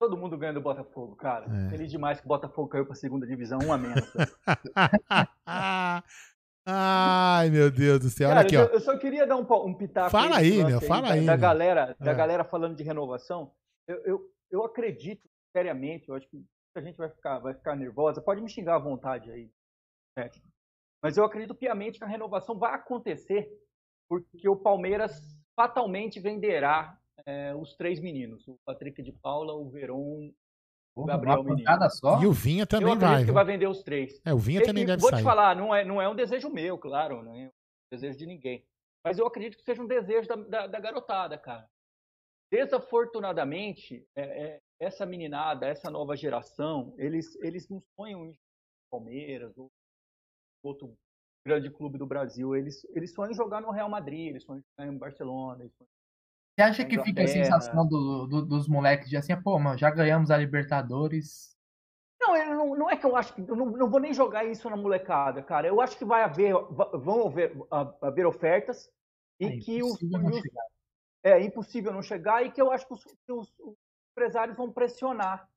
[0.01, 1.47] Todo mundo ganha do Botafogo, cara.
[1.47, 1.71] É.
[1.71, 4.05] Feliz demais que o Botafogo caiu pra segunda divisão, um a menos.
[6.65, 8.29] Ai, meu Deus do céu.
[8.29, 8.67] Cara, Olha aqui, eu, ó.
[8.67, 10.11] eu só queria dar um, um pitaco.
[10.11, 11.27] Fala aí, meu, fala aí.
[11.27, 12.15] Da, da galera, da é.
[12.15, 13.53] galera falando de renovação.
[13.87, 16.45] Eu, eu, eu acredito seriamente, eu acho que
[16.77, 18.23] a gente vai ficar, vai ficar nervosa.
[18.23, 19.51] Pode me xingar à vontade aí.
[21.03, 23.51] Mas eu acredito piamente que a renovação vai acontecer
[24.09, 25.21] porque o Palmeiras
[25.57, 30.33] fatalmente venderá é, os três meninos, o Patrick de Paula, o Veron,
[30.95, 31.91] o Gabriel Menino.
[31.91, 32.23] Só?
[32.23, 33.25] E o Vinha também eu vai.
[33.25, 34.21] que vai vender os três.
[34.25, 35.23] É, o Vinha também deve vou sair.
[35.23, 37.51] Vou te falar, não é, não é um desejo meu, claro, não é um
[37.91, 38.65] desejo de ninguém.
[39.05, 41.69] Mas eu acredito que seja um desejo da, da, da garotada, cara.
[42.51, 48.39] Desafortunadamente, é, é, essa meninada, essa nova geração, eles, eles não sonham em
[48.91, 49.71] Palmeiras ou
[50.63, 50.95] outro
[51.45, 52.55] grande clube do Brasil.
[52.55, 55.75] Eles, eles sonham em jogar no Real Madrid, eles sonham em jogar em Barcelona, eles
[55.75, 55.89] sonham
[56.55, 59.91] você acha que fica a sensação do, do, dos moleques de assim, pô, mano, já
[59.91, 61.57] ganhamos a Libertadores?
[62.21, 63.41] Não, não, não é que eu acho que.
[63.41, 65.67] Eu não, não vou nem jogar isso na molecada, cara.
[65.67, 66.53] Eu acho que vai haver.
[66.53, 67.53] Vão haver,
[68.01, 68.89] haver ofertas
[69.41, 70.43] e é que os, os,
[71.25, 73.53] É impossível não chegar e que eu acho que os, que os
[74.13, 75.49] empresários vão pressionar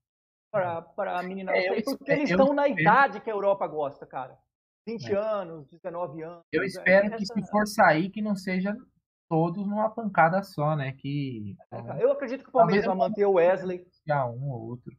[0.51, 4.37] para a menina é, sair, porque eles estão na idade que a Europa gosta, cara.
[4.87, 5.15] 20 é.
[5.15, 6.43] anos, 19 anos.
[6.51, 8.75] Eu é espero que se for sair, que não seja
[9.29, 10.93] todos numa pancada só, né?
[10.93, 13.85] Que, é, eu acredito que o Palmeiras vai manter o Wesley.
[14.09, 14.95] Um ou outro.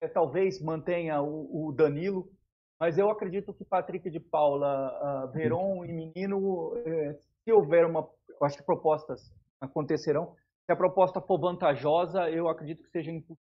[0.00, 2.30] É, talvez mantenha o, o, Danilo,
[2.78, 8.08] Mas eu acredito que Patrick de Paula, uh, Veron e Menino, eh, se houver uma.
[8.28, 10.34] Eu acho que propostas acontecerão.
[10.66, 13.38] Se a proposta for vantajosa, eu acredito que seja impossível.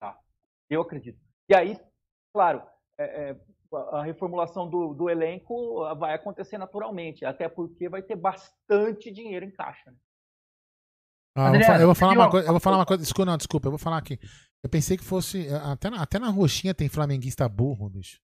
[0.00, 0.18] Tá?
[0.70, 1.20] Eu acredito.
[1.48, 1.78] E aí,
[2.32, 2.62] claro,
[2.98, 3.40] é, é,
[3.76, 9.50] a reformulação do, do, elenco vai acontecer naturalmente, até porque vai ter bastante dinheiro em
[9.50, 9.90] caixa.
[9.90, 9.96] Né?
[11.36, 13.66] Ah, Adriano, eu, vou falar uma coisa, eu vou falar uma coisa, desculpa, não, desculpa,
[13.66, 14.18] eu vou falar aqui.
[14.62, 15.48] Eu pensei que fosse.
[15.48, 18.18] Até na, até na roxinha tem flamenguista burro, bicho.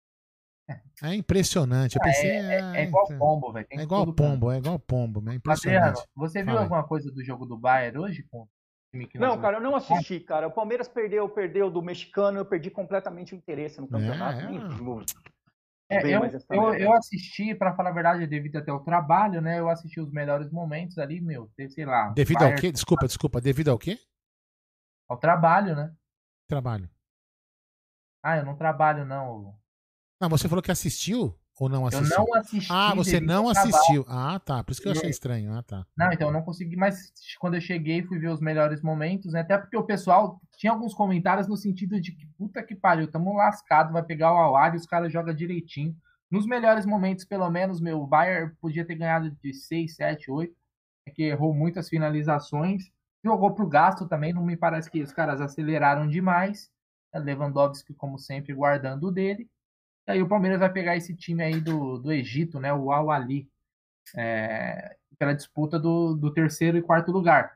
[1.01, 1.95] É impressionante.
[1.95, 3.67] Eu pensei, é, é, é igual pombo, velho.
[3.71, 5.29] É igual pombo, é igual pombo.
[5.29, 5.83] É impressionante.
[5.83, 6.61] Adriano, você viu Fala.
[6.61, 8.23] alguma coisa do jogo do Bayern hoje?
[8.29, 8.47] Com
[9.15, 10.47] não, cara, eu não assisti, cara.
[10.47, 14.39] O Palmeiras perdeu, perdeu do mexicano, eu perdi completamente o interesse no campeonato.
[14.39, 15.09] É, é.
[15.89, 19.59] Eu, eu, eu, assisti, para falar a verdade, devido até ao trabalho, né?
[19.59, 22.09] Eu assisti os melhores momentos ali, meu, sei lá.
[22.09, 22.55] Devido Bayern...
[22.55, 22.71] ao quê?
[22.71, 23.41] Desculpa, desculpa.
[23.41, 23.97] Devido ao quê?
[25.07, 25.91] Ao trabalho, né?
[26.47, 26.89] Trabalho.
[28.21, 29.57] Ah, eu não trabalho, não.
[30.21, 32.17] Não, você falou que assistiu ou não assistiu?
[32.17, 32.71] Eu não assisti.
[32.71, 34.05] Ah, você não assistiu.
[34.07, 34.63] Ah, tá.
[34.63, 35.53] Por isso que eu achei estranho.
[35.53, 35.85] Ah, tá.
[35.97, 39.41] Não, então eu não consegui, mas quando eu cheguei fui ver os melhores momentos, né?
[39.41, 43.35] Até porque o pessoal tinha alguns comentários no sentido de que puta que pariu, tamo
[43.35, 45.95] lascado, vai pegar o Awar e os caras jogam direitinho.
[46.31, 50.53] Nos melhores momentos, pelo menos, meu, o Bayern podia ter ganhado de 6, 7, 8,
[51.07, 52.83] é que errou muitas finalizações.
[53.23, 56.69] Jogou pro gasto também, não me parece que os caras aceleraram demais.
[57.13, 59.49] Lewandowski, como sempre, guardando o dele.
[60.09, 62.73] E aí o Palmeiras vai pegar esse time aí do, do Egito, né?
[62.73, 63.47] O Al Ali,
[64.15, 67.55] é, pela disputa do, do terceiro e quarto lugar.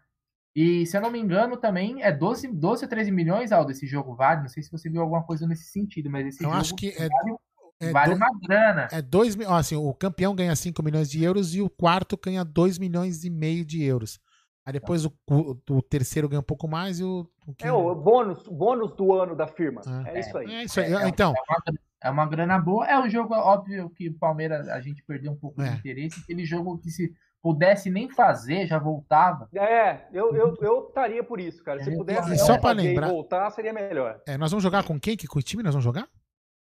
[0.55, 3.88] E se eu não me engano, também é 12, 12 ou 13 milhões, Aldo, esse
[3.88, 4.41] jogo vale.
[4.41, 6.89] Não sei se você viu alguma coisa nesse sentido, mas esse eu jogo acho que
[6.89, 7.35] é, vale,
[7.80, 8.88] é vale do, uma grana.
[8.91, 12.77] É dois, assim, o campeão ganha 5 milhões de euros e o quarto ganha 2
[12.77, 14.19] milhões e meio de euros.
[14.65, 17.27] Aí depois o, o, o, terceiro ganha um pouco mais e o.
[17.45, 17.68] o que...
[17.68, 19.81] É o bônus, bônus do ano da firma.
[20.06, 20.53] É, é isso aí.
[20.53, 20.94] É isso aí.
[20.94, 21.34] É, então.
[21.34, 22.88] É uma, é uma, grana boa.
[22.88, 25.73] É um jogo, óbvio, que o Palmeiras a gente perdeu um pouco de é.
[25.73, 26.22] interesse.
[26.22, 29.49] Aquele jogo que se pudesse nem fazer, já voltava.
[29.53, 31.84] É, eu, eu, eu optaria por isso, cara.
[31.84, 34.22] Se é, pudesse só para lembrar, voltar, seria melhor.
[34.26, 35.18] É, nós vamos jogar com quem?
[35.18, 36.07] Que, com o time nós vamos jogar?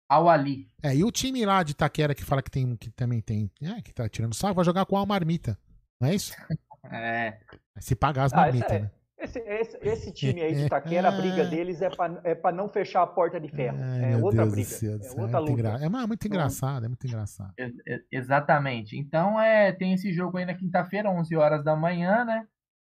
[0.08, 0.70] Ao Ali.
[0.84, 3.82] É, e o time lá de Taquera que fala que tem que também tem, é,
[3.82, 5.58] que tá tirando sarro, vai jogar com a Marmita.
[6.00, 6.34] Não é isso?
[6.92, 7.40] É.
[7.80, 8.92] Se pagar as ah, marmitas, é, né?
[9.18, 12.70] Esse, esse, esse, time aí de Itaquera, a briga deles é para é pra não
[12.70, 13.78] fechar a porta de ferro.
[13.82, 14.70] Ai, é outra Deus briga.
[14.70, 15.52] Céu, é outra é luta.
[15.52, 15.70] Engra...
[15.82, 17.54] É muito engraçado, é muito engraçado.
[18.10, 18.98] exatamente.
[18.98, 22.48] Então é, tem esse jogo aí na quinta-feira, 11 horas da manhã, né?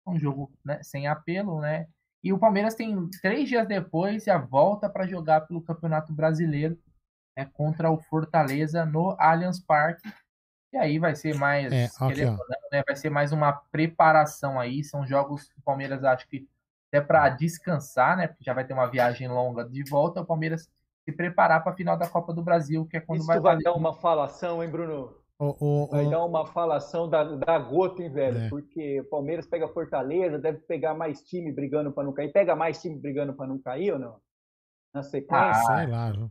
[0.07, 1.87] Um jogo né, sem apelo, né?
[2.23, 6.79] E o Palmeiras tem três dias depois a volta para jogar pelo Campeonato Brasileiro
[7.37, 10.07] né, contra o Fortaleza no Allianz Parque.
[10.73, 12.27] E aí vai ser mais, é, okay,
[12.71, 14.85] né, vai ser mais uma preparação aí.
[14.85, 16.47] São jogos que o Palmeiras acho que
[16.89, 18.29] até para descansar, né?
[18.29, 20.21] Porque já vai ter uma viagem longa de volta.
[20.21, 20.69] O Palmeiras
[21.05, 23.41] se preparar para a final da Copa do Brasil, que é quando Isso vai.
[23.41, 25.15] vai dar uma falação, hein, Bruno?
[25.39, 26.11] O, o, vai o...
[26.11, 28.39] dar uma falação da, da gota, hein, velho?
[28.39, 28.49] É.
[28.49, 32.33] Porque o Palmeiras pega Fortaleza, deve pegar mais time brigando para não cair.
[32.33, 34.17] Pega mais time brigando para não cair ou não?
[34.93, 35.51] Na sequência.
[35.51, 36.31] Ah, sei lá, viu?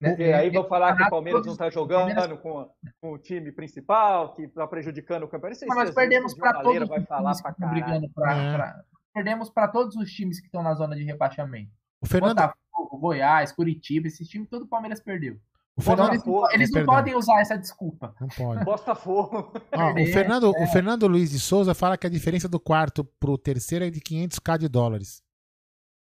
[0.00, 0.10] Né?
[0.10, 2.68] Porque aí vão falar que o Palmeiras não está jogando com,
[3.00, 5.60] com, o time principal, que está prejudicando o campeonato.
[5.66, 8.54] Mas nós perdemos para todos vai falar os times brigando pra, é.
[8.54, 8.84] pra,
[9.14, 11.70] Perdemos para todos os times que estão na zona de rebaixamento.
[12.00, 12.34] O Fernando...
[12.34, 15.38] Botafogo, Goiás, Curitiba, esse time todo o Palmeiras perdeu.
[15.76, 16.12] O Fernando...
[16.12, 18.14] Eles, não, eles não podem usar essa desculpa.
[18.20, 18.64] Não pode.
[18.64, 19.52] Botafogo.
[19.72, 20.64] Ah, o, Fernando, é.
[20.64, 23.90] o Fernando Luiz de Souza fala que a diferença do quarto para o terceiro é
[23.90, 25.22] de 500k de dólares.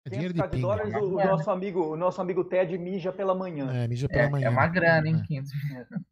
[0.07, 3.69] É dinheiro de, dólares, o, o, nosso amigo, o nosso amigo Ted mija pela manhã.
[3.71, 4.47] É, mija pela é, manhã.
[4.47, 5.21] É uma grana, hein?
[5.27, 5.51] 500,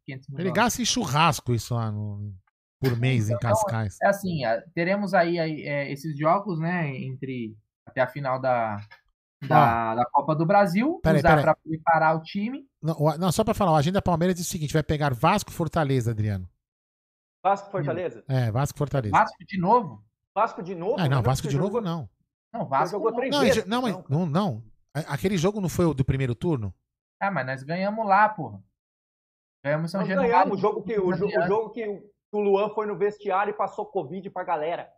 [0.04, 2.34] 500 mil Ele gasta em churrasco isso lá no,
[2.78, 3.98] por mês então, em Cascais.
[4.02, 4.40] É assim,
[4.74, 7.56] teremos aí, é, esses jogos, né, entre
[7.86, 8.78] até a final da,
[9.46, 12.66] da, da Copa do Brasil, pera usar para preparar o time.
[12.82, 16.10] Não, não só para falar, a agenda Palmeiras diz o seguinte, vai pegar Vasco Fortaleza,
[16.10, 16.48] Adriano.
[17.42, 18.24] Vasco Fortaleza?
[18.28, 19.16] É, Vasco Fortaleza.
[19.16, 20.04] Vasco de novo?
[20.34, 21.00] Vasco de novo?
[21.00, 22.08] É, não, Vasco de novo não.
[22.58, 23.66] Não, Vasco jogou três não, vezes.
[23.66, 24.62] Não, mas não, não.
[24.92, 26.74] Aquele jogo não foi o do primeiro turno?
[27.20, 28.62] Ah, mas nós ganhamos lá, porra.
[29.64, 30.32] Ganhamos São nós Januário.
[30.32, 32.02] Ganhamos o jogo que o, o jogo que
[32.32, 34.90] o Luan foi no vestiário e passou Covid pra galera.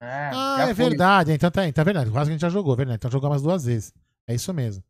[0.00, 0.88] É, ah, é foi.
[0.88, 1.32] verdade.
[1.32, 2.10] Então tá, tá verdade.
[2.10, 2.96] Quase que a gente já jogou, verdade.
[2.96, 3.92] Então jogou mais duas vezes.
[4.26, 4.84] É isso mesmo.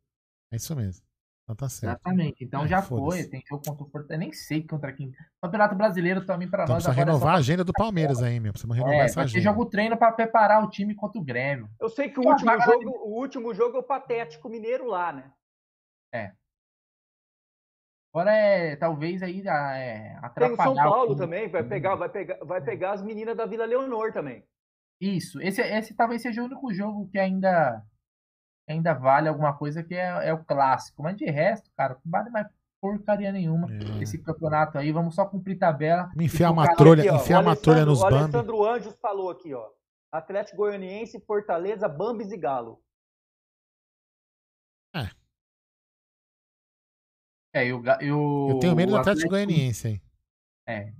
[0.51, 1.03] É isso mesmo.
[1.49, 1.93] Então tá certo.
[1.93, 2.43] Exatamente.
[2.43, 3.23] Então já foi.
[3.23, 4.19] Tem jogo contra o Fortaleza.
[4.19, 5.11] Nem sei contra quem.
[5.41, 6.83] Campeonato Brasileiro também para então, nós.
[6.83, 8.53] Precisa renovar a agenda do Palmeiras aí, meu.
[8.53, 9.43] Precisa renovar é, essa agenda.
[9.43, 11.67] jogo treino para preparar o time contra o Grêmio.
[11.79, 15.31] Eu sei que o último, jogo, o último jogo é o Patético Mineiro lá, né?
[16.13, 16.33] É.
[18.13, 20.35] Agora é talvez aí é, atrapalhar.
[20.35, 23.47] Tem o São Paulo o também, vai pegar, vai pegar, vai pegar as meninas da
[23.47, 24.43] Vila Leonor também.
[25.01, 25.41] Isso.
[25.41, 27.83] Esse, esse talvez seja o único jogo que ainda
[28.71, 31.01] ainda vale alguma coisa que é, é o clássico.
[31.03, 32.47] Mas de resto, cara, vale mais
[32.81, 33.67] porcaria nenhuma.
[33.71, 34.01] É.
[34.03, 36.09] Esse campeonato aí, vamos só cumprir tabela.
[36.15, 38.15] Me enfiar uma trolha, Aqui, ó, enfiar o uma trolha Alessandro- nos O Bambi.
[38.23, 39.69] Alessandro Anjos falou aqui, ó.
[40.11, 42.81] Atlético Goianiense, Fortaleza, Bambis e Galo.
[47.53, 50.01] É, e o, Ga- e o- Eu tenho medo do o Atlético Goianiense aí.
[50.67, 50.93] É,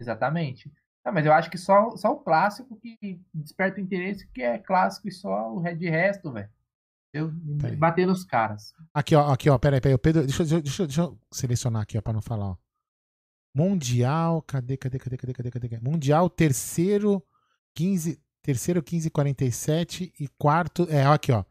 [0.00, 0.72] exatamente.
[1.04, 5.08] Não, mas eu acho que só, só o clássico que desperta interesse, que é clássico
[5.08, 6.50] e só o de resto, velho.
[7.12, 7.76] Eu Peraí.
[7.76, 8.72] bater nos caras.
[8.92, 9.96] Aqui, ó, aqui, ó, peraí, peraí.
[9.98, 12.56] Pedro, deixa, eu- deixa, deixa eu selecionar aqui, ó, pra não falar, ó.
[13.54, 15.80] Mundial, cadê, cadê, cadê, cadê, cadê, cadê?
[15.80, 17.24] Mundial, terceiro,
[17.74, 21.44] 15, terceiro 15,47 e quarto, é, ó, aqui, ó.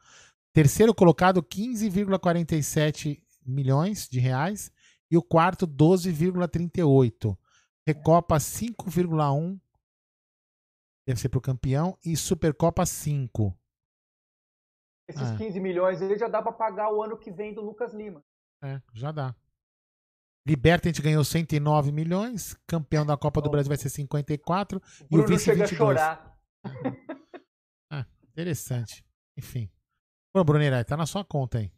[0.54, 4.72] Terceiro colocado, 15,47 milhões de reais
[5.10, 7.38] e o quarto, 12,38.
[7.86, 9.60] Recopa, 5,1
[11.08, 13.58] deve ser pro campeão e Supercopa, 5.
[15.08, 15.38] Esses Ah.
[15.38, 18.24] 15 milhões aí já dá pra pagar o ano que vem do Lucas Lima.
[18.64, 19.36] É, já dá.
[20.46, 23.52] Liberta a gente ganhou 109 milhões, campeão da Copa do Oh.
[23.52, 24.80] Brasil vai ser 54.
[24.80, 25.78] O E o Bruno vice chega a 22.
[26.00, 26.38] chorar.
[28.30, 29.04] Interessante.
[29.38, 29.70] Enfim.
[30.34, 31.72] Bom, Bruneira, tá na sua conta aí.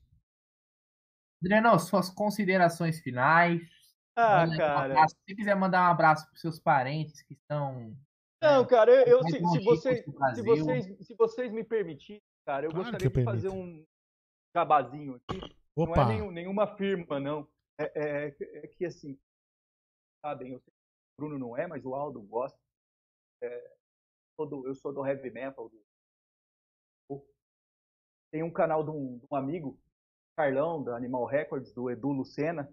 [1.42, 3.62] Adriano, suas considerações finais.
[4.18, 5.08] Ah, Manda cara.
[5.08, 7.96] Se quiser mandar um abraço pros seus parentes que estão.
[8.42, 9.64] Não, cara, eu, eu- se, se do se,
[10.44, 13.86] vocês, se vocês me permitirem, cara, eu Claro gostaria de fazer um
[14.56, 15.40] jabazinho aqui.
[15.78, 17.48] Não é Opa, nenhum- nenhuma firma, não.
[17.80, 19.18] É, é- é que assim,
[20.26, 22.58] sabem, eu sei que o Bruno não é, mas o Aldo gosta.
[23.44, 23.76] É,
[24.36, 25.70] sou do- eu sou do heavy metal.
[25.70, 25.80] do-
[28.32, 29.80] Tem um canal de um, de um amigo,
[30.38, 32.64] Carlão, da Animal Records, do Edu Lucena,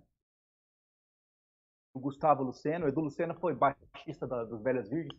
[1.95, 2.85] do Gustavo Lucena.
[2.85, 5.19] O Edu Lucena foi baixista da, dos Velhas Virgens.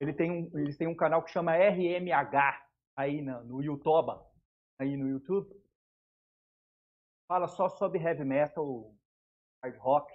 [0.00, 4.12] Ele tem um, eles têm um canal que chama RMH aí na- no YouTube,
[4.78, 5.54] aí no YouTube
[7.28, 8.94] fala só sobre heavy metal,
[9.62, 10.12] hard rock.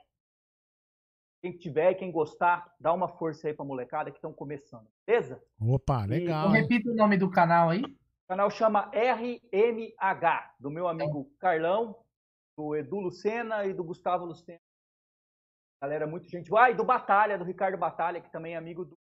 [1.42, 5.42] Quem tiver, quem gostar, dá uma força aí pra molecada que estão começando, beleza?
[5.60, 6.54] opa, legal.
[6.56, 6.62] hein?
[6.64, 7.82] Repita o nome do canal aí.
[7.84, 12.04] O canal chama RMH, do meu amigo Carlão,
[12.58, 14.60] do Edu Lucena e do Gustavo Lucena.
[15.82, 16.54] Galera, muita gente.
[16.56, 18.98] Ah, e do Batalha, do Ricardo Batalha, que também é amigo do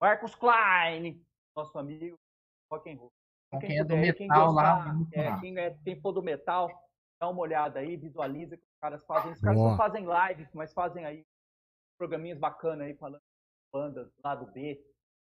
[0.00, 1.20] Marcos Klein,
[1.56, 2.16] nosso amigo
[2.70, 3.12] rock and roll.
[3.50, 4.92] Quem quem é do puder, quem metal lá.
[4.92, 5.40] gostar, é, lá.
[5.40, 6.68] quem, é, quem for do metal,
[7.20, 9.32] dá uma olhada aí, visualiza que os caras fazem.
[9.32, 9.70] Os caras Boa.
[9.70, 11.24] não fazem live, mas fazem aí
[11.98, 14.84] programinhas bacanas aí falando de bandas lado B,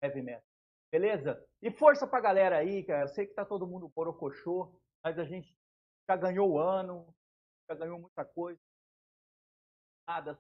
[0.02, 0.42] heavy metal.
[0.90, 1.44] Beleza?
[1.60, 3.02] E força pra galera aí, cara.
[3.02, 4.72] Eu sei que tá todo mundo borocochô,
[5.02, 5.54] mas a gente
[6.08, 7.12] já ganhou o ano,
[7.68, 8.60] já ganhou muita coisa.
[10.08, 10.38] Nada,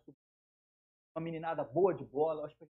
[1.14, 2.46] uma meninada boa de bola.
[2.46, 2.64] Acho que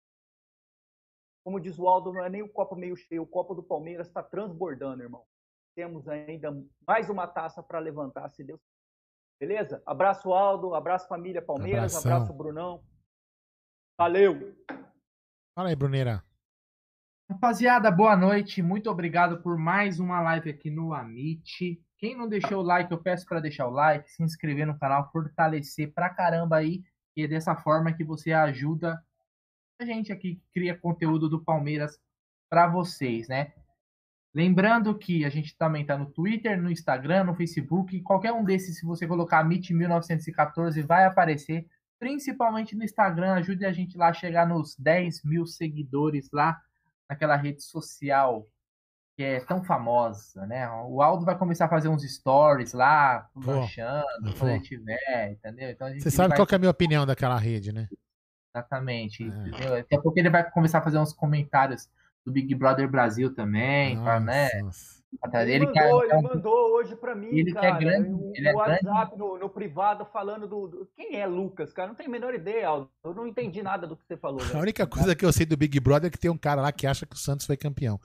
[1.44, 4.08] como diz o Aldo, não é nem o copo meio cheio, o copo do Palmeiras
[4.08, 5.24] está transbordando, irmão.
[5.76, 6.56] Temos ainda
[6.86, 8.74] mais uma taça para levantar, se Deus quiser.
[9.38, 9.82] Beleza?
[9.84, 10.74] Abraço, Aldo.
[10.74, 11.94] Abraço, família Palmeiras.
[11.94, 12.12] Abração.
[12.12, 12.82] Abraço, Brunão.
[13.98, 14.56] Valeu!
[15.54, 16.24] Fala aí, Bruneira.
[17.30, 18.62] Rapaziada, boa noite.
[18.62, 21.82] Muito obrigado por mais uma live aqui no Amit.
[21.98, 25.10] Quem não deixou o like, eu peço para deixar o like, se inscrever no canal,
[25.10, 26.82] fortalecer pra caramba aí.
[27.16, 29.02] E é dessa forma que você ajuda
[29.78, 31.98] a gente aqui que cria conteúdo do Palmeiras
[32.48, 33.52] para vocês, né?
[34.34, 38.78] Lembrando que a gente também tá no Twitter, no Instagram, no Facebook, qualquer um desses,
[38.78, 41.66] se você colocar Amit 1914, vai aparecer.
[41.98, 46.60] Principalmente no Instagram, ajude a gente lá a chegar nos 10 mil seguidores lá
[47.08, 48.48] naquela rede social
[49.16, 50.68] que é tão famosa, né?
[50.88, 55.70] O Aldo vai começar a fazer uns stories lá, lanchando, quando ele tiver, entendeu?
[55.70, 56.38] Então a gente Você sabe vai...
[56.38, 57.88] qual que é a minha opinião daquela rede, né?
[58.54, 59.24] Exatamente.
[59.60, 59.68] É.
[59.78, 61.88] Daqui a pouco ele vai começar a fazer uns comentários
[62.24, 64.44] do Big Brother Brasil também, pra, né?
[64.62, 65.42] Nossa, nossa.
[65.50, 67.78] Ele, que é- mandou, que é ele um- mandou hoje pra mim, Ele é cara.
[67.78, 71.88] grande, o, ele é WhatsApp no, no privado falando do, do- Quem é Lucas, cara?
[71.88, 72.90] Não tenho a menor ideia, Aldo.
[73.04, 74.38] Eu não entendi nada do que você falou.
[74.54, 76.72] A única coisa que eu sei do Big Brother é que tem um cara lá
[76.72, 78.00] que acha que o Santos foi campeão.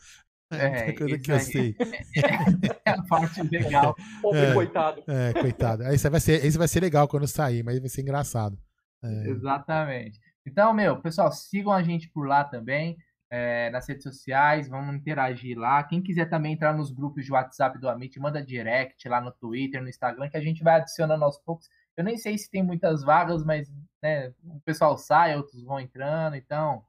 [0.52, 1.76] É a É, única coisa que eu sei.
[2.86, 3.96] é a parte legal.
[4.22, 4.54] Pobre É.
[4.54, 5.04] coitado.
[5.08, 5.84] É, coitado.
[5.84, 8.58] Aí vai, ser, isso vai ser legal quando sair, mas vai ser engraçado.
[9.04, 10.20] É, Exatamente.
[10.50, 12.98] Então, meu, pessoal, sigam a gente por lá também,
[13.30, 15.84] é, nas redes sociais, vamos interagir lá.
[15.84, 19.80] Quem quiser também entrar nos grupos de WhatsApp do Amit, manda direct lá no Twitter,
[19.80, 21.70] no Instagram, que a gente vai adicionando aos poucos.
[21.96, 23.72] Eu nem sei se tem muitas vagas, mas
[24.02, 26.84] né, o pessoal sai, outros vão entrando, então.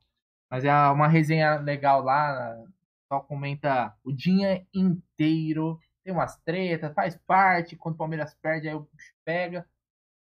[0.49, 2.57] Mas é uma resenha legal lá.
[3.13, 5.79] Só comenta o dia inteiro.
[6.03, 7.77] Tem umas tretas, faz parte.
[7.77, 8.89] Quando o Palmeiras perde, aí o
[9.23, 9.67] pega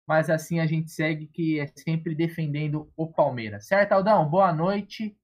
[0.07, 3.67] mas assim a gente segue que é sempre defendendo o Palmeiras.
[3.67, 4.29] Certo, Aldão?
[4.29, 5.17] Boa noite.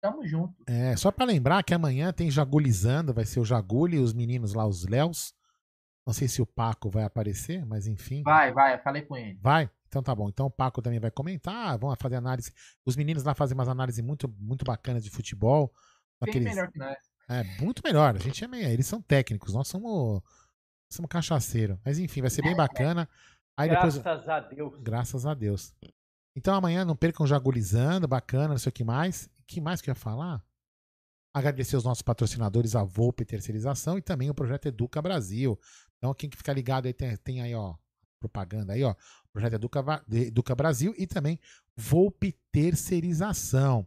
[0.00, 0.54] Tamo junto.
[0.66, 4.52] é, só pra lembrar que amanhã tem Jagulizando, vai ser o Jaguli e os meninos
[4.52, 5.32] lá, os Léus.
[6.06, 8.22] Não sei se o Paco vai aparecer, mas enfim.
[8.22, 9.38] Vai, vai, eu falei com ele.
[9.40, 9.70] Vai?
[9.88, 10.28] Então tá bom.
[10.28, 12.52] Então o Paco também vai comentar, vão fazer análise.
[12.84, 15.72] Os meninos lá fazem umas análises muito, muito bacanas de futebol.
[16.20, 16.96] Bem Aqueles- melhor que nós.
[17.26, 18.14] É, muito melhor.
[18.14, 18.68] A gente é meio.
[18.68, 20.20] Eles são técnicos, nós somos.
[20.90, 21.80] Somos cachaceiro.
[21.82, 23.08] Mas enfim, vai ser bem bacana.
[23.56, 23.96] Aí depois.
[23.98, 24.80] Graças a Deus.
[24.82, 25.74] Graças a Deus.
[26.36, 29.26] Então amanhã não percam Jagulizando, bacana, não sei o que mais.
[29.38, 30.42] O que mais que eu ia falar?
[31.32, 35.58] Agradecer os nossos patrocinadores, a Volpe Terceirização e também o Projeto Educa Brasil.
[35.98, 37.74] Então quem que fica ligado aí tem, tem aí, ó,
[38.20, 38.94] propaganda aí, ó.
[39.32, 41.38] Projeto Educa, de- Educa Brasil e também
[41.76, 43.86] Volpe Terceirização.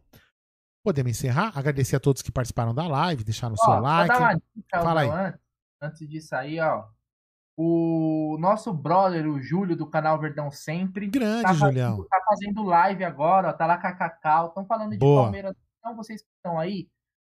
[0.84, 1.52] Podemos encerrar?
[1.58, 4.42] Agradecer a todos que participaram da live, deixaram o seu Ó, like.
[4.56, 5.08] dica, Fala aí.
[5.10, 5.40] Antes,
[5.82, 6.86] antes disso aí, ó.
[7.60, 11.90] O nosso brother, o Júlio, do canal Verdão Sempre, Grande, tá Julião.
[11.90, 15.24] fazendo, tá fazendo live agora, ó, tá lá com a Cacau, estão falando de Boa.
[15.24, 15.56] Palmeiras.
[15.80, 16.86] Então, vocês que estão aí,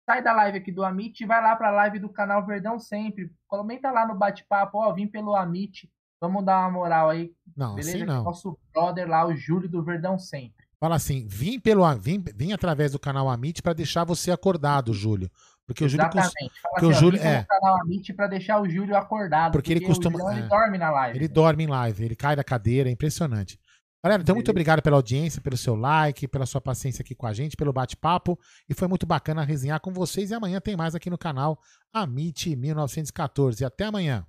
[0.08, 3.32] sai da live aqui do Amit e vai lá pra live do canal Verdão Sempre.
[3.48, 5.90] Comenta lá no bate-papo, ó, vim pelo Amit,
[6.20, 7.96] vamos dar uma moral aí, Não, beleza?
[7.96, 8.22] assim não.
[8.22, 10.64] Nosso brother lá, o Júlio do Verdão Sempre.
[10.78, 15.28] Fala assim, vim pelo vim, vim através do canal Amit pra deixar você acordado, Júlio.
[15.66, 16.60] Porque o Júlio cons- Exatamente.
[16.60, 17.44] Fala porque o assim, ó, Júlio- é.
[17.44, 19.52] canal Amit pra deixar o Júlio acordado.
[19.52, 20.38] Porque ele costuma- O Julião, é.
[20.40, 21.18] ele dorme na live.
[21.18, 23.58] ele dorme em live, ele cai da cadeira, é impressionante.
[24.04, 27.32] Galera, então muito obrigado pela audiência, pelo seu like, pela sua paciência aqui com a
[27.32, 28.36] gente, pelo bate-papo.
[28.68, 30.32] E foi muito bacana resenhar com vocês.
[30.32, 31.56] E amanhã tem mais aqui no canal
[31.94, 33.64] Amit 1914.
[33.64, 34.26] Até amanhã.